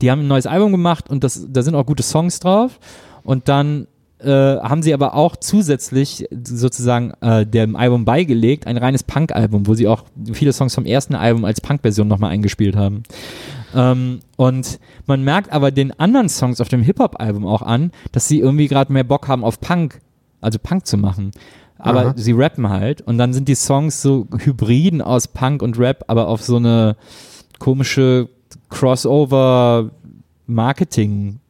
die 0.00 0.10
haben 0.10 0.20
ein 0.20 0.28
neues 0.28 0.46
Album 0.46 0.72
gemacht 0.72 1.10
und 1.10 1.24
das, 1.24 1.46
da 1.48 1.62
sind 1.62 1.74
auch 1.74 1.86
gute 1.86 2.02
Songs 2.02 2.40
drauf. 2.40 2.78
Und 3.24 3.48
dann 3.48 3.86
äh, 4.20 4.30
haben 4.30 4.82
sie 4.82 4.94
aber 4.94 5.14
auch 5.14 5.36
zusätzlich 5.36 6.26
sozusagen 6.44 7.12
äh, 7.20 7.46
dem 7.46 7.76
Album 7.76 8.04
beigelegt 8.04 8.66
ein 8.66 8.76
reines 8.76 9.02
Punk-Album, 9.02 9.66
wo 9.66 9.74
sie 9.74 9.86
auch 9.86 10.04
viele 10.32 10.52
Songs 10.52 10.74
vom 10.74 10.86
ersten 10.86 11.14
Album 11.14 11.44
als 11.44 11.60
Punk-Version 11.60 12.08
nochmal 12.08 12.30
eingespielt 12.30 12.74
haben. 12.74 13.02
Ähm, 13.74 14.20
und 14.36 14.80
man 15.06 15.22
merkt 15.22 15.52
aber 15.52 15.70
den 15.70 15.98
anderen 15.98 16.28
Songs 16.28 16.60
auf 16.60 16.68
dem 16.68 16.82
Hip-Hop-Album 16.82 17.46
auch 17.46 17.62
an, 17.62 17.92
dass 18.12 18.28
sie 18.28 18.40
irgendwie 18.40 18.68
gerade 18.68 18.92
mehr 18.92 19.04
Bock 19.04 19.28
haben 19.28 19.44
auf 19.44 19.60
Punk, 19.60 20.00
also 20.40 20.58
Punk 20.58 20.86
zu 20.86 20.96
machen. 20.96 21.30
Aber 21.78 22.06
Aha. 22.06 22.14
sie 22.16 22.32
rappen 22.32 22.68
halt 22.68 23.02
und 23.02 23.18
dann 23.18 23.32
sind 23.32 23.46
die 23.46 23.54
Songs 23.54 24.02
so 24.02 24.26
Hybriden 24.36 25.00
aus 25.00 25.28
Punk 25.28 25.62
und 25.62 25.78
Rap, 25.78 26.04
aber 26.08 26.26
auf 26.26 26.42
so 26.42 26.56
eine 26.56 26.96
komische 27.60 28.28
Crossover-Marketing. 28.68 31.40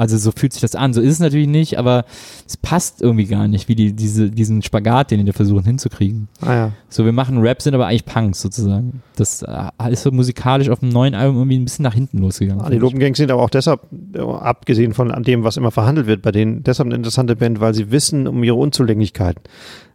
Also 0.00 0.16
so 0.16 0.32
fühlt 0.34 0.54
sich 0.54 0.62
das 0.62 0.74
an. 0.74 0.94
So 0.94 1.02
ist 1.02 1.12
es 1.12 1.20
natürlich 1.20 1.46
nicht, 1.46 1.78
aber 1.78 2.06
es 2.46 2.56
passt 2.56 3.02
irgendwie 3.02 3.26
gar 3.26 3.48
nicht, 3.48 3.68
wie 3.68 3.74
die 3.74 3.92
diese, 3.92 4.30
diesen 4.30 4.62
Spagat, 4.62 5.10
den 5.10 5.18
die 5.18 5.26
da 5.26 5.34
versuchen 5.34 5.66
hinzukriegen. 5.66 6.28
Ah 6.40 6.54
ja. 6.54 6.72
So, 6.88 7.04
wir 7.04 7.12
machen 7.12 7.36
Rap, 7.36 7.60
sind 7.60 7.74
aber 7.74 7.86
eigentlich 7.86 8.06
Punks 8.06 8.40
sozusagen. 8.40 9.02
Das 9.16 9.42
äh, 9.42 9.70
ist 9.90 10.02
so 10.02 10.10
musikalisch 10.10 10.70
auf 10.70 10.80
dem 10.80 10.88
neuen 10.88 11.14
Album 11.14 11.36
irgendwie 11.36 11.58
ein 11.58 11.64
bisschen 11.64 11.82
nach 11.82 11.92
hinten 11.92 12.16
losgegangen. 12.16 12.64
Die 12.70 12.78
Lopengangs 12.78 13.18
sind 13.18 13.30
aber 13.30 13.42
auch 13.42 13.50
deshalb, 13.50 13.82
äh, 14.14 14.20
abgesehen 14.20 14.94
von 14.94 15.22
dem, 15.22 15.44
was 15.44 15.58
immer 15.58 15.70
verhandelt 15.70 16.06
wird 16.06 16.22
bei 16.22 16.32
denen, 16.32 16.64
deshalb 16.64 16.86
eine 16.86 16.94
interessante 16.94 17.36
Band, 17.36 17.60
weil 17.60 17.74
sie 17.74 17.90
wissen 17.90 18.26
um 18.26 18.42
ihre 18.42 18.56
Unzulänglichkeiten. 18.56 19.42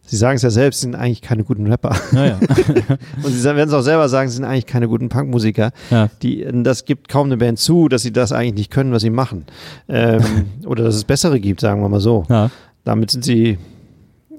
Sie 0.07 0.17
sagen 0.17 0.35
es 0.35 0.43
ja 0.43 0.51
selbst, 0.51 0.81
sie 0.81 0.85
sind 0.85 0.95
eigentlich 0.95 1.21
keine 1.21 1.43
guten 1.43 1.67
Rapper. 1.67 1.95
Naja. 2.11 2.39
Und 3.23 3.31
sie 3.31 3.43
werden 3.43 3.67
es 3.67 3.73
auch 3.73 3.81
selber 3.81 4.07
sagen, 4.07 4.29
sie 4.29 4.35
sind 4.35 4.45
eigentlich 4.45 4.67
keine 4.67 4.87
guten 4.87 5.09
Punkmusiker. 5.09 5.71
ja. 5.89 6.09
Die, 6.21 6.45
das 6.63 6.85
gibt 6.85 7.09
kaum 7.09 7.27
eine 7.27 7.37
Band 7.37 7.59
zu, 7.59 7.89
dass 7.89 8.03
sie 8.03 8.13
das 8.13 8.31
eigentlich 8.31 8.53
nicht 8.53 8.71
können, 8.71 8.91
was 8.91 9.01
sie 9.01 9.09
machen. 9.09 9.45
Ähm, 9.89 10.21
oder 10.65 10.83
dass 10.83 10.95
es 10.95 11.03
bessere 11.03 11.39
gibt, 11.39 11.59
sagen 11.59 11.81
wir 11.81 11.89
mal 11.89 11.99
so. 11.99 12.23
ja. 12.29 12.51
Damit 12.83 13.09
sind 13.09 13.25
sie, 13.25 13.57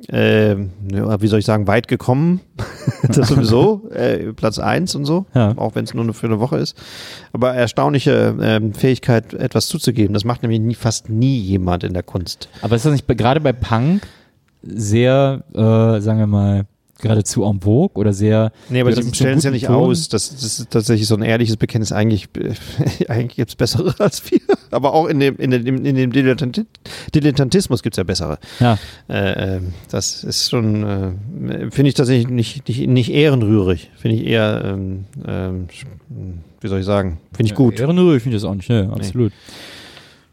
ja, 0.08 0.56
wie 1.20 1.26
soll 1.26 1.40
ich 1.40 1.44
sagen, 1.44 1.66
weit 1.66 1.88
gekommen. 1.88 2.40
das 3.02 3.26
sowieso. 3.26 3.90
Äh, 3.90 4.32
Platz 4.34 4.60
eins 4.60 4.94
und 4.94 5.04
so. 5.04 5.26
Ja. 5.34 5.54
Auch 5.56 5.74
wenn 5.74 5.82
es 5.82 5.94
nur 5.94 6.14
für 6.14 6.26
eine 6.26 6.38
Woche 6.38 6.58
ist. 6.58 6.76
Aber 7.32 7.54
erstaunliche 7.54 8.36
ähm, 8.40 8.72
Fähigkeit, 8.72 9.34
etwas 9.34 9.66
zuzugeben. 9.66 10.14
Das 10.14 10.24
macht 10.24 10.42
nämlich 10.42 10.60
nie, 10.60 10.76
fast 10.76 11.10
nie 11.10 11.40
jemand 11.40 11.82
in 11.82 11.92
der 11.92 12.04
Kunst. 12.04 12.48
Aber 12.62 12.76
ist 12.76 12.84
das 12.86 12.92
nicht 12.92 13.08
gerade 13.08 13.40
bei 13.40 13.52
Punk 13.52 14.02
sehr, 14.68 15.42
äh, 15.54 16.00
sagen 16.00 16.18
wir 16.18 16.26
mal, 16.26 16.66
geradezu 16.98 17.44
en 17.44 17.60
vogue 17.60 17.90
oder 18.00 18.14
sehr. 18.14 18.52
Nee, 18.70 18.80
aber 18.80 18.90
sie 18.90 19.02
einem 19.02 19.12
stellen 19.12 19.36
es 19.36 19.44
ja 19.44 19.50
nicht 19.50 19.66
Ton? 19.66 19.74
aus. 19.76 20.08
Das, 20.08 20.30
das 20.30 20.42
ist 20.60 20.70
tatsächlich 20.70 21.06
so 21.06 21.14
ein 21.14 21.20
ehrliches 21.22 21.58
Bekenntnis. 21.58 21.92
Eigentlich, 21.92 22.28
eigentlich 23.08 23.36
gibt 23.36 23.50
es 23.50 23.54
bessere 23.54 23.94
als 23.98 24.30
wir. 24.30 24.40
Aber 24.70 24.94
auch 24.94 25.06
in 25.06 25.20
dem, 25.20 25.36
in 25.36 25.50
dem, 25.50 25.84
in 25.84 25.94
dem 25.94 26.10
Dilettanti- 26.10 26.64
Dilettantismus 27.14 27.82
gibt 27.82 27.94
es 27.94 27.98
ja 27.98 28.04
bessere. 28.04 28.38
Ja, 28.60 28.78
Äh, 29.10 29.56
ähm, 29.56 29.74
das 29.90 30.24
ist 30.24 30.48
schon, 30.50 30.84
äh, 30.84 31.70
finde 31.70 31.88
ich 31.88 31.94
tatsächlich 31.94 32.28
nicht, 32.28 32.66
nicht, 32.66 32.86
nicht 32.88 33.10
ehrenrührig. 33.12 33.90
Finde 33.96 34.16
ich 34.16 34.24
eher, 34.26 34.62
ähm, 34.64 35.04
ähm, 35.28 35.66
sch- 35.70 35.84
wie 36.62 36.68
soll 36.68 36.80
ich 36.80 36.86
sagen, 36.86 37.18
finde 37.34 37.50
ich 37.52 37.54
gut. 37.54 37.78
Ja, 37.78 37.90
ich 37.90 38.22
finde 38.22 38.36
das 38.38 38.44
auch 38.44 38.54
nicht, 38.54 38.70
ne, 38.70 38.90
absolut. 38.90 39.32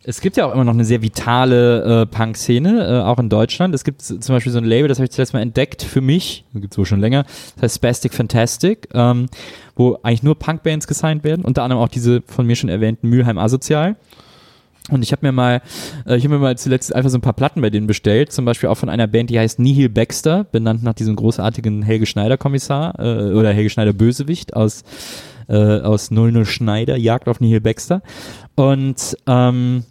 Es 0.06 0.20
gibt 0.20 0.36
ja 0.36 0.46
auch 0.46 0.54
immer 0.54 0.66
noch 0.66 0.74
eine 0.74 0.84
sehr 0.84 1.02
vitale 1.02 2.02
äh, 2.02 2.06
Punk-Szene, 2.06 3.00
äh, 3.00 3.04
auch 3.04 3.20
in 3.20 3.30
Deutschland. 3.30 3.74
Es 3.74 3.86
gibt 3.86 4.02
zum 4.02 4.20
Beispiel 4.20 4.52
so 4.52 4.58
ein 4.58 4.66
Label, 4.66 4.90
das 4.90 4.98
habe 4.98 5.06
ich 5.06 5.12
zuletzt 5.12 5.34
mal 5.34 5.42
entdeckt 5.42 5.82
für 5.82 6.02
mich, 6.02 6.44
gibt 6.54 6.74
es 6.74 6.78
wohl 6.78 6.86
schon 6.86 7.00
länger, 7.00 7.24
das 7.56 7.64
heißt 7.64 7.76
Spastic 7.76 8.14
Fantastic, 8.14 8.90
ähm, 8.94 9.28
wo 9.76 9.98
eigentlich 10.04 10.24
nur 10.24 10.38
Punk-Bands 10.38 10.88
gesigned 10.88 11.24
werden, 11.24 11.46
unter 11.46 11.64
anderem 11.64 11.82
auch 11.82 11.88
diese 11.88 12.22
von 12.28 12.46
mir 12.46 12.56
schon 12.58 12.70
erwähnten 12.70 13.08
Mülheim 13.08 13.38
Asozial. 13.38 13.96
Und 14.90 15.02
ich 15.02 15.14
habe 15.14 15.26
mir 15.26 15.32
mal, 15.32 15.62
äh, 16.06 16.18
ich 16.18 16.26
habe 16.26 16.36
mir 16.36 16.42
mal 16.42 16.58
zuletzt 16.58 16.94
einfach 16.94 17.10
so 17.10 17.18
ein 17.18 17.22
paar 17.22 17.32
Platten 17.32 17.62
bei 17.62 17.70
denen 17.70 17.88
bestellt, 17.88 18.34
zum 18.34 18.44
Beispiel 18.44 18.68
auch 18.68 18.78
von 18.78 18.90
einer 18.90 19.08
Band, 19.08 19.30
die 19.30 19.40
heißt 19.40 19.58
Nihil 19.58 19.88
Baxter, 19.88 20.44
benannt 20.44 20.84
nach 20.84 20.94
diesem 20.94 21.16
großartigen 21.16 21.82
Helge 21.82 22.06
Schneider 22.06 22.38
Kommissar 22.38 23.00
äh, 23.00 23.32
oder 23.34 23.54
Helge 23.54 23.70
Schneider 23.70 23.94
Bösewicht 23.94 24.54
aus 24.54 24.84
äh, 25.48 25.82
aus 25.82 26.12
00 26.12 26.46
Schneider, 26.46 26.98
Jagd 26.98 27.28
auf 27.28 27.40
Nihil 27.40 27.62
Baxter. 27.62 28.02
Und 28.56 29.18
ähm, 29.28 29.84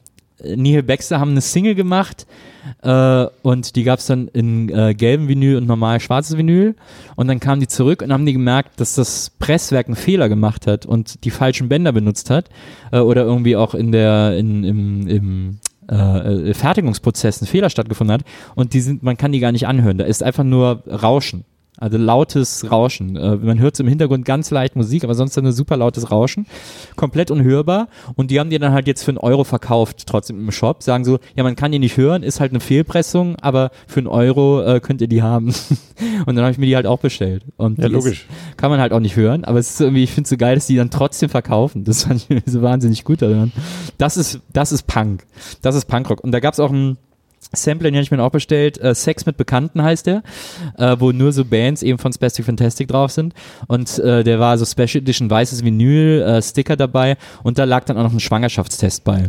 Nihil 0.45 0.83
Baxter 0.83 1.21
haben 1.21 1.33
eine 1.33 1.41
Single 1.41 1.75
gemacht 1.75 2.27
äh, 2.83 3.27
und 3.43 3.77
die 3.77 3.85
gab 3.85 3.99
es 3.99 4.07
dann 4.07 4.29
in 4.29 4.69
äh, 4.69 4.95
gelbem 4.95 5.29
Vinyl 5.29 5.57
und 5.57 5.67
normal 5.67 6.01
schwarzes 6.01 6.37
Vinyl. 6.37 6.75
Und 7.17 7.29
dann 7.29 7.41
kamen 7.41 7.61
die 7.61 7.69
zurück 7.69 8.03
und 8.03 8.13
haben 8.13 8.27
die 8.27 8.33
gemerkt, 8.33 8.81
dass 8.81 8.95
das 8.95 9.31
Presswerk 9.39 9.87
einen 9.87 9.97
Fehler 9.97 10.29
gemacht 10.29 10.67
hat 10.67 10.87
und 10.87 11.25
die 11.25 11.31
falschen 11.31 11.69
Bänder 11.69 11.93
benutzt 11.93 12.31
hat 12.31 12.49
äh, 12.93 12.99
oder 12.99 13.25
irgendwie 13.25 13.57
auch 13.57 13.75
in 13.75 13.93
der 13.93 14.37
in, 14.37 14.65
im, 14.65 15.09
im 15.09 15.59
äh, 15.91 16.51
äh, 16.51 16.55
Fertigungsprozess 16.55 17.43
ein 17.43 17.47
Fehler 17.47 17.69
stattgefunden 17.69 18.15
hat 18.15 18.25
und 18.55 18.73
die 18.73 18.81
sind, 18.81 19.03
man 19.03 19.17
kann 19.17 19.33
die 19.33 19.41
gar 19.41 19.53
nicht 19.53 19.67
anhören. 19.67 19.99
Da 19.99 20.05
ist 20.05 20.23
einfach 20.23 20.45
nur 20.45 20.83
Rauschen. 20.87 21.45
Also 21.83 21.99
lautes 21.99 22.71
Rauschen. 22.71 23.17
Äh, 23.17 23.35
man 23.35 23.59
hört 23.59 23.81
im 23.81 23.89
Hintergrund 23.89 24.25
ganz 24.25 24.53
leicht 24.53 24.77
Musik, 24.77 25.03
aber 25.03 25.17
sonst 25.17 25.37
dann 25.37 25.45
ein 25.47 25.53
super 25.53 25.77
lautes 25.77 26.13
Rauschen. 26.13 26.47
Komplett 26.95 27.33
unhörbar. 27.33 27.89
Und 28.15 28.31
die 28.31 28.39
haben 28.39 28.51
die 28.51 28.59
dann 28.61 28.73
halt 28.73 28.87
jetzt 28.87 29.03
für 29.03 29.11
einen 29.11 29.19
Euro 29.19 29.43
verkauft, 29.43 30.07
trotzdem 30.07 30.39
im 30.39 30.53
Shop. 30.53 30.85
Sagen 30.85 31.05
so, 31.05 31.19
ja, 31.35 31.43
man 31.43 31.57
kann 31.57 31.73
die 31.73 31.81
nicht 31.81 31.97
hören, 31.97 32.23
ist 32.23 32.39
halt 32.39 32.53
eine 32.53 32.61
Fehlpressung, 32.61 33.35
aber 33.41 33.73
für 33.89 33.99
einen 33.99 34.07
Euro 34.07 34.63
äh, 34.63 34.79
könnt 34.79 35.01
ihr 35.01 35.09
die 35.09 35.23
haben. 35.23 35.49
und 36.27 36.37
dann 36.37 36.45
habe 36.45 36.53
ich 36.53 36.59
mir 36.59 36.67
die 36.67 36.77
halt 36.77 36.87
auch 36.87 37.01
bestellt. 37.01 37.43
Und 37.57 37.81
Ja, 37.81 37.89
logisch. 37.89 38.29
Ist, 38.29 38.57
kann 38.57 38.71
man 38.71 38.79
halt 38.79 38.93
auch 38.93 39.01
nicht 39.01 39.17
hören, 39.17 39.45
aber 39.45 39.59
es 39.59 39.71
ist 39.71 39.81
irgendwie, 39.81 40.05
ich 40.05 40.13
finde 40.13 40.27
es 40.27 40.31
so 40.31 40.37
geil, 40.37 40.55
dass 40.55 40.69
die 40.69 40.77
dann 40.77 40.91
trotzdem 40.91 41.31
verkaufen. 41.31 41.83
Das 41.83 42.05
fand 42.05 42.25
ich 42.29 42.43
so 42.47 42.63
wahnsinnig 42.63 43.03
gut 43.03 43.23
daran. 43.23 43.51
Das 43.99 44.17
ist, 44.17 44.39
das 44.53 44.71
ist 44.71 44.87
Punk. 44.87 45.25
Das 45.63 45.75
ist 45.75 45.87
Punkrock. 45.87 46.23
Und 46.23 46.31
da 46.31 46.39
gab 46.39 46.55
es 46.55 46.61
auch 46.61 46.71
ein 46.71 46.97
Sampler, 47.53 47.91
den 47.91 47.97
habe 47.97 48.03
ich 48.03 48.11
mir 48.11 48.23
auch 48.23 48.31
bestellt. 48.31 48.81
Äh, 48.81 48.95
Sex 48.95 49.27
mit 49.27 49.37
Bekannten 49.37 49.83
heißt 49.83 50.07
der, 50.07 50.23
äh, 50.79 50.97
wo 50.99 51.13
nur 51.13 51.33
so 51.33 51.45
Bands 51.45 51.83
eben 51.83 51.99
von 51.99 52.13
Spastic 52.13 52.45
Fantastic 52.45 52.89
drauf 52.89 53.11
sind. 53.11 53.35
Und 53.67 53.99
äh, 53.99 54.25
der 54.25 54.39
war 54.41 54.57
so 54.59 54.65
Special 54.65 55.03
Edition 55.03 55.31
weißes 55.31 55.65
Vinyl, 55.65 56.23
äh, 56.23 56.43
Sticker 56.43 56.77
dabei 56.77 57.17
und 57.43 57.59
da 57.59 57.65
lag 57.65 57.85
dann 57.85 57.99
auch 57.99 58.05
noch 58.05 58.13
ein 58.13 58.21
Schwangerschaftstest 58.21 59.05
bei. 59.05 59.27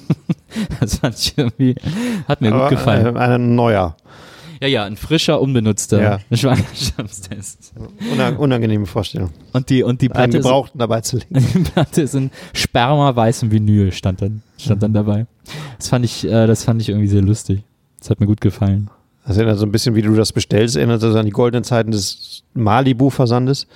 das 0.80 0.98
fand 0.98 1.18
ich 1.18 1.36
irgendwie, 1.36 1.74
hat 2.28 2.40
mir 2.40 2.52
Aber, 2.52 2.68
gut 2.68 2.78
gefallen. 2.78 3.16
Äh, 3.16 3.18
ein 3.18 3.54
neuer, 3.54 3.96
ja, 4.60 4.68
ja, 4.68 4.84
ein 4.84 4.96
frischer, 4.96 5.40
unbenutzter 5.40 6.02
Ja. 6.02 6.36
Schwangerschaftstest. 6.36 7.72
unang 8.12 8.36
unangenehme 8.36 8.86
Vorstellung. 8.86 9.30
Und 9.52 9.70
die, 9.70 9.82
und 9.82 10.00
die 10.00 10.10
Einen 10.10 10.14
Platte 10.30 10.38
ist, 10.38 10.44
gebrauchten 10.44 10.78
dabei 10.78 11.00
zu 11.00 11.18
legen. 11.18 11.46
die 11.54 11.58
Platte 11.60 12.02
ist 12.02 12.14
in 12.14 12.30
sperma-weißem 12.52 13.50
Vinyl, 13.50 13.92
stand 13.92 14.22
dann, 14.22 14.42
stand 14.58 14.82
dann 14.82 14.92
dabei. 14.92 15.26
Das 15.78 15.88
fand 15.88 16.04
ich, 16.04 16.24
äh, 16.26 16.46
das 16.46 16.64
fand 16.64 16.80
ich 16.80 16.88
irgendwie 16.88 17.08
sehr 17.08 17.22
lustig. 17.22 17.62
Das 17.98 18.10
hat 18.10 18.20
mir 18.20 18.26
gut 18.26 18.40
gefallen. 18.40 18.90
Das 19.26 19.38
erinnert 19.38 19.58
so 19.58 19.64
ein 19.64 19.72
bisschen, 19.72 19.94
wie 19.94 20.02
du 20.02 20.14
das 20.14 20.32
bestellst, 20.32 20.76
erinnert 20.76 21.02
das 21.02 21.16
an 21.16 21.24
die 21.24 21.32
goldenen 21.32 21.64
Zeiten 21.64 21.90
des 21.90 22.42
Malibu-Versandes, 22.52 23.66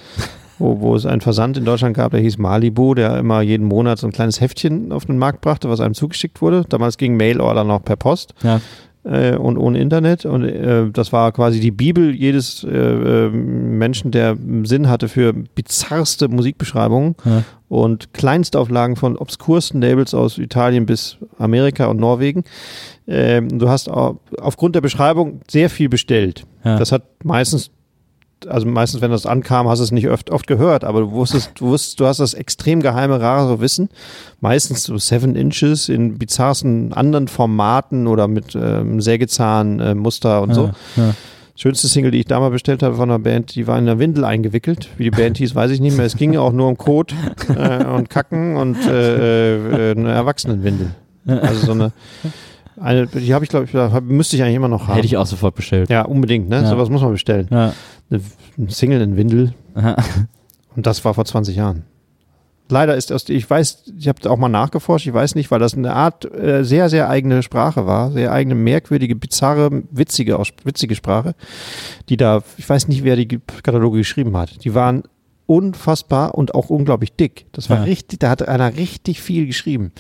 wo, 0.58 0.80
wo 0.80 0.94
es 0.94 1.06
einen 1.06 1.22
Versand 1.22 1.56
in 1.56 1.64
Deutschland 1.64 1.96
gab, 1.96 2.10
der 2.10 2.20
hieß 2.20 2.36
Malibu, 2.36 2.94
der 2.94 3.16
immer 3.18 3.40
jeden 3.40 3.66
Monat 3.66 3.98
so 3.98 4.06
ein 4.06 4.12
kleines 4.12 4.40
Heftchen 4.40 4.92
auf 4.92 5.06
den 5.06 5.16
Markt 5.16 5.40
brachte, 5.40 5.70
was 5.70 5.80
einem 5.80 5.94
zugeschickt 5.94 6.42
wurde. 6.42 6.64
Damals 6.68 6.98
ging 6.98 7.16
Mailorder 7.16 7.64
noch 7.64 7.82
per 7.82 7.96
Post 7.96 8.34
Ja, 8.42 8.60
äh, 9.04 9.36
und 9.36 9.56
ohne 9.58 9.78
Internet. 9.78 10.24
Und 10.26 10.44
äh, 10.44 10.90
das 10.92 11.12
war 11.12 11.32
quasi 11.32 11.60
die 11.60 11.70
Bibel 11.70 12.14
jedes 12.14 12.64
äh, 12.64 12.68
äh, 12.68 13.28
Menschen, 13.30 14.10
der 14.10 14.36
Sinn 14.64 14.88
hatte 14.88 15.08
für 15.08 15.32
bizarrste 15.32 16.28
Musikbeschreibungen 16.28 17.14
ja, 17.24 17.44
und 17.68 18.12
Kleinstauflagen 18.12 18.96
von 18.96 19.16
obskursten 19.16 19.80
Labels 19.80 20.14
aus 20.14 20.38
Italien 20.38 20.86
bis 20.86 21.18
Amerika 21.38 21.86
und 21.86 21.98
Norwegen. 22.00 22.44
Ähm, 23.06 23.58
du 23.58 23.68
hast 23.68 23.88
au- 23.90 24.18
aufgrund 24.38 24.74
der 24.74 24.80
Beschreibung 24.80 25.40
sehr 25.50 25.70
viel 25.70 25.88
bestellt. 25.88 26.44
ja. 26.64 26.78
Das 26.78 26.92
hat 26.92 27.02
meistens, 27.24 27.70
also 28.46 28.66
meistens, 28.66 29.00
wenn 29.00 29.10
das 29.10 29.26
ankam, 29.26 29.68
hast 29.68 29.78
du 29.78 29.84
es 29.84 29.90
nicht 29.90 30.08
oft, 30.08 30.30
oft 30.30 30.46
gehört, 30.46 30.84
aber 30.84 31.00
du 31.00 31.10
wusstest, 31.12 31.52
du 31.56 31.66
wusstest, 31.66 32.00
du 32.00 32.06
hast 32.06 32.20
das 32.20 32.34
extrem 32.34 32.80
geheime, 32.80 33.20
rare 33.20 33.60
Wissen. 33.60 33.88
Meistens 34.40 34.84
so 34.84 34.96
Seven 34.98 35.34
Inches 35.34 35.88
in 35.88 36.18
bizarrsten 36.18 36.92
anderen 36.92 37.28
Formaten 37.28 38.06
oder 38.06 38.28
mit 38.28 38.54
ähm, 38.54 39.00
Sägezahn-Muster 39.00 40.42
und 40.42 40.54
so. 40.54 40.70
Ja, 40.96 41.04
ja. 41.04 41.14
Schönste 41.56 41.88
Single, 41.88 42.12
die 42.12 42.20
ich 42.20 42.26
damals 42.26 42.52
bestellt 42.52 42.84
habe 42.84 42.94
von 42.94 43.10
einer 43.10 43.18
Band, 43.18 43.56
die 43.56 43.66
war 43.66 43.76
in 43.76 43.88
einer 43.88 43.98
Windel 43.98 44.24
eingewickelt. 44.24 44.90
Wie 44.96 45.02
die 45.02 45.10
Band 45.10 45.38
hieß, 45.38 45.56
weiß 45.56 45.72
ich 45.72 45.80
nicht 45.80 45.96
mehr. 45.96 46.06
Es 46.06 46.16
ging 46.16 46.36
auch 46.36 46.52
nur 46.52 46.68
um 46.68 46.78
Kot 46.78 47.12
äh, 47.48 47.84
und 47.84 48.08
Kacken 48.08 48.56
und 48.56 48.76
äh, 48.86 49.90
äh, 49.90 49.96
eine 49.96 50.12
Erwachsenenwindel. 50.12 50.94
Also 51.26 51.66
so 51.66 51.72
eine, 51.72 51.92
eine 52.80 53.06
die 53.06 53.34
habe 53.34 53.44
ich, 53.44 53.50
glaube 53.50 53.66
ich, 53.66 53.74
hab, 53.74 54.04
müsste 54.04 54.36
ich 54.36 54.42
eigentlich 54.42 54.56
immer 54.56 54.68
noch 54.68 54.86
haben. 54.88 54.94
Hätte 54.96 55.06
ich 55.06 55.16
auch 55.16 55.26
sofort 55.26 55.54
bestellt. 55.54 55.90
ja, 55.90 56.02
unbedingt, 56.02 56.48
ne? 56.48 56.62
Ja. 56.62 56.66
Sowas 56.68 56.88
muss 56.90 57.02
man 57.02 57.12
bestellen. 57.12 57.48
Ja. 57.50 57.72
Eine 58.10 58.20
Single 58.70 59.00
in 59.00 59.16
Windel. 59.16 59.54
Aha. 59.74 59.96
Und 60.76 60.86
das 60.86 61.04
war 61.04 61.14
vor 61.14 61.24
20 61.24 61.56
Jahren. 61.56 61.84
Leider 62.70 62.94
ist 62.96 63.10
aus, 63.12 63.26
ich 63.30 63.48
weiß, 63.48 63.84
ich 63.98 64.08
habe 64.08 64.30
auch 64.30 64.36
mal 64.36 64.50
nachgeforscht, 64.50 65.06
ich 65.06 65.14
weiß 65.14 65.34
nicht, 65.36 65.50
weil 65.50 65.58
das 65.58 65.72
eine 65.74 65.94
Art 65.94 66.30
äh, 66.34 66.64
sehr, 66.64 66.90
sehr 66.90 67.08
eigene 67.08 67.42
Sprache 67.42 67.86
war, 67.86 68.10
sehr 68.12 68.30
eigene, 68.30 68.54
merkwürdige, 68.54 69.16
bizarre, 69.16 69.84
witzige, 69.90 70.38
witzige 70.64 70.94
Sprache, 70.94 71.34
die 72.10 72.18
da, 72.18 72.42
ich 72.58 72.68
weiß 72.68 72.88
nicht, 72.88 73.04
wer 73.04 73.16
die 73.16 73.26
Ge- 73.26 73.40
Kataloge 73.62 73.96
geschrieben 73.98 74.36
hat. 74.36 74.62
Die 74.64 74.74
waren 74.74 75.04
unfassbar 75.46 76.34
und 76.34 76.54
auch 76.54 76.68
unglaublich 76.68 77.14
dick. 77.14 77.46
Das 77.52 77.70
war 77.70 77.78
Ja. 77.78 77.82
richtig, 77.84 78.20
da 78.20 78.28
hat 78.28 78.46
einer 78.46 78.76
richtig 78.76 79.22
viel 79.22 79.46
geschrieben. 79.46 79.92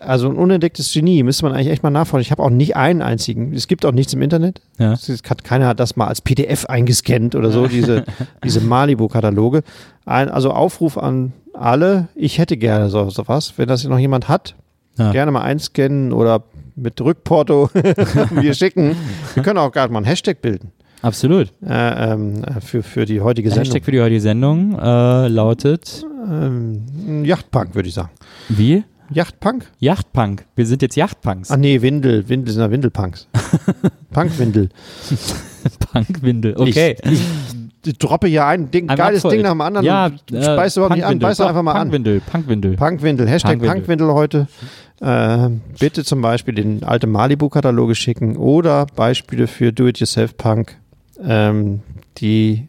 Also 0.00 0.28
ein 0.28 0.36
unentdecktes 0.36 0.92
Genie, 0.92 1.22
müsste 1.22 1.44
man 1.44 1.52
eigentlich 1.52 1.68
echt 1.68 1.82
mal 1.82 1.90
nachforschen. 1.90 2.22
Ich 2.22 2.30
habe 2.30 2.42
auch 2.42 2.50
nicht 2.50 2.74
einen 2.76 3.02
einzigen. 3.02 3.52
Es 3.52 3.68
gibt 3.68 3.84
auch 3.84 3.92
nichts 3.92 4.12
im 4.14 4.22
Internet. 4.22 4.60
Ja. 4.78 4.92
Es 4.94 5.08
hat, 5.28 5.44
keiner 5.44 5.66
hat 5.66 5.78
das 5.78 5.94
mal 5.96 6.06
als 6.08 6.20
PDF 6.22 6.64
eingescannt 6.66 7.34
oder 7.34 7.50
so, 7.50 7.66
diese, 7.66 8.04
diese 8.44 8.60
Malibu-Kataloge. 8.60 9.62
Ein, 10.06 10.28
also 10.30 10.52
Aufruf 10.52 10.96
an 10.96 11.32
alle, 11.52 12.08
ich 12.14 12.38
hätte 12.38 12.56
gerne 12.56 12.88
so, 12.88 13.10
sowas. 13.10 13.54
Wenn 13.56 13.68
das 13.68 13.84
noch 13.84 13.98
jemand 13.98 14.28
hat, 14.28 14.54
Ja. 14.96 15.12
gerne 15.12 15.30
mal 15.32 15.42
einscannen 15.42 16.12
oder 16.12 16.44
mit 16.76 16.98
Rückporto 17.00 17.68
wir 18.30 18.54
schicken. 18.54 18.96
Wir 19.34 19.42
können 19.42 19.58
auch 19.58 19.70
gerade 19.72 19.92
mal 19.92 19.98
einen 19.98 20.06
Hashtag 20.06 20.40
bilden 20.40 20.72
Absolut. 21.02 21.52
äh, 21.66 22.12
ähm, 22.12 22.42
äh, 22.44 22.60
für, 22.62 22.82
für 22.82 23.04
die 23.04 23.20
heutige 23.20 23.50
Sendung. 23.50 23.64
Hashtag 23.66 23.84
für 23.84 23.92
die 23.92 24.00
heutige 24.00 24.20
Sendung 24.20 24.78
äh, 24.78 25.28
lautet 25.28 26.06
Ähm, 26.30 27.24
Yachtpunk, 27.24 27.74
würde 27.74 27.88
ich 27.88 27.94
sagen. 27.94 28.10
wie? 28.48 28.84
Yachtpunk? 29.12 29.66
Yachtpunk. 29.78 30.44
Wir 30.54 30.66
sind 30.66 30.82
jetzt 30.82 30.96
Yachtpunks. 30.96 31.50
Ah 31.50 31.56
nee, 31.56 31.82
Windel. 31.82 32.28
Windel 32.28 32.52
sind 32.54 32.62
ja 32.62 32.70
Windelpunks. 32.70 33.26
Punkwindel. 34.12 34.68
Punkwindel. 35.92 36.54
Okay. 36.56 36.96
Ich, 37.04 37.20
ich 37.86 37.98
droppe 37.98 38.28
hier 38.28 38.46
ein 38.46 38.70
Ding, 38.70 38.88
Ein 38.88 38.96
geiles. 38.96 39.22
Ding 39.22 39.42
nach 39.42 39.50
dem 39.50 39.60
anderen 39.60 39.86
ja, 39.86 40.06
und 40.06 40.22
speist 40.28 40.76
überhaupt 40.76 40.94
nicht 40.94 41.04
an. 41.04 41.12
Punkwindel. 41.18 41.28
Beiß 41.28 41.36
doch 41.38 41.48
einfach 41.48 41.62
mal 41.62 41.72
an. 41.72 41.88
Punkwindel. 41.90 42.20
Punkwindel. 42.20 42.76
Punkwindel. 42.76 43.28
Hashtag 43.28 43.58
Punkwindel. 43.58 43.76
Punkwindel 43.76 44.14
heute. 44.14 44.48
äh, 45.00 45.48
bitte 45.78 46.04
zum 46.04 46.20
Beispiel 46.22 46.54
den 46.54 46.84
alte 46.84 47.06
Malibu-Kataloge 47.06 47.94
schicken 47.94 48.36
oder 48.36 48.86
Beispiele 48.94 49.46
für 49.46 49.72
Do-it-yourself-Punk, 49.72 50.76
ähm, 51.22 51.80
die 52.18 52.68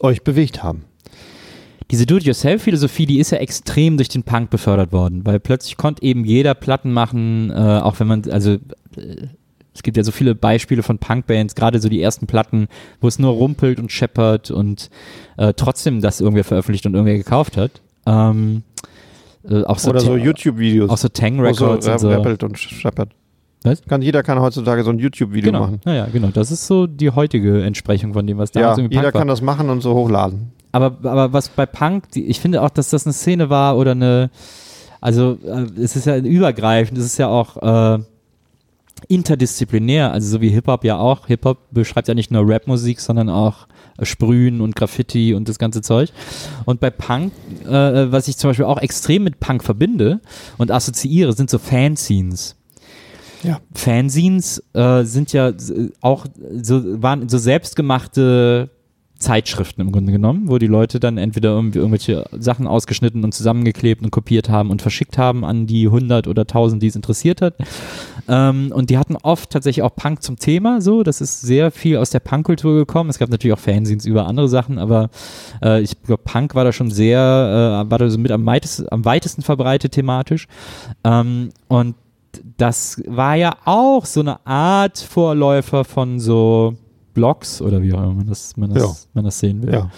euch 0.00 0.22
bewegt 0.22 0.62
haben. 0.62 0.84
Diese 1.90 2.04
Do-it-yourself-Philosophie, 2.06 3.06
die 3.06 3.18
ist 3.18 3.30
ja 3.30 3.38
extrem 3.38 3.96
durch 3.96 4.08
den 4.08 4.22
Punk 4.22 4.50
befördert 4.50 4.92
worden, 4.92 5.24
weil 5.24 5.40
plötzlich 5.40 5.76
konnte 5.76 6.02
eben 6.02 6.24
jeder 6.24 6.54
Platten 6.54 6.92
machen, 6.92 7.50
äh, 7.50 7.54
auch 7.54 7.98
wenn 8.00 8.06
man, 8.06 8.22
also 8.30 8.52
äh, 8.52 8.58
es 9.74 9.82
gibt 9.82 9.96
ja 9.96 10.02
so 10.02 10.10
viele 10.12 10.34
Beispiele 10.34 10.82
von 10.82 10.98
Punkbands, 10.98 11.54
gerade 11.54 11.78
so 11.78 11.88
die 11.88 12.02
ersten 12.02 12.26
Platten, 12.26 12.66
wo 13.00 13.08
es 13.08 13.18
nur 13.18 13.30
rumpelt 13.32 13.78
und 13.78 13.92
scheppert 13.92 14.50
und 14.50 14.90
äh, 15.36 15.54
trotzdem 15.54 16.00
das 16.00 16.20
irgendwer 16.20 16.44
veröffentlicht 16.44 16.84
und 16.84 16.94
irgendwer 16.94 17.16
gekauft 17.16 17.56
hat. 17.56 17.80
Ähm, 18.04 18.64
äh, 19.48 19.62
auch 19.64 19.78
so 19.78 19.90
oder 19.90 20.00
so 20.00 20.16
Tang- 20.16 20.24
YouTube-Videos. 20.24 20.90
auch 20.90 20.98
so 20.98 21.08
Tang 21.08 21.38
wo 21.38 21.52
so 21.52 21.64
Records 21.66 21.86
und 21.88 21.98
so. 22.00 22.08
rappelt 22.10 22.42
und 22.42 22.58
scheppert. 22.58 23.10
Was? 23.62 23.82
Kann, 23.82 24.02
jeder 24.02 24.22
kann 24.22 24.40
heutzutage 24.40 24.82
so 24.84 24.90
ein 24.90 24.98
YouTube-Video 24.98 25.52
Genau, 25.52 25.60
machen. 25.60 25.80
naja, 25.84 26.06
genau. 26.12 26.28
Das 26.28 26.50
ist 26.50 26.66
so 26.66 26.86
die 26.86 27.10
heutige 27.10 27.62
Entsprechung 27.62 28.12
von 28.12 28.26
dem, 28.26 28.36
was 28.38 28.50
Ja, 28.54 28.62
damals 28.62 28.78
irgendwie 28.78 28.94
jeder 28.96 29.04
Punk 29.04 29.14
war. 29.14 29.20
kann 29.20 29.28
das 29.28 29.42
machen 29.42 29.70
und 29.70 29.80
so 29.80 29.94
hochladen. 29.94 30.50
Aber, 30.72 30.96
aber 31.08 31.32
was 31.32 31.48
bei 31.48 31.66
Punk, 31.66 32.10
die, 32.12 32.26
ich 32.26 32.40
finde 32.40 32.62
auch, 32.62 32.70
dass 32.70 32.90
das 32.90 33.06
eine 33.06 33.12
Szene 33.12 33.48
war 33.50 33.76
oder 33.76 33.92
eine, 33.92 34.30
also 35.00 35.38
äh, 35.44 35.66
es 35.80 35.96
ist 35.96 36.06
ja 36.06 36.16
übergreifend, 36.18 36.98
es 36.98 37.04
ist 37.06 37.18
ja 37.18 37.28
auch 37.28 37.56
äh, 37.96 38.02
interdisziplinär, 39.08 40.12
also 40.12 40.28
so 40.28 40.40
wie 40.40 40.50
Hip-Hop 40.50 40.84
ja 40.84 40.98
auch. 40.98 41.26
Hip-Hop 41.26 41.58
beschreibt 41.70 42.08
ja 42.08 42.14
nicht 42.14 42.30
nur 42.30 42.42
Rapmusik, 42.46 43.00
sondern 43.00 43.28
auch 43.30 43.66
äh, 43.96 44.04
Sprühen 44.04 44.60
und 44.60 44.74
Graffiti 44.76 45.34
und 45.34 45.48
das 45.48 45.58
ganze 45.58 45.82
Zeug. 45.82 46.10
Und 46.64 46.80
bei 46.80 46.90
Punk, 46.90 47.32
äh, 47.64 47.70
was 48.12 48.28
ich 48.28 48.36
zum 48.36 48.50
Beispiel 48.50 48.66
auch 48.66 48.78
extrem 48.78 49.24
mit 49.24 49.40
Punk 49.40 49.62
verbinde 49.64 50.20
und 50.58 50.70
assoziiere, 50.70 51.32
sind 51.32 51.48
so 51.48 51.58
Fanzines. 51.58 52.56
Ja. 53.44 53.60
Fanzines 53.72 54.62
äh, 54.74 55.04
sind 55.04 55.32
ja 55.32 55.50
s- 55.50 55.72
auch 56.00 56.26
so, 56.60 57.00
waren 57.00 57.28
so 57.28 57.38
selbstgemachte 57.38 58.68
Zeitschriften 59.18 59.80
im 59.80 59.92
Grunde 59.92 60.12
genommen, 60.12 60.48
wo 60.48 60.58
die 60.58 60.66
Leute 60.66 61.00
dann 61.00 61.18
entweder 61.18 61.50
irgendwie 61.50 61.78
irgendwelche 61.78 62.24
Sachen 62.38 62.66
ausgeschnitten 62.66 63.24
und 63.24 63.34
zusammengeklebt 63.34 64.02
und 64.02 64.10
kopiert 64.10 64.48
haben 64.48 64.70
und 64.70 64.80
verschickt 64.80 65.18
haben 65.18 65.44
an 65.44 65.66
die 65.66 65.86
100 65.86 66.28
oder 66.28 66.42
1000, 66.42 66.82
die 66.82 66.86
es 66.86 66.96
interessiert 66.96 67.42
hat. 67.42 67.54
Ähm, 68.28 68.72
und 68.72 68.90
die 68.90 68.98
hatten 68.98 69.16
oft 69.16 69.50
tatsächlich 69.50 69.82
auch 69.82 69.94
Punk 69.94 70.22
zum 70.22 70.38
Thema, 70.38 70.80
so. 70.80 71.02
Das 71.02 71.20
ist 71.20 71.40
sehr 71.40 71.70
viel 71.70 71.96
aus 71.96 72.10
der 72.10 72.20
Punkkultur 72.20 72.76
gekommen. 72.76 73.10
Es 73.10 73.18
gab 73.18 73.30
natürlich 73.30 73.54
auch 73.54 73.60
Fanzines 73.60 74.06
über 74.06 74.26
andere 74.26 74.48
Sachen, 74.48 74.78
aber 74.78 75.10
äh, 75.62 75.80
ich 75.80 76.00
glaube, 76.02 76.22
Punk 76.24 76.54
war 76.54 76.64
da 76.64 76.72
schon 76.72 76.90
sehr, 76.90 77.18
äh, 77.18 77.90
war 77.90 77.98
da 77.98 78.08
so 78.08 78.18
mit 78.18 78.30
am 78.30 78.46
weitesten, 78.46 78.86
am 78.90 79.04
weitesten 79.04 79.42
verbreitet 79.42 79.92
thematisch. 79.92 80.46
Ähm, 81.02 81.50
und 81.66 81.96
das 82.56 83.02
war 83.06 83.34
ja 83.34 83.56
auch 83.64 84.04
so 84.04 84.20
eine 84.20 84.46
Art 84.46 84.98
Vorläufer 84.98 85.84
von 85.84 86.20
so 86.20 86.76
Blogs 87.18 87.60
oder 87.60 87.82
wie 87.82 87.92
auch 87.92 87.98
immer 88.02 88.14
man 88.14 88.26
das, 88.28 88.56
man 88.56 88.70
das, 88.72 88.82
Ja. 88.82 88.94
man 89.14 89.24
das 89.24 89.38
sehen 89.40 89.62
will. 89.62 89.72
Ja. 89.74 89.90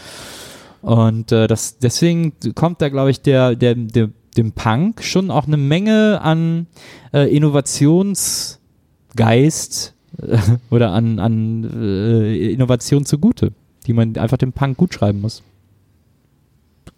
Und 0.82 1.30
äh, 1.32 1.46
das, 1.46 1.78
deswegen 1.78 2.32
kommt 2.54 2.80
da, 2.80 2.88
glaube 2.88 3.10
ich, 3.10 3.20
der, 3.20 3.54
der, 3.54 3.74
der, 3.74 4.08
dem 4.36 4.52
Punk 4.52 5.02
schon 5.04 5.30
auch 5.30 5.46
eine 5.46 5.56
Menge 5.58 6.20
an 6.22 6.66
äh, 7.12 7.34
Innovationsgeist 7.36 9.94
äh, 10.22 10.38
oder 10.70 10.92
an, 10.92 11.18
an 11.18 11.64
äh, 11.64 12.52
Innovation 12.52 13.04
zugute, 13.04 13.52
die 13.86 13.92
man 13.92 14.16
einfach 14.16 14.38
dem 14.38 14.52
Punk 14.52 14.76
gut 14.78 14.94
schreiben 14.94 15.20
muss. 15.20 15.42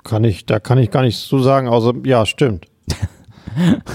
Kann 0.05 0.25
ich, 0.25 0.47
da 0.47 0.61
kann 0.61 0.79
ich 0.79 0.91
gar 0.91 1.03
nichts 1.03 1.27
zu 1.27 1.39
sagen, 1.41 1.69
außer, 1.69 1.95
ja, 2.05 2.25
stimmt. 2.27 2.67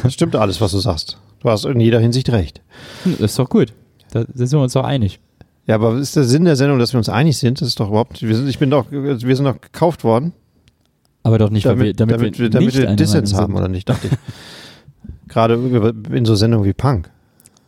Das 0.03 0.13
stimmt 0.13 0.35
alles, 0.35 0.59
was 0.61 0.71
du 0.71 0.79
sagst. 0.79 1.17
Du 1.39 1.49
hast 1.49 1.65
in 1.65 1.79
jeder 1.79 1.99
Hinsicht 1.99 2.29
recht. 2.31 2.61
Hm, 3.03 3.13
Das 3.19 3.31
ist 3.31 3.39
doch 3.39 3.49
gut. 3.49 3.73
Da, 4.11 4.23
da 4.23 4.31
sind 4.33 4.59
wir 4.59 4.63
uns 4.63 4.73
doch 4.73 4.83
einig. 4.85 5.19
Ja, 5.67 5.75
aber 5.75 5.97
ist 5.97 6.15
der 6.15 6.23
Sinn 6.23 6.45
der 6.45 6.55
Sendung, 6.55 6.79
dass 6.79 6.93
wir 6.93 6.97
uns 6.97 7.09
einig 7.09 7.37
sind? 7.37 7.59
Das 7.59 7.67
ist 7.67 7.79
doch 7.79 7.89
überhaupt, 7.89 8.21
wir 8.21 8.35
sind, 8.35 8.47
ich 8.47 8.57
bin 8.57 8.69
doch, 8.69 8.85
wir 8.89 9.17
sind 9.17 9.45
doch 9.45 9.59
gekauft 9.59 10.05
worden, 10.05 10.31
Aber 11.23 11.37
doch 11.37 11.49
nicht, 11.49 11.65
weil 11.65 11.77
wir, 11.77 11.93
damit, 11.93 12.15
damit, 12.15 12.39
damit, 12.39 12.39
wir, 12.39 12.49
damit 12.49 12.73
wir 12.73 12.95
Dissens 12.95 13.33
haben, 13.33 13.53
oder 13.53 13.67
nicht, 13.67 13.89
dachte 13.89 14.07
ich. 14.07 14.13
Gerade 15.27 15.55
in 16.11 16.23
so 16.23 16.35
Sendungen 16.35 16.65
wie 16.65 16.73
Punk. 16.73 17.09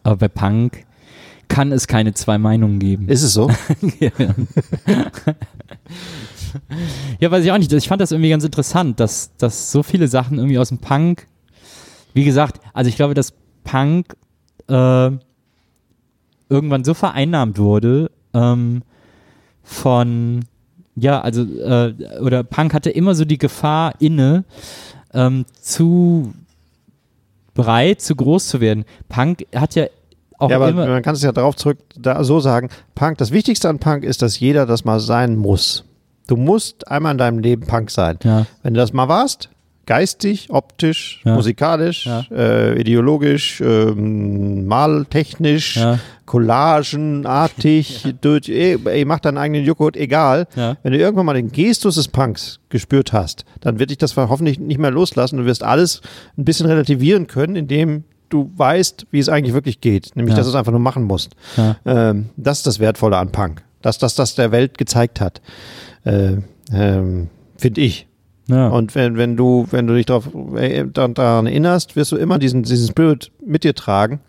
Aber 0.03 0.15
bei 0.15 0.29
Punk 0.29 0.85
kann 1.49 1.73
es 1.73 1.87
keine 1.87 2.13
zwei 2.13 2.37
Meinungen 2.37 2.79
geben. 2.79 3.09
Ist 3.09 3.21
es 3.21 3.33
so? 3.33 3.51
ja. 3.99 4.11
ja, 7.19 7.31
weiß 7.31 7.43
ich 7.43 7.51
auch 7.51 7.57
nicht. 7.57 7.73
Ich 7.73 7.89
fand 7.89 7.99
das 7.99 8.13
irgendwie 8.13 8.29
ganz 8.29 8.45
interessant, 8.45 9.01
dass, 9.01 9.35
dass 9.35 9.73
so 9.73 9.83
viele 9.83 10.07
Sachen 10.07 10.37
irgendwie 10.37 10.57
aus 10.57 10.69
dem 10.69 10.77
Punk, 10.77 11.27
wie 12.13 12.23
gesagt, 12.23 12.61
also 12.73 12.87
ich 12.87 12.95
glaube, 12.95 13.13
dass 13.13 13.33
Punk 13.65 14.15
äh, 14.69 15.11
irgendwann 16.49 16.83
so 16.83 16.93
vereinnahmt 16.93 17.57
wurde 17.57 18.11
ähm, 18.33 18.81
von, 19.63 20.45
ja, 20.95 21.21
also, 21.21 21.43
äh, 21.43 21.93
oder 22.21 22.43
Punk 22.43 22.73
hatte 22.73 22.89
immer 22.89 23.15
so 23.15 23.25
die 23.25 23.37
Gefahr 23.37 23.93
inne, 23.99 24.43
ähm, 25.13 25.45
zu 25.61 26.33
breit, 27.53 28.01
zu 28.01 28.15
groß 28.15 28.47
zu 28.47 28.61
werden. 28.61 28.85
Punk 29.07 29.45
hat 29.55 29.75
ja 29.75 29.85
auch 30.37 30.49
ja, 30.49 30.55
aber 30.55 30.69
immer. 30.69 30.87
man 30.87 31.03
kann 31.03 31.15
es 31.15 31.21
ja 31.21 31.31
darauf 31.31 31.55
zurück 31.55 31.79
da 31.95 32.23
so 32.23 32.39
sagen, 32.39 32.69
Punk, 32.95 33.17
das 33.17 33.31
Wichtigste 33.31 33.67
an 33.67 33.79
Punk 33.79 34.03
ist, 34.03 34.21
dass 34.21 34.39
jeder 34.39 34.65
das 34.65 34.85
mal 34.85 34.99
sein 34.99 35.35
muss. 35.35 35.83
Du 36.27 36.37
musst 36.37 36.87
einmal 36.87 37.11
in 37.13 37.17
deinem 37.17 37.39
Leben 37.39 37.65
Punk 37.65 37.91
sein. 37.91 38.17
Ja. 38.23 38.45
Wenn 38.63 38.73
du 38.73 38.79
das 38.79 38.93
mal 38.93 39.09
warst, 39.09 39.49
geistig, 39.89 40.49
optisch, 40.51 41.19
Ja. 41.25 41.33
musikalisch, 41.33 42.05
Ja. 42.05 42.23
äh, 42.31 42.79
ideologisch, 42.79 43.59
ähm, 43.59 44.67
maltechnisch, 44.67 45.77
Ja. 45.77 45.97
collagenartig, 46.25 48.13
durch, 48.21 48.49
ey, 48.49 48.77
mach 49.05 49.19
deinen 49.19 49.39
eigenen 49.39 49.65
Joghurt, 49.65 49.97
egal. 49.97 50.47
Ja. 50.55 50.77
Wenn 50.83 50.93
du 50.93 50.99
irgendwann 50.99 51.25
mal 51.25 51.33
den 51.33 51.51
Gestus 51.51 51.95
des 51.95 52.07
Punks 52.07 52.59
gespürt 52.69 53.13
hast, 53.13 53.45
dann 53.61 53.79
wird 53.79 53.89
dich 53.89 53.97
das 53.97 54.15
hoffentlich 54.15 54.59
nicht 54.59 54.77
mehr 54.79 54.91
loslassen. 54.91 55.37
Du 55.37 55.45
wirst 55.45 55.63
alles 55.63 56.01
ein 56.37 56.45
bisschen 56.45 56.67
relativieren 56.67 57.25
können, 57.25 57.55
indem 57.55 58.03
du 58.29 58.51
weißt, 58.55 59.07
wie 59.09 59.17
es 59.17 59.27
eigentlich 59.27 59.55
wirklich 59.55 59.81
geht. 59.81 60.11
Nämlich, 60.15 60.33
Ja. 60.33 60.37
dass 60.37 60.45
du 60.45 60.51
es 60.51 60.55
einfach 60.55 60.71
nur 60.71 60.79
machen 60.81 61.03
musst. 61.03 61.31
Ja. 61.57 61.77
Ähm, 61.85 62.29
das 62.37 62.59
ist 62.59 62.67
das 62.67 62.79
Wertvolle 62.79 63.17
an 63.17 63.31
Punk. 63.31 63.63
Dass 63.81 63.97
das 63.97 64.13
das 64.13 64.35
der 64.35 64.51
Welt 64.51 64.77
gezeigt 64.77 65.19
hat. 65.19 65.41
Äh, 66.03 66.33
ähm, 66.71 67.29
Finde 67.57 67.81
ich. 67.81 68.05
Ja. 68.49 68.67
Und 68.69 68.95
wenn, 68.95 69.15
wenn 69.17 69.37
du, 69.37 69.67
wenn 69.71 69.85
du 69.87 69.93
dich 69.93 70.07
darauf, 70.07 70.27
äh, 70.55 70.83
daran 70.91 71.45
erinnerst, 71.45 71.95
wirst 71.95 72.11
du 72.11 72.17
immer 72.17 72.39
diesen, 72.39 72.63
diesen 72.63 72.87
Spirit 72.87 73.31
mit 73.45 73.63
dir 73.63 73.75
tragen 73.75 74.19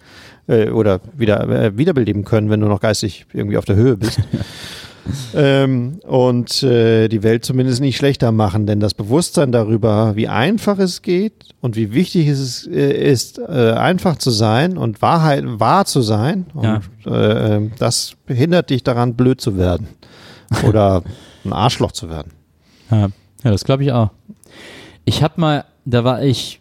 äh, 0.47 0.69
oder 0.71 1.01
wieder 1.17 1.49
äh, 1.49 1.77
wiederbeleben 1.79 2.25
können, 2.25 2.51
wenn 2.51 2.61
du 2.61 2.69
noch 2.69 2.81
geistig 2.81 3.27
irgendwie 3.33 3.57
auf 3.57 3.65
der 3.65 3.77
Höhe 3.77 3.97
bist. 3.97 4.21
ähm, 5.35 6.01
und 6.07 6.63
äh, 6.63 7.09
die 7.09 7.23
Welt 7.23 7.45
zumindest 7.45 7.81
nicht 7.81 7.97
schlechter 7.97 8.31
machen, 8.31 8.67
denn 8.67 8.79
das 8.79 8.93
Bewusstsein 8.95 9.53
darüber, 9.53 10.15
wie 10.17 10.29
einfach 10.29 10.79
es 10.79 11.01
geht 11.03 11.55
und 11.63 11.77
wie 11.77 11.93
wichtig 11.95 12.29
es 12.29 12.67
äh, 12.67 13.11
ist, 13.11 13.39
äh, 13.39 13.73
einfach 13.73 14.19
zu 14.19 14.31
sein 14.31 14.77
und 14.77 15.01
Wahrheit 15.03 15.45
wahr 15.47 15.87
zu 15.87 16.03
sein, 16.03 16.47
und, 16.53 16.65
Ja. 16.65 16.81
äh, 17.07 17.57
äh, 17.57 17.71
das 17.79 18.13
behindert 18.27 18.69
dich 18.71 18.83
daran, 18.85 19.15
blöd 19.15 19.41
zu 19.41 19.57
werden 19.57 19.89
oder 20.67 21.03
ein 21.45 21.53
Arschloch 21.55 21.93
zu 21.93 22.11
werden. 22.11 22.33
Ja, 22.91 23.09
ja 23.45 23.51
das 23.51 23.65
glaube 23.65 23.85
ich 23.85 23.93
auch. 23.93 24.11
Ich 25.05 25.23
habe 25.23 25.41
mal, 25.41 25.65
da 25.85 26.05
war 26.05 26.23
ich 26.23 26.61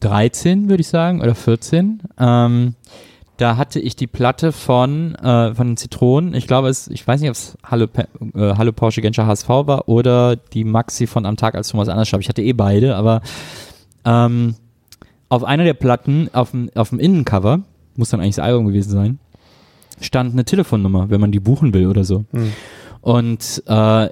13, 0.00 0.68
würde 0.68 0.80
ich 0.80 0.88
sagen, 0.88 1.22
oder 1.22 1.34
14. 1.34 2.02
Ähm, 2.18 2.74
da 3.36 3.56
hatte 3.56 3.80
ich 3.80 3.96
die 3.96 4.06
Platte 4.06 4.52
von, 4.52 5.14
äh, 5.16 5.54
von 5.54 5.68
den 5.68 5.76
Zitronen. 5.76 6.34
Ich 6.34 6.46
glaube, 6.46 6.68
es, 6.68 6.88
ich 6.88 7.06
weiß 7.06 7.20
nicht, 7.20 7.30
ob 7.30 7.36
es 7.36 7.56
Hallo, 7.64 7.86
äh, 8.34 8.54
Hallo 8.56 8.72
Porsche 8.72 9.02
Genscher 9.02 9.26
HSV 9.26 9.48
war 9.48 9.88
oder 9.88 10.36
die 10.36 10.64
Maxi 10.64 11.06
von 11.06 11.26
Am 11.26 11.36
Tag, 11.36 11.54
als 11.54 11.68
Thomas 11.68 11.88
anders 11.88 12.08
starb. 12.08 12.22
Ich 12.22 12.28
hatte 12.28 12.42
eh 12.42 12.54
beide, 12.54 12.96
aber 12.96 13.20
ähm, 14.04 14.54
auf 15.28 15.44
einer 15.44 15.64
der 15.64 15.74
Platten, 15.74 16.30
auf 16.32 16.52
dem, 16.52 16.70
auf 16.74 16.90
dem 16.90 16.98
Innencover, 16.98 17.60
muss 17.96 18.10
dann 18.10 18.20
eigentlich 18.20 18.36
das 18.36 18.44
Album 18.44 18.66
gewesen 18.66 18.90
sein, 18.90 19.18
stand 20.00 20.32
eine 20.32 20.44
Telefonnummer, 20.44 21.10
wenn 21.10 21.20
man 21.20 21.32
die 21.32 21.40
buchen 21.40 21.74
will 21.74 21.86
oder 21.86 22.04
so. 22.04 22.24
Hm. 22.32 22.52
Und 23.02 23.62
äh, 23.66 24.08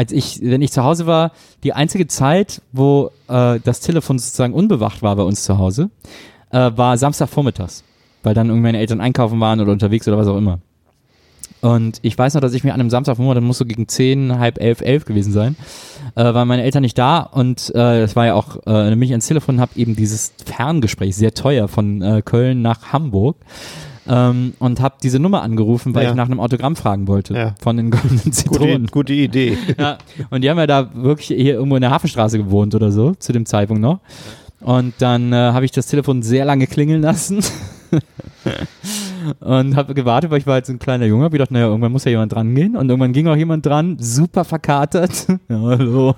als 0.00 0.12
ich, 0.12 0.40
wenn 0.40 0.62
ich 0.62 0.72
zu 0.72 0.82
Hause 0.82 1.06
war, 1.06 1.32
die 1.62 1.74
einzige 1.74 2.06
Zeit, 2.06 2.62
wo 2.72 3.10
äh, 3.28 3.60
das 3.62 3.80
Telefon 3.80 4.18
sozusagen 4.18 4.54
unbewacht 4.54 5.02
war 5.02 5.14
bei 5.14 5.22
uns 5.22 5.44
zu 5.44 5.58
Hause, 5.58 5.90
äh, 6.52 6.70
war 6.74 6.96
Samstagvormittags, 6.96 7.84
weil 8.22 8.32
dann 8.32 8.46
irgendwie 8.46 8.62
meine 8.62 8.78
Eltern 8.78 9.02
einkaufen 9.02 9.38
waren 9.40 9.60
oder 9.60 9.72
unterwegs 9.72 10.08
oder 10.08 10.16
was 10.16 10.26
auch 10.26 10.38
immer. 10.38 10.58
Und 11.60 11.98
ich 12.00 12.16
weiß 12.16 12.32
noch, 12.32 12.40
dass 12.40 12.54
ich 12.54 12.64
mir 12.64 12.72
an 12.72 12.80
einem 12.80 12.88
Samstagvormittag, 12.88 13.42
das 13.42 13.46
muss 13.46 13.58
so 13.58 13.66
gegen 13.66 13.88
10, 13.88 14.38
halb 14.38 14.58
elf, 14.58 14.80
elf 14.80 15.04
gewesen 15.04 15.34
sein, 15.34 15.54
äh, 16.14 16.24
waren 16.24 16.48
meine 16.48 16.62
Eltern 16.62 16.80
nicht 16.80 16.96
da 16.96 17.18
und 17.18 17.68
äh, 17.74 18.00
das 18.00 18.16
war 18.16 18.24
ja 18.24 18.32
auch, 18.32 18.56
äh, 18.56 18.60
dann 18.64 18.92
bin 18.92 19.02
ich 19.02 19.10
ans 19.10 19.26
Telefon 19.26 19.60
habe 19.60 19.72
eben 19.76 19.96
dieses 19.96 20.32
Ferngespräch, 20.46 21.14
sehr 21.14 21.34
teuer, 21.34 21.68
von 21.68 22.00
äh, 22.00 22.22
Köln 22.24 22.62
nach 22.62 22.94
Hamburg, 22.94 23.36
ähm, 24.10 24.54
und 24.58 24.80
habe 24.80 24.96
diese 25.02 25.18
Nummer 25.20 25.42
angerufen, 25.42 25.94
weil 25.94 26.02
Ja. 26.04 26.10
ich 26.10 26.16
nach 26.16 26.26
einem 26.26 26.40
Autogramm 26.40 26.74
fragen 26.76 27.06
wollte 27.06 27.32
Ja. 27.34 27.54
von 27.62 27.76
den 27.76 27.90
goldenen 27.90 28.18
Gute, 28.24 28.30
Zitronen. 28.32 28.86
gute 28.88 29.12
Idee. 29.14 29.56
Ja, 29.78 29.98
und 30.30 30.42
die 30.42 30.50
haben 30.50 30.58
ja 30.58 30.66
da 30.66 30.90
wirklich 30.94 31.28
hier 31.28 31.54
irgendwo 31.54 31.76
in 31.76 31.82
der 31.82 31.90
Hafenstraße 31.92 32.36
gewohnt 32.38 32.74
oder 32.74 32.90
so, 32.92 33.14
zu 33.14 33.32
dem 33.32 33.46
Zeitpunkt 33.46 33.80
noch. 33.80 34.00
Und 34.60 34.92
dann 34.98 35.32
äh, 35.32 35.36
habe 35.36 35.64
ich 35.64 35.70
das 35.70 35.86
Telefon 35.86 36.22
sehr 36.22 36.44
lange 36.44 36.66
klingeln 36.66 37.00
lassen. 37.02 37.38
und 39.40 39.76
habe 39.76 39.94
gewartet, 39.94 40.30
weil 40.30 40.38
ich 40.38 40.46
war 40.46 40.54
halt 40.54 40.66
so 40.66 40.72
ein 40.72 40.78
kleiner 40.78 41.06
Junge. 41.06 41.24
Hab 41.24 41.32
gedacht, 41.32 41.50
naja, 41.50 41.66
irgendwann 41.66 41.92
muss 41.92 42.04
ja 42.04 42.10
jemand 42.10 42.32
dran 42.32 42.54
gehen. 42.54 42.76
Und 42.76 42.88
irgendwann 42.88 43.12
ging 43.12 43.26
auch 43.28 43.36
jemand 43.36 43.66
dran, 43.66 43.96
super 44.00 44.44
verkatert. 44.44 45.26
ja, 45.48 45.60
hallo. 45.60 46.14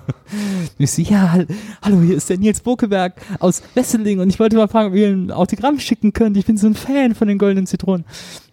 Ich 0.77 0.91
so, 0.91 1.01
ja, 1.01 1.31
hall- 1.31 1.47
hallo, 1.81 2.01
hier 2.01 2.17
ist 2.17 2.29
der 2.29 2.37
Nils 2.37 2.61
Bokeberg 2.61 3.13
aus 3.39 3.61
Wesseling 3.75 4.19
und 4.19 4.29
ich 4.29 4.39
wollte 4.39 4.55
mal 4.55 4.67
fragen, 4.67 4.89
ob 4.89 4.95
ihr 4.95 5.07
ein 5.09 5.31
Autogramm 5.31 5.79
schicken 5.79 6.13
könnt. 6.13 6.37
Ich 6.37 6.45
bin 6.45 6.57
so 6.57 6.67
ein 6.67 6.75
Fan 6.75 7.15
von 7.15 7.27
den 7.27 7.37
goldenen 7.37 7.67
Zitronen. 7.67 8.03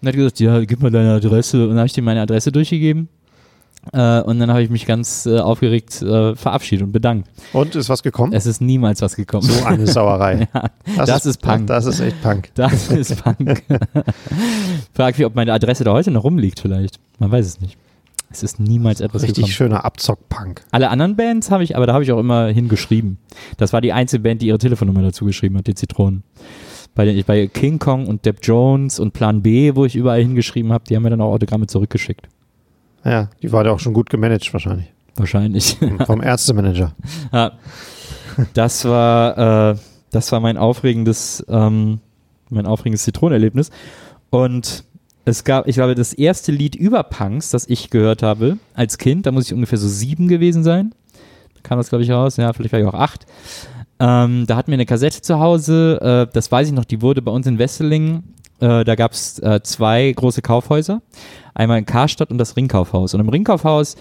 Und 0.01 0.07
er 0.07 0.09
hat 0.09 0.17
gesagt, 0.17 0.41
ja, 0.41 0.61
gib 0.65 0.81
mal 0.83 0.91
deine 0.91 1.13
Adresse. 1.15 1.63
Und 1.65 1.71
dann 1.71 1.79
habe 1.79 1.87
ich 1.87 1.97
ihm 1.99 2.05
meine 2.05 2.21
Adresse 2.23 2.53
durchgegeben. 2.53 3.09
Äh, 3.93 4.21
und 4.21 4.39
dann 4.39 4.51
habe 4.51 4.63
ich 4.63 4.71
mich 4.71 4.87
ganz 4.87 5.27
äh, 5.27 5.39
aufgeregt 5.39 6.03
äh, 6.03 6.37
verabschiedet 6.37 6.87
und 6.87 6.93
bedankt. 6.93 7.29
Und 7.53 7.75
ist 7.75 7.89
was 7.89 8.03
gekommen? 8.03 8.33
Es 8.33 8.45
ist 8.47 8.61
niemals 8.61 9.01
was 9.01 9.17
gekommen. 9.17 9.43
so 9.43 9.65
eine 9.65 9.87
Sauerei. 9.89 10.49
ja, 10.97 11.07
das 11.07 11.25
ist 11.27 11.41
Punk. 11.41 11.67
Das 11.67 11.87
ist 11.87 12.01
echt 12.01 12.21
Punk. 12.23 12.51
das 12.55 12.91
ist 12.91 13.23
Punk. 13.23 13.63
Frag 14.93 15.17
mich, 15.17 15.27
ob 15.27 15.35
meine 15.35 15.53
Adresse 15.53 15.85
da 15.85 15.93
heute 15.93 16.11
noch 16.11 16.25
rumliegt 16.25 16.61
vielleicht. 16.61 17.01
Man 17.19 17.33
weiß 17.33 17.47
es 17.47 17.61
nicht. 17.61 17.77
Es 18.33 18.45
ist 18.45 18.61
niemals 18.61 19.01
etwas 19.01 19.23
Richtig 19.23 19.37
gekommen. 19.37 19.53
schöner 19.53 19.85
Abzock-Punk. 19.85 20.63
Alle 20.71 20.91
anderen 20.91 21.17
Bands 21.17 21.51
habe 21.51 21.65
ich, 21.65 21.75
aber 21.75 21.87
da 21.87 21.95
habe 21.95 22.05
ich 22.05 22.13
auch 22.13 22.19
immer 22.21 22.47
hingeschrieben. 22.47 23.19
Das 23.57 23.73
war 23.73 23.81
die 23.81 23.93
einzige 23.93 24.23
Band, 24.23 24.41
die 24.41 24.47
ihre 24.47 24.59
Telefonnummer 24.59 25.03
dazu 25.03 25.25
geschrieben 25.25 25.57
hat, 25.59 25.67
die 25.67 25.75
Zitronen. 25.75 26.23
Bei, 26.95 27.05
den, 27.07 27.25
bei 27.25 27.49
King 27.49 27.81
Kong 27.81 28.07
und 28.07 28.25
Depp 28.27 28.39
Jones 28.43 29.01
und 29.01 29.15
Plan 29.15 29.43
B, 29.43 29.75
wo 29.75 29.85
ich 29.85 29.97
überall 29.97 30.21
hingeschrieben 30.21 30.73
habe, 30.73 30.85
die 30.89 30.95
haben 30.95 31.03
mir 31.03 31.11
dann 31.11 31.21
auch 31.21 31.33
Autogramme 31.33 31.67
zurückgeschickt. 31.67 32.29
Ja, 33.05 33.31
die 33.43 33.53
war 33.53 33.65
ja 33.65 33.73
auch 33.73 33.81
schon 33.81 33.95
gut 33.95 34.11
gemanagt 34.11 34.53
wahrscheinlich. 34.53 34.93
Wahrscheinlich. 35.17 35.77
Vom 36.07 36.23
Ärztemanager. 36.23 36.95
Ja, 37.33 37.53
das 38.55 38.85
war, 38.85 39.73
äh, 39.73 39.77
das 40.13 40.33
war 40.33 40.41
mein 40.41 40.57
aufregendes, 40.57 41.45
ähm, 41.49 41.99
mein 42.49 42.65
aufregendes 42.67 43.03
Zitronenerlebnis. 43.03 43.71
Und 44.31 44.85
es 45.25 45.45
gab, 45.45 45.67
ich 45.67 45.75
glaube, 45.75 45.95
das 45.95 46.13
erste 46.13 46.53
Lied 46.53 46.75
über 46.75 47.03
Punks, 47.03 47.51
das 47.51 47.69
ich 47.69 47.91
gehört 47.91 48.23
habe 48.23 48.59
als 48.75 48.99
Kind, 48.99 49.27
da 49.27 49.33
muss 49.33 49.47
ich 49.47 49.55
ungefähr 49.55 49.79
so 49.79 49.89
sieben 49.89 50.29
gewesen 50.29 50.63
sein. 50.63 50.95
Da 51.55 51.61
kam 51.63 51.79
das, 51.79 51.89
glaube 51.91 52.05
ich, 52.05 52.11
raus. 52.11 52.37
Ja, 52.37 52.53
vielleicht 52.53 52.73
war 52.73 52.81
ich 52.81 52.87
auch 52.87 52.95
acht. 52.95 53.27
Ähm, 53.99 54.47
da 54.47 54.57
hatten 54.57 54.69
wir 54.71 54.77
eine 54.77 54.87
Kassette 54.87 55.21
zu 55.21 55.39
Hause, 55.41 56.01
äh, 56.01 56.33
das 56.33 56.51
weiß 56.51 56.69
ich 56.69 56.75
noch, 56.75 56.87
die 56.87 57.03
wurde 57.03 57.21
bei 57.21 57.31
uns 57.31 57.47
in 57.47 57.59
Wesseling, 57.59 58.23
äh, 58.61 58.85
da 58.85 58.95
gab 58.95 59.13
es 59.13 59.39
äh, 59.41 59.61
zwei 59.63 60.13
große 60.13 60.43
Kaufhäuser, 60.43 61.03
einmal 61.55 61.79
in 61.79 61.87
Karstadt 61.87 62.31
und 62.31 62.39
das 62.39 62.57
Ringkaufhaus. 62.57 63.15
Und 63.15 63.21
im 63.21 63.29
Ringkaufhaus 63.29 63.97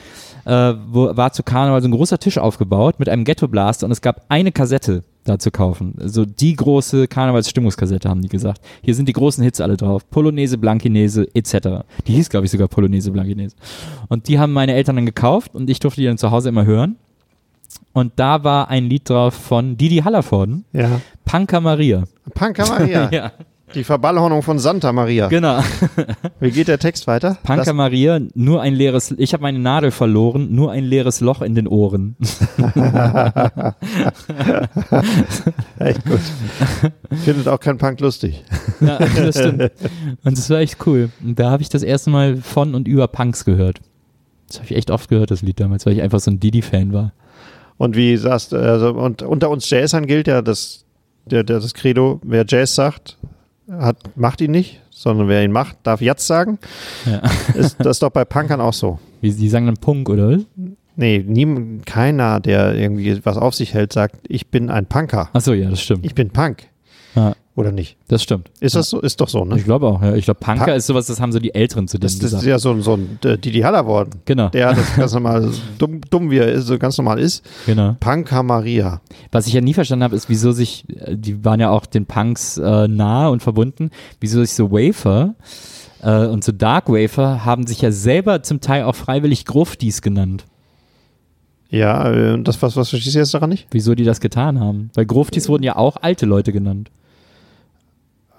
äh, 0.45 0.73
wo, 0.87 1.15
war 1.15 1.31
zu 1.31 1.43
Karneval 1.43 1.81
so 1.81 1.87
ein 1.87 1.91
großer 1.91 2.19
Tisch 2.19 2.37
aufgebaut 2.37 2.99
mit 2.99 3.09
einem 3.09 3.23
Ghetto-Blaster 3.23 3.85
und 3.85 3.91
es 3.91 4.01
gab 4.01 4.25
eine 4.29 4.51
Kassette 4.51 5.03
da 5.25 5.37
zu 5.37 5.51
kaufen. 5.51 5.95
Also 5.99 6.25
die 6.25 6.55
große 6.55 7.07
Karnevalsstimmungskassette, 7.07 8.09
haben 8.09 8.21
die 8.21 8.29
gesagt. 8.29 8.61
Hier 8.81 8.95
sind 8.95 9.07
die 9.07 9.13
großen 9.13 9.43
Hits 9.43 9.61
alle 9.61 9.77
drauf. 9.77 10.09
Polonaise, 10.09 10.57
Blankinese, 10.57 11.27
etc. 11.35 11.83
Die 12.07 12.13
hieß, 12.13 12.29
glaube 12.29 12.45
ich, 12.45 12.51
sogar 12.51 12.67
Polonaise, 12.67 13.11
Blankinese. 13.11 13.55
Und 14.07 14.27
die 14.27 14.39
haben 14.39 14.53
meine 14.53 14.73
Eltern 14.73 14.95
dann 14.95 15.05
gekauft 15.05 15.53
und 15.53 15.69
ich 15.69 15.79
durfte 15.79 16.01
die 16.01 16.07
dann 16.07 16.17
zu 16.17 16.31
Hause 16.31 16.49
immer 16.49 16.65
hören. 16.65 16.95
Und 17.93 18.13
da 18.15 18.43
war 18.43 18.69
ein 18.69 18.85
Lied 18.85 19.09
drauf 19.09 19.33
von 19.33 19.77
Didi 19.77 19.97
Hallervorden, 19.97 20.65
Ja. 20.73 21.01
Panka 21.25 21.59
Maria. 21.59 22.03
Panka 22.33 22.65
Maria. 22.65 23.09
ja, 23.11 23.31
Die 23.75 23.83
Verballhornung 23.83 24.41
von 24.41 24.57
Santa 24.59 24.91
Maria. 24.91 25.27
genau. 25.27 25.61
Wie 26.39 26.49
geht 26.51 26.67
der 26.67 26.79
Text 26.79 27.05
weiter? 27.07 27.37
Panka 27.43 27.65
Das- 27.65 27.73
Maria, 27.75 28.19
nur 28.33 28.61
ein 28.61 28.73
leeres, 28.73 29.13
ich 29.17 29.33
habe 29.33 29.43
meine 29.43 29.59
Nadel 29.59 29.91
verloren, 29.91 30.55
nur 30.55 30.71
ein 30.71 30.83
leeres 30.85 31.21
Loch 31.21 31.41
in 31.41 31.53
den 31.55 31.67
Ohren. 31.67 32.15
Echt 35.79 36.05
gut. 36.05 36.19
Findet 37.23 37.47
auch 37.47 37.59
kein 37.59 37.77
Punk 37.77 37.99
lustig. 37.99 38.43
ja, 38.81 38.97
das 38.97 39.37
stimmt. 39.37 39.71
Und 40.23 40.37
das 40.37 40.49
war 40.49 40.59
echt 40.59 40.77
cool. 40.87 41.09
Und 41.23 41.37
da 41.39 41.51
habe 41.51 41.61
ich 41.61 41.69
das 41.69 41.83
erste 41.83 42.09
Mal 42.09 42.37
von 42.37 42.75
und 42.75 42.87
über 42.87 43.07
Punks 43.07 43.45
gehört. 43.45 43.79
Das 44.47 44.57
habe 44.57 44.65
ich 44.65 44.75
echt 44.75 44.89
oft 44.91 45.09
gehört, 45.09 45.31
das 45.31 45.41
Lied 45.41 45.59
damals, 45.59 45.85
weil 45.85 45.93
ich 45.93 46.01
einfach 46.01 46.19
so 46.19 46.31
ein 46.31 46.39
Didi-Fan 46.39 46.91
war. 46.93 47.13
Und 47.77 47.95
wie 47.95 48.17
sagst 48.17 48.51
du, 48.51 48.57
also, 48.57 48.89
und 48.93 49.21
unter 49.21 49.49
uns 49.49 49.69
Jazzern 49.69 50.05
gilt 50.07 50.27
ja 50.27 50.41
das, 50.41 50.85
der, 51.25 51.43
der, 51.43 51.59
das 51.59 51.73
Credo, 51.73 52.19
wer 52.23 52.43
Jazz 52.47 52.75
sagt, 52.75 53.17
hat, 53.71 53.97
macht 54.15 54.41
ihn 54.41 54.51
nicht, 54.51 54.81
sondern 54.89 55.27
wer 55.27 55.43
ihn 55.43 55.51
macht, 55.51 55.77
darf 55.83 56.01
Jazz 56.01 56.25
sagen. 56.27 56.59
Ja. 57.05 57.21
Ist 57.55 57.77
das 57.79 57.97
ist 57.97 58.03
doch 58.03 58.09
bei 58.09 58.25
Punkern 58.25 58.61
auch 58.61 58.73
so. 58.73 58.99
Wie, 59.21 59.31
die 59.31 59.49
sagen 59.49 59.65
dann 59.65 59.77
Punk, 59.77 60.09
oder? 60.09 60.39
Nee, 60.95 61.23
nie, 61.25 61.79
keiner, 61.85 62.39
der 62.39 62.75
irgendwie 62.75 63.25
was 63.25 63.37
auf 63.37 63.55
sich 63.55 63.73
hält, 63.73 63.93
sagt, 63.93 64.15
ich 64.27 64.47
bin 64.47 64.69
ein 64.69 64.85
Punker. 64.85 65.29
Achso, 65.33 65.53
ja, 65.53 65.69
das 65.69 65.81
stimmt. 65.81 66.05
Ich 66.05 66.13
bin 66.13 66.29
Punk. 66.29 66.63
Ja, 67.15 67.35
Oder 67.59 67.73
nicht? 67.73 67.97
das 68.07 68.23
stimmt. 68.23 68.49
Ist 68.61 68.75
das 68.75 68.89
so? 68.89 69.01
Ist 69.01 69.19
doch 69.19 69.27
so, 69.27 69.43
ne? 69.43 69.57
Ich 69.57 69.65
glaube 69.65 69.85
auch, 69.87 70.01
ja. 70.01 70.15
Ich 70.15 70.23
glaube, 70.23 70.39
Punker 70.39 70.63
Punk- 70.65 70.77
ist 70.77 70.87
sowas, 70.87 71.07
das 71.07 71.19
haben 71.19 71.33
so 71.33 71.39
die 71.39 71.53
Älteren 71.53 71.89
zu 71.89 71.97
denen 71.99 72.07
Das, 72.07 72.17
das 72.19 72.31
ist 72.41 72.45
ja 72.45 72.57
so, 72.57 72.71
ein- 72.71 72.81
so 72.81 72.93
ein 72.95 73.19
äh, 73.25 73.37
Didi 73.37 73.59
Hallerwort. 73.59 74.09
Genau, 74.23 74.47
Der 74.47 74.73
das 74.73 74.95
ganz 74.95 75.13
normal, 75.13 75.51
dumm, 75.77 75.99
dumm 76.09 76.31
wie 76.31 76.37
er 76.37 76.47
ist, 76.53 76.67
so 76.67 76.77
ganz 76.79 76.97
normal 76.97 77.19
ist. 77.19 77.43
genau. 77.65 77.97
Punker 77.99 78.43
Maria. 78.43 79.01
Was 79.33 79.45
ich 79.47 79.51
ja 79.53 79.59
nie 79.59 79.73
verstanden 79.73 80.03
habe, 80.03 80.15
ist, 80.15 80.29
wieso 80.29 80.53
sich, 80.53 80.85
äh, 81.01 81.17
die 81.17 81.43
waren 81.43 81.59
ja 81.59 81.69
auch 81.69 81.85
den 81.85 82.05
Punks 82.05 82.57
äh, 82.57 82.87
nahe 82.87 83.29
und 83.29 83.43
verbunden, 83.43 83.89
wieso 84.21 84.39
sich 84.41 84.53
so 84.53 84.71
Wafer 84.71 85.35
äh, 86.01 86.27
und 86.27 86.45
so 86.45 86.53
Dark 86.53 86.87
Wafer 86.87 87.43
haben 87.43 87.67
sich 87.67 87.81
ja 87.81 87.91
selber 87.91 88.41
zum 88.41 88.61
Teil 88.61 88.83
auch 88.83 88.95
freiwillig 88.95 89.43
Gruftis 89.45 90.01
genannt. 90.01 90.45
Ja, 91.69 92.11
äh, 92.11 92.33
und 92.33 92.47
das, 92.47 92.61
was, 92.61 92.75
was 92.75 92.89
verstehst 92.89 93.15
du 93.15 93.19
jetzt 93.19 93.33
daran 93.33 93.49
nicht? 93.49 93.67
Wieso 93.71 93.93
die 93.95 94.03
das 94.03 94.21
getan 94.21 94.59
haben. 94.59 94.89
Weil 94.95 95.05
Gruftis 95.05 95.49
wurden 95.49 95.63
ja 95.63 95.75
auch 95.75 95.97
alte 96.01 96.25
Leute 96.25 96.51
genannt. 96.51 96.89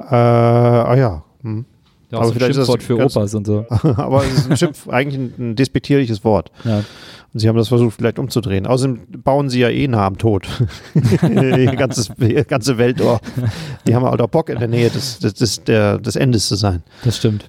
Äh, 0.00 0.14
ah 0.14 0.94
ja. 0.96 1.22
Hm. 1.42 1.64
Ja, 2.10 2.18
Aber 2.18 2.26
so 2.26 2.32
ein 2.32 2.36
vielleicht 2.38 2.50
ist 2.50 2.56
das 2.58 2.66
Schimpfwort 2.66 2.82
für 2.82 2.96
ganz- 2.96 3.16
Opas 3.16 3.34
und 3.34 3.46
so. 3.46 3.64
Aber 3.96 4.24
es 4.24 4.32
ist 4.32 4.50
ein 4.50 4.56
Schimpf, 4.56 4.88
eigentlich 4.90 5.20
ein, 5.20 5.34
ein 5.38 5.56
despektierliches 5.56 6.24
Wort. 6.24 6.50
Ja. 6.64 6.82
Und 7.32 7.38
sie 7.38 7.48
haben 7.48 7.56
das 7.56 7.68
versucht, 7.68 7.94
vielleicht 7.96 8.18
umzudrehen. 8.18 8.66
Außerdem 8.66 8.98
bauen 9.22 9.48
sie 9.48 9.60
ja 9.60 9.68
eh 9.68 9.86
nah 9.86 10.04
am 10.06 10.18
Tod. 10.18 10.48
die, 10.94 11.76
ganze, 11.76 12.12
die 12.18 12.34
ganze 12.34 12.76
Welt 12.78 12.98
durch. 12.98 13.20
Die 13.86 13.94
haben 13.94 14.04
halt 14.04 14.20
auch 14.20 14.26
Bock 14.28 14.48
in 14.48 14.58
der 14.58 14.66
Nähe 14.66 14.90
des, 14.90 15.20
des, 15.20 15.34
des, 15.34 15.62
der, 15.62 15.98
des 15.98 16.16
Endes 16.16 16.48
zu 16.48 16.56
sein. 16.56 16.82
Das 17.04 17.16
stimmt. 17.18 17.48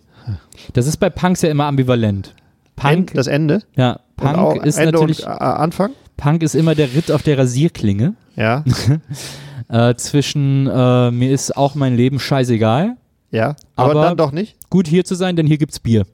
Das 0.74 0.86
ist 0.86 0.98
bei 0.98 1.10
Punks 1.10 1.42
ja 1.42 1.50
immer 1.50 1.66
ambivalent. 1.66 2.36
Punk, 2.76 2.94
End, 2.94 3.18
das 3.18 3.26
Ende. 3.26 3.64
ja, 3.76 4.00
Punk 4.18 4.64
ist 4.64 4.78
Ende 4.78 4.92
natürlich, 4.94 5.26
und 5.26 5.32
äh, 5.32 5.36
Anfang. 5.36 5.92
Punk 6.18 6.44
ist 6.44 6.54
immer 6.54 6.76
der 6.76 6.94
Ritt 6.94 7.12
auf 7.12 7.24
der 7.24 7.40
Rasierklinge. 7.40 8.14
Ja, 8.36 8.64
Äh, 9.72 9.96
zwischen 9.96 10.68
äh, 10.68 11.12
mir 11.12 11.32
ist 11.32 11.56
auch 11.56 11.76
mein 11.76 11.96
Leben 11.96 12.20
scheißegal. 12.20 12.98
ja. 13.32 13.56
Aber, 13.76 13.92
Aber- 13.92 14.02
dann 14.04 14.18
doch 14.18 14.32
nicht. 14.34 14.58
Gut 14.70 14.88
hier 14.88 15.04
zu 15.06 15.16
sein, 15.16 15.36
denn 15.36 15.48
hier 15.48 15.58
gibt's 15.58 15.80
Bier. 15.80 16.06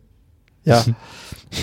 Ja. 0.64 0.84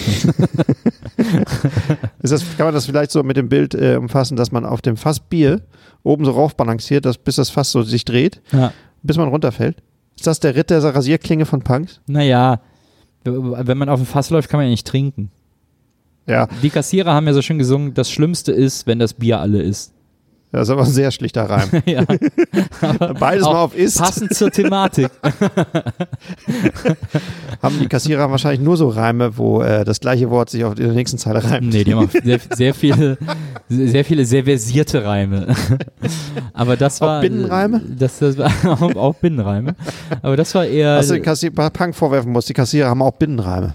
das, 2.22 2.42
kann 2.56 2.66
man 2.66 2.74
das 2.74 2.86
vielleicht 2.86 3.10
so 3.10 3.22
mit 3.22 3.36
dem 3.36 3.48
Bild 3.48 3.74
äh, 3.74 3.96
umfassen, 3.96 4.36
dass 4.36 4.52
man 4.52 4.64
auf 4.64 4.82
dem 4.82 4.96
Fass 4.96 5.20
Bier 5.20 5.60
oben 6.02 6.24
so 6.24 6.32
rauf 6.32 6.56
balanciert, 6.56 7.04
dass, 7.04 7.18
bis 7.18 7.36
das 7.36 7.50
Fass 7.50 7.70
so 7.70 7.82
sich 7.82 8.04
dreht, 8.04 8.40
Ja. 8.52 8.72
bis 9.02 9.16
man 9.16 9.28
runterfällt? 9.28 9.82
Ist 10.16 10.26
das 10.26 10.40
der 10.40 10.54
Ritt 10.56 10.70
der 10.70 10.82
Rasierklinge 10.82 11.44
von 11.46 11.62
Punks? 11.62 12.00
Naja, 12.06 12.60
wenn 13.24 13.78
man 13.78 13.88
auf 13.88 14.00
dem 14.00 14.06
Fass 14.06 14.30
läuft, 14.30 14.48
kann 14.48 14.58
man 14.58 14.66
ja 14.66 14.70
nicht 14.70 14.86
trinken. 14.86 15.30
Ja, 16.26 16.48
Die 16.62 16.70
Kassierer 16.70 17.12
haben 17.12 17.26
ja 17.26 17.32
so 17.34 17.42
schön 17.42 17.58
gesungen, 17.58 17.92
das 17.94 18.10
Schlimmste 18.10 18.52
ist, 18.52 18.86
wenn 18.86 18.98
das 18.98 19.12
Bier 19.14 19.40
alle 19.40 19.60
ist. 19.62 19.92
Das 20.54 20.68
ist 20.68 20.72
aber 20.72 20.82
ein 20.82 20.90
sehr 20.90 21.10
schlichter 21.10 21.50
Reim. 21.50 21.68
ja. 21.86 22.04
Beides 23.18 23.44
Auch 23.44 23.52
mal 23.52 23.62
auf 23.62 23.76
ist. 23.76 23.98
Passend 23.98 24.34
zur 24.34 24.50
Thematik. 24.50 25.10
Haben 27.62 27.78
die 27.80 27.88
Kassierer 27.88 28.30
wahrscheinlich 28.30 28.60
nur 28.60 28.76
so 28.76 28.88
Reime, 28.88 29.36
wo 29.36 29.62
äh, 29.62 29.84
das 29.84 30.00
gleiche 30.00 30.30
Wort 30.30 30.50
sich 30.50 30.64
auf 30.64 30.74
der 30.74 30.92
nächsten 30.92 31.18
Zeile 31.18 31.42
reimt. 31.42 31.72
nee, 31.72 31.82
die 31.82 31.94
haben 31.94 32.06
auch 32.06 32.10
sehr, 32.10 32.38
sehr 32.54 32.74
viele, 32.74 33.18
sehr 33.68 34.04
viele 34.04 34.24
sehr 34.24 34.44
versierte 34.44 35.04
Reime. 35.04 35.54
Aber 36.52 36.76
das 36.76 37.02
Auch 37.02 37.06
war. 37.06 37.20
Binnenreime? 37.20 37.80
Das, 37.98 38.18
das 38.18 38.38
war 38.38 38.50
auch, 38.82 38.96
auch 38.96 39.14
Binnenreime. 39.16 39.74
Aber 40.22 40.36
das 40.36 40.54
war 40.54 40.66
eher. 40.66 40.98
Was 40.98 41.08
du 41.08 41.14
den 41.14 41.22
Kassier 41.22 41.54
bei 41.54 41.70
Punk 41.70 41.94
vorwerfen 41.94 42.32
musst, 42.32 42.48
die 42.48 42.54
Kassierer 42.54 42.90
haben 42.90 43.02
auch 43.02 43.14
Binnenreime. 43.14 43.74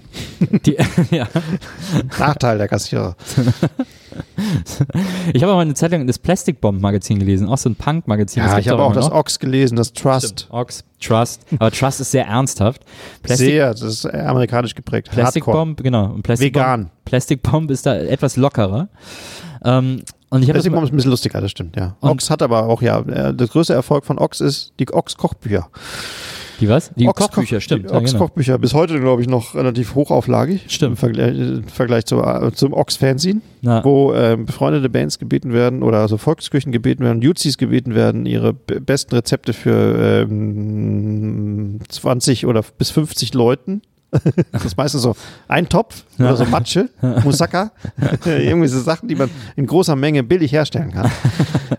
die, 0.64 0.76
ja. 1.10 1.26
Nachteil 2.18 2.58
der 2.58 2.68
Kassierer. 2.68 3.16
Ich 5.32 5.42
habe 5.42 5.52
auch 5.52 5.56
mal 5.56 5.62
eine 5.62 5.74
Zeit 5.74 5.92
lang 5.92 6.06
das 6.06 6.18
Plastic 6.18 6.60
Bomb 6.60 6.80
Magazin 6.80 7.18
gelesen, 7.18 7.48
auch 7.48 7.58
so 7.58 7.68
ein 7.68 7.74
Punk-Magazin. 7.74 8.42
das 8.42 8.52
Ja, 8.52 8.58
ich 8.58 8.68
habe 8.68 8.82
auch 8.82 8.92
immer 8.92 9.00
das. 9.00 9.10
Ox 9.10 9.38
gelesen, 9.38 9.76
das 9.76 9.92
Trust. 9.92 10.48
Ox, 10.50 10.84
Trust. 11.00 11.42
Aber 11.58 11.70
Trust 11.70 12.00
ist 12.00 12.10
sehr 12.10 12.26
ernsthaft. 12.26 12.82
Plastic, 13.22 13.48
Sehr, 13.48 13.70
das 13.70 13.82
ist 13.82 14.06
amerikanisch 14.06 14.74
geprägt. 14.74 15.10
Plastic 15.10 15.46
Hardcore. 15.46 15.66
Bomb, 15.66 15.82
genau. 15.82 16.06
Und 16.06 16.22
Plastic 16.22 16.52
Bomb, 16.52 16.64
Vegan. 16.64 16.90
Plastic 17.04 17.42
Bomb 17.42 17.70
ist 17.70 17.86
da 17.86 17.96
etwas 17.96 18.36
lockerer. 18.36 18.88
Ähm, 19.64 20.02
und 20.30 20.42
ich 20.42 20.50
Plastic 20.50 20.72
Bomb 20.72 20.84
ist 20.84 20.92
ein 20.92 20.96
bisschen 20.96 21.10
lustiger, 21.10 21.40
das 21.40 21.50
stimmt, 21.50 21.76
ja. 21.76 21.96
Ox 22.00 22.30
hat 22.30 22.42
aber 22.42 22.66
auch, 22.66 22.82
ja, 22.82 23.00
äh, 23.00 23.34
das 23.34 23.50
größte 23.50 23.74
Erfolg 23.74 24.04
von 24.04 24.18
Ox 24.18 24.40
ist 24.40 24.72
die 24.78 24.88
Ox-Kochbücher. 24.92 25.68
Die 26.60 26.68
was? 26.68 26.92
Die 26.94 27.08
Ochs 27.08 27.18
Kochbücher, 27.18 27.60
stimmt. 27.60 27.84
Die 27.84 27.92
ja, 27.92 27.98
genau. 27.98 28.04
Ochs-Kochbücher, 28.04 28.58
bis 28.58 28.74
heute, 28.74 29.00
glaube 29.00 29.22
ich, 29.22 29.28
noch 29.28 29.54
relativ 29.54 29.94
hochauflagig. 29.94 30.64
Stimmt. 30.68 30.92
Im 30.92 30.96
Vergleich, 30.96 31.38
im 31.38 31.64
Vergleich 31.64 32.04
äh, 32.12 32.52
zum 32.52 32.72
Ochs-Fanzine, 32.74 33.40
Na, 33.62 33.84
wo 33.84 34.12
ähm, 34.12 34.46
befreundete 34.46 34.88
Bands 34.88 35.18
gebeten 35.18 35.52
werden 35.52 35.82
oder 35.82 35.98
also 35.98 36.18
Volksküchen 36.18 36.72
gebeten 36.72 37.04
werden, 37.04 37.22
Jutsis 37.22 37.56
gebeten 37.56 37.94
werden, 37.94 38.26
ihre 38.26 38.52
besten 38.52 39.14
Rezepte 39.14 39.52
für 39.52 40.26
ähm, 40.28 41.80
20 41.88 42.46
oder 42.46 42.62
bis 42.76 42.90
50 42.90 43.34
Leuten. 43.34 43.82
Das 44.52 44.64
ist 44.64 44.76
meistens 44.76 45.02
so 45.02 45.14
ein 45.48 45.68
Topf 45.68 46.04
oder 46.18 46.36
so 46.36 46.44
Matsche, 46.44 46.88
Moussaka, 47.24 47.70
irgendwie 48.24 48.68
so 48.68 48.80
Sachen, 48.80 49.08
die 49.08 49.14
man 49.14 49.30
in 49.56 49.66
großer 49.66 49.94
Menge 49.96 50.22
billig 50.22 50.52
herstellen 50.52 50.90
kann. 50.92 51.10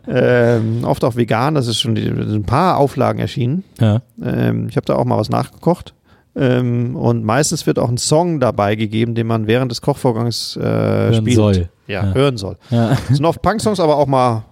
ähm, 0.08 0.84
oft 0.84 1.04
auch 1.04 1.16
vegan, 1.16 1.56
das 1.56 1.68
ist 1.68 1.80
schon 1.80 1.96
die, 1.96 2.08
ein 2.08 2.44
paar 2.44 2.78
Auflagen 2.78 3.20
erschienen. 3.20 3.64
ja. 3.80 4.02
Ähm, 4.24 4.68
ich 4.70 4.76
habe 4.78 4.86
da 4.86 4.96
auch 4.96 5.06
mal 5.06 5.18
was 5.18 5.30
nachgekocht. 5.30 5.94
Ähm, 6.34 6.96
und 6.96 7.26
meistens 7.26 7.68
wird 7.68 7.78
auch 7.78 7.90
ein 7.90 7.98
Song 7.98 8.40
dabei 8.40 8.76
gegeben, 8.76 9.16
den 9.16 9.28
man 9.28 9.48
während 9.48 9.70
des 9.70 9.82
Kochvorgangs 9.82 10.56
äh, 10.56 10.62
Hören 10.62 11.14
spielt. 11.16 11.36
soll. 11.36 11.70
Ja, 11.88 12.06
Ja. 12.06 12.14
hören 12.14 12.38
soll. 12.38 12.56
Ja. 12.70 12.92
Es 13.10 13.18
sind 13.18 13.26
oft 13.26 13.42
Punk-Songs, 13.42 13.82
aber 13.82 13.98
auch 13.98 14.08
mal 14.08 14.46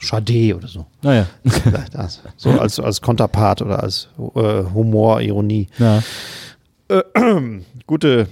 Sade 0.00 0.56
oder 0.56 0.66
so. 0.68 0.86
Naja. 1.02 1.26
Das. 1.92 2.22
So 2.36 2.50
als, 2.58 2.80
als 2.80 3.00
Konterpart 3.02 3.60
oder 3.62 3.82
als 3.82 4.08
äh, 4.34 4.62
Humor, 4.74 5.20
Ironie. 5.20 5.68
Ja. 5.78 6.02
Gute, 7.86 8.28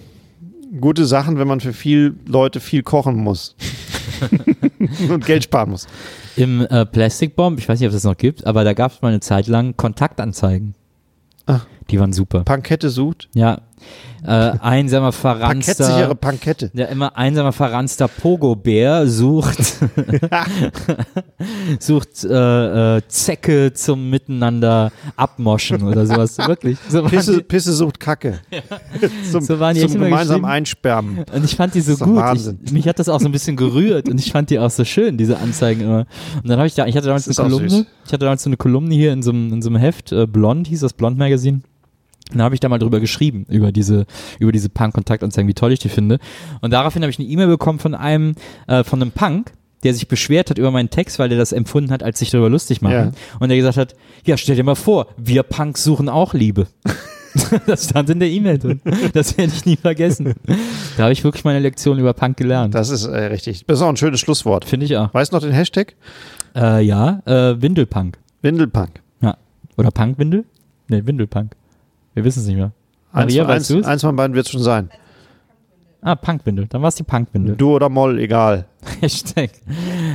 gute 0.81 1.07
Sachen, 1.07 1.39
wenn 1.39 1.49
man 1.49 1.61
für 1.61 1.73
viel 1.73 2.15
Leute 2.27 2.61
viel 2.61 2.83
kochen 2.83 3.17
muss. 3.17 3.55
und 5.11 5.27
Geld 5.27 5.45
sparen 5.45 5.71
muss. 5.71 5.87
Im 6.37 6.63
äh, 6.63 6.87
Plastic 6.87 7.37
Bomb, 7.37 7.59
ich 7.59 7.69
weiß 7.69 7.81
nicht, 7.81 7.89
ob 7.89 7.95
es 7.95 8.03
das 8.03 8.11
noch 8.11 8.17
gibt, 8.17 8.47
aber 8.47 8.65
da 8.65 8.73
gab 8.73 8.93
es 8.93 9.03
mal 9.03 9.09
eine 9.09 9.21
Zeit 9.21 9.47
lang 9.47 9.77
Kontaktanzeigen. 9.77 10.75
Ah. 11.47 11.61
Die 11.91 12.01
waren 12.01 12.13
super. 12.13 12.45
Pankette 12.45 12.91
sucht. 12.91 13.29
Ja. 13.35 13.61
Äh, 14.26 14.59
einsamer 14.61 15.12
Parkettsichere 15.12 15.87
verranster. 15.87 16.14
Pankette. 16.16 16.70
Der 16.74 16.89
immer 16.89 17.16
einsamer 17.16 17.53
verranster 17.53 18.09
Pogo-Bär 18.09 19.07
sucht, 19.07 19.59
sucht 21.78 22.24
äh, 22.24 22.97
äh, 22.97 23.03
Zecke 23.07 23.72
zum 23.72 24.11
Miteinander 24.11 24.91
abmoschen 25.16 25.84
oder 25.84 26.07
sowas. 26.07 26.39
Wirklich. 26.47 26.78
So 26.89 27.05
Pisse, 27.05 27.37
die, 27.37 27.43
Pisse 27.43 27.72
sucht 27.72 28.01
Kacke. 28.01 28.41
zum 29.30 29.43
So 29.43 29.61
waren 29.61 29.74
die 29.74 29.87
zum 29.87 30.01
geschrieben. 30.01 30.45
Einsperren. 30.45 31.24
und 31.32 31.45
ich 31.45 31.55
fand 31.55 31.74
die 31.74 31.80
so 31.80 31.97
gut. 31.97 32.22
Ich, 32.64 32.72
mich 32.72 32.89
hat 32.89 32.99
das 32.99 33.09
auch 33.09 33.20
so 33.20 33.26
ein 33.26 33.32
bisschen 33.32 33.57
gerührt 33.57 34.09
und 34.09 34.18
ich 34.18 34.32
fand 34.32 34.51
die 34.51 34.59
auch 34.59 34.70
so 34.70 34.84
schön, 34.84 35.18
diese 35.18 35.39
Anzeigen 35.39 35.82
immer. 35.82 36.07
Und 36.43 36.49
dann 36.49 36.59
habe 36.59 36.66
ich 36.66 36.74
da, 36.74 36.87
ich 36.87 36.97
hatte 36.97 37.07
damals 37.07 37.28
eine 37.28 37.49
Kolumne, 37.49 37.70
süß. 37.70 37.87
ich 38.07 38.12
hatte 38.12 38.24
damals 38.24 38.43
so 38.43 38.49
eine 38.49 38.57
Kolumne 38.57 38.95
hier 38.95 39.12
in 39.12 39.22
so 39.22 39.30
einem, 39.30 39.53
in 39.53 39.62
so 39.62 39.68
einem 39.68 39.78
Heft, 39.78 40.11
äh, 40.11 40.26
Blond 40.26 40.66
hieß 40.66 40.80
das 40.80 40.95
Blond 40.95 41.16
Magazine. 42.27 42.33
Und 42.33 42.39
da 42.39 42.45
habe 42.45 42.55
ich 42.55 42.61
da 42.61 42.68
mal 42.68 42.79
drüber 42.79 43.01
geschrieben, 43.01 43.47
über 43.49 43.72
diese, 43.72 44.07
über 44.39 44.53
diese 44.53 44.68
Punk-Kontaktanzeigen, 44.68 45.49
wie 45.49 45.55
toll 45.55 45.72
ich 45.72 45.79
die 45.79 45.89
finde. 45.89 46.18
Und 46.61 46.72
daraufhin 46.72 47.03
habe 47.03 47.11
ich 47.11 47.18
eine 47.18 47.29
E-Mail 47.29 47.49
bekommen 47.49 47.79
von 47.79 47.95
einem, 47.95 48.35
äh, 48.66 48.85
von 48.85 49.01
einem 49.01 49.12
Punk, 49.12 49.53
der 49.85 49.95
sich 49.95 50.09
beschwert 50.09 50.51
hat 50.51 50.59
über 50.59 50.70
meinen 50.70 50.91
Text, 50.91 51.18
weil 51.18 51.31
er 51.31 51.39
das 51.39 51.53
empfunden 51.53 51.91
hat, 51.91 52.03
als 52.03 52.18
sich 52.18 52.31
darüber 52.31 52.51
lustig 52.51 52.83
machen. 52.83 52.95
Ja. 52.95 53.39
Und 53.39 53.49
der 53.49 53.57
gesagt 53.57 53.77
hat, 53.77 53.95
ja, 54.24 54.37
stell 54.37 54.57
dir 54.57 54.64
mal 54.64 54.74
vor, 54.74 55.07
wir 55.16 55.43
Punks 55.43 55.85
suchen 55.85 56.09
auch 56.09 56.35
Liebe. 56.35 56.66
das 57.66 57.85
stand 57.85 58.11
in 58.11 58.18
der 58.18 58.31
E-Mail 58.31 58.59
drin. 58.59 58.81
Das 59.12 59.37
werde 59.37 59.53
ich 59.55 59.66
nie 59.66 59.77
vergessen. 59.77 60.35
Da 60.97 61.05
habe 61.05 61.12
ich 61.12 61.22
wirklich 61.22 61.45
meine 61.45 61.59
Lektion 61.59 61.99
über 61.99 62.14
Punk 62.14 62.39
gelernt. 62.39 62.74
Das 62.74 62.89
ist 62.89 63.05
äh, 63.05 63.27
richtig. 63.27 63.64
Das 63.66 63.79
ist 63.79 63.83
auch 63.83 63.91
ein 63.91 63.97
schönes 63.97 64.20
Schlusswort. 64.20 64.64
Finde 64.64 64.87
ich 64.87 64.97
auch. 64.97 65.12
Weißt 65.12 65.33
du 65.33 65.37
noch 65.37 65.43
den 65.43 65.53
Hashtag? 65.53 65.95
Äh, 66.57 66.83
ja, 66.83 67.20
äh, 67.27 67.61
Windelpunk. 67.61 68.18
Windelpunk. 68.41 69.03
Ja. 69.20 69.37
Oder 69.77 69.91
Punkwindel? 69.91 70.45
Ne, 70.89 71.07
Windelpunk. 71.07 71.55
Wir 72.17 72.25
wissen 72.25 72.41
es 72.41 72.47
nicht 72.47 72.57
mehr. 72.57 72.73
Eins, 73.12 73.27
Maria, 73.27 73.45
von- 73.45 73.55
weißt 73.55 73.71
eins, 73.73 73.87
eins 73.87 74.01
von 74.03 74.17
beiden 74.17 74.35
wird 74.35 74.47
es 74.47 74.53
schon 74.53 74.62
sein. 74.62 74.89
Ah, 76.01 76.14
Punkwindel. 76.14 76.67
Dann 76.67 76.81
war 76.81 76.89
es 76.89 76.95
die 76.95 77.03
Punkwindel. 77.03 77.57
Du 77.57 77.75
oder 77.75 77.91
Moll, 77.91 78.19
egal. 78.21 78.64
Hashtag. 79.03 79.51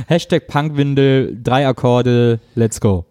Hashtag 0.08 0.48
Punkwindel, 0.48 1.38
drei 1.40 1.64
Akkorde, 1.68 2.40
let's 2.56 2.80
go. 2.80 3.04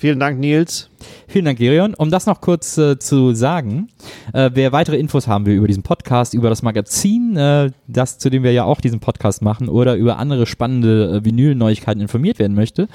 Vielen 0.00 0.20
Dank, 0.20 0.38
Nils. 0.38 0.90
Vielen 1.26 1.44
Dank, 1.44 1.58
Gerion. 1.58 1.94
Um 1.94 2.08
das 2.08 2.26
noch 2.26 2.40
kurz 2.40 2.78
äh, 2.78 3.00
zu 3.00 3.34
sagen, 3.34 3.88
äh, 4.32 4.48
wer 4.54 4.70
weitere 4.70 4.96
Infos 4.96 5.26
haben 5.26 5.44
will 5.44 5.56
über 5.56 5.66
diesen 5.66 5.82
Podcast, 5.82 6.34
über 6.34 6.48
das 6.48 6.62
Magazin, 6.62 7.36
äh, 7.36 7.72
das 7.88 8.18
zu 8.18 8.30
dem 8.30 8.44
wir 8.44 8.52
ja 8.52 8.62
auch 8.62 8.80
diesen 8.80 9.00
Podcast 9.00 9.42
machen, 9.42 9.68
oder 9.68 9.96
über 9.96 10.20
andere 10.20 10.46
spannende 10.46 11.16
äh, 11.16 11.24
Vinyl-Neuigkeiten 11.24 12.00
informiert 12.00 12.38
werden 12.38 12.54
möchte, 12.54 12.86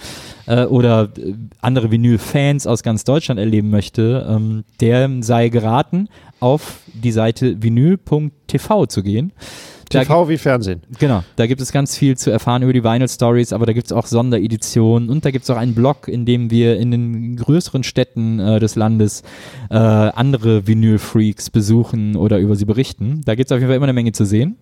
äh, 0.45 0.63
oder 0.63 1.09
äh, 1.17 1.33
andere 1.59 1.91
Vinyl-Fans 1.91 2.67
aus 2.67 2.83
ganz 2.83 3.03
Deutschland 3.03 3.37
erleben 3.37 3.69
möchte, 3.69 4.25
ähm, 4.29 4.63
der 4.79 5.09
sei 5.23 5.49
geraten, 5.49 6.07
auf 6.39 6.77
die 6.93 7.11
Seite 7.11 7.61
vinyl.tv 7.61 8.85
zu 8.85 9.03
gehen. 9.03 9.33
TV 9.89 10.29
wie 10.29 10.37
Fernsehen. 10.37 10.81
Genau, 10.99 11.23
da 11.35 11.47
gibt 11.47 11.61
es 11.61 11.71
ganz 11.71 11.97
viel 11.97 12.17
zu 12.17 12.31
erfahren 12.31 12.63
über 12.63 12.73
die 12.73 12.83
Vinyl 12.83 13.07
Stories, 13.07 13.53
aber 13.53 13.65
da 13.65 13.73
gibt 13.73 13.87
es 13.87 13.91
auch 13.91 14.05
Sondereditionen 14.05 15.09
und 15.09 15.25
da 15.25 15.31
gibt 15.31 15.43
es 15.43 15.49
auch 15.49 15.57
einen 15.57 15.75
Blog, 15.75 16.07
in 16.07 16.25
dem 16.25 16.49
wir 16.49 16.77
in 16.77 16.91
den 16.91 17.35
größeren 17.37 17.83
Städten 17.83 18.39
äh, 18.39 18.59
des 18.59 18.75
Landes 18.75 19.23
äh, 19.69 19.75
andere 19.75 20.67
Vinyl-Freaks 20.67 21.49
besuchen 21.49 22.15
oder 22.15 22.39
über 22.39 22.55
sie 22.55 22.65
berichten. 22.65 23.21
Da 23.25 23.35
gibt 23.35 23.49
es 23.49 23.55
auf 23.55 23.59
jeden 23.59 23.69
Fall 23.69 23.77
immer 23.77 23.85
eine 23.85 23.93
Menge 23.93 24.11
zu 24.11 24.25
sehen. 24.25 24.57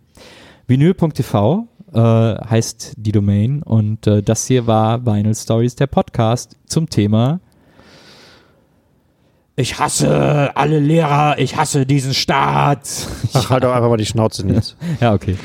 Vinyl.tv 0.67 1.67
äh, 1.93 1.99
heißt 1.99 2.93
die 2.97 3.11
Domain 3.11 3.63
und 3.63 4.07
äh, 4.07 4.23
das 4.23 4.47
hier 4.47 4.67
war 4.67 5.05
Vinyl 5.05 5.35
Stories, 5.35 5.75
der 5.75 5.87
Podcast 5.87 6.55
zum 6.65 6.89
Thema 6.89 7.39
Ich 9.57 9.79
hasse 9.79 10.51
alle 10.55 10.79
Lehrer, 10.79 11.37
ich 11.37 11.57
hasse 11.57 11.85
diesen 11.85 12.13
Staat. 12.13 12.87
Ach, 13.33 13.49
halt 13.49 13.63
doch 13.63 13.73
einfach 13.73 13.89
mal 13.89 13.97
die 13.97 14.05
Schnauze, 14.05 14.45
Nils. 14.45 14.75
Ja, 15.01 15.13
okay. 15.13 15.37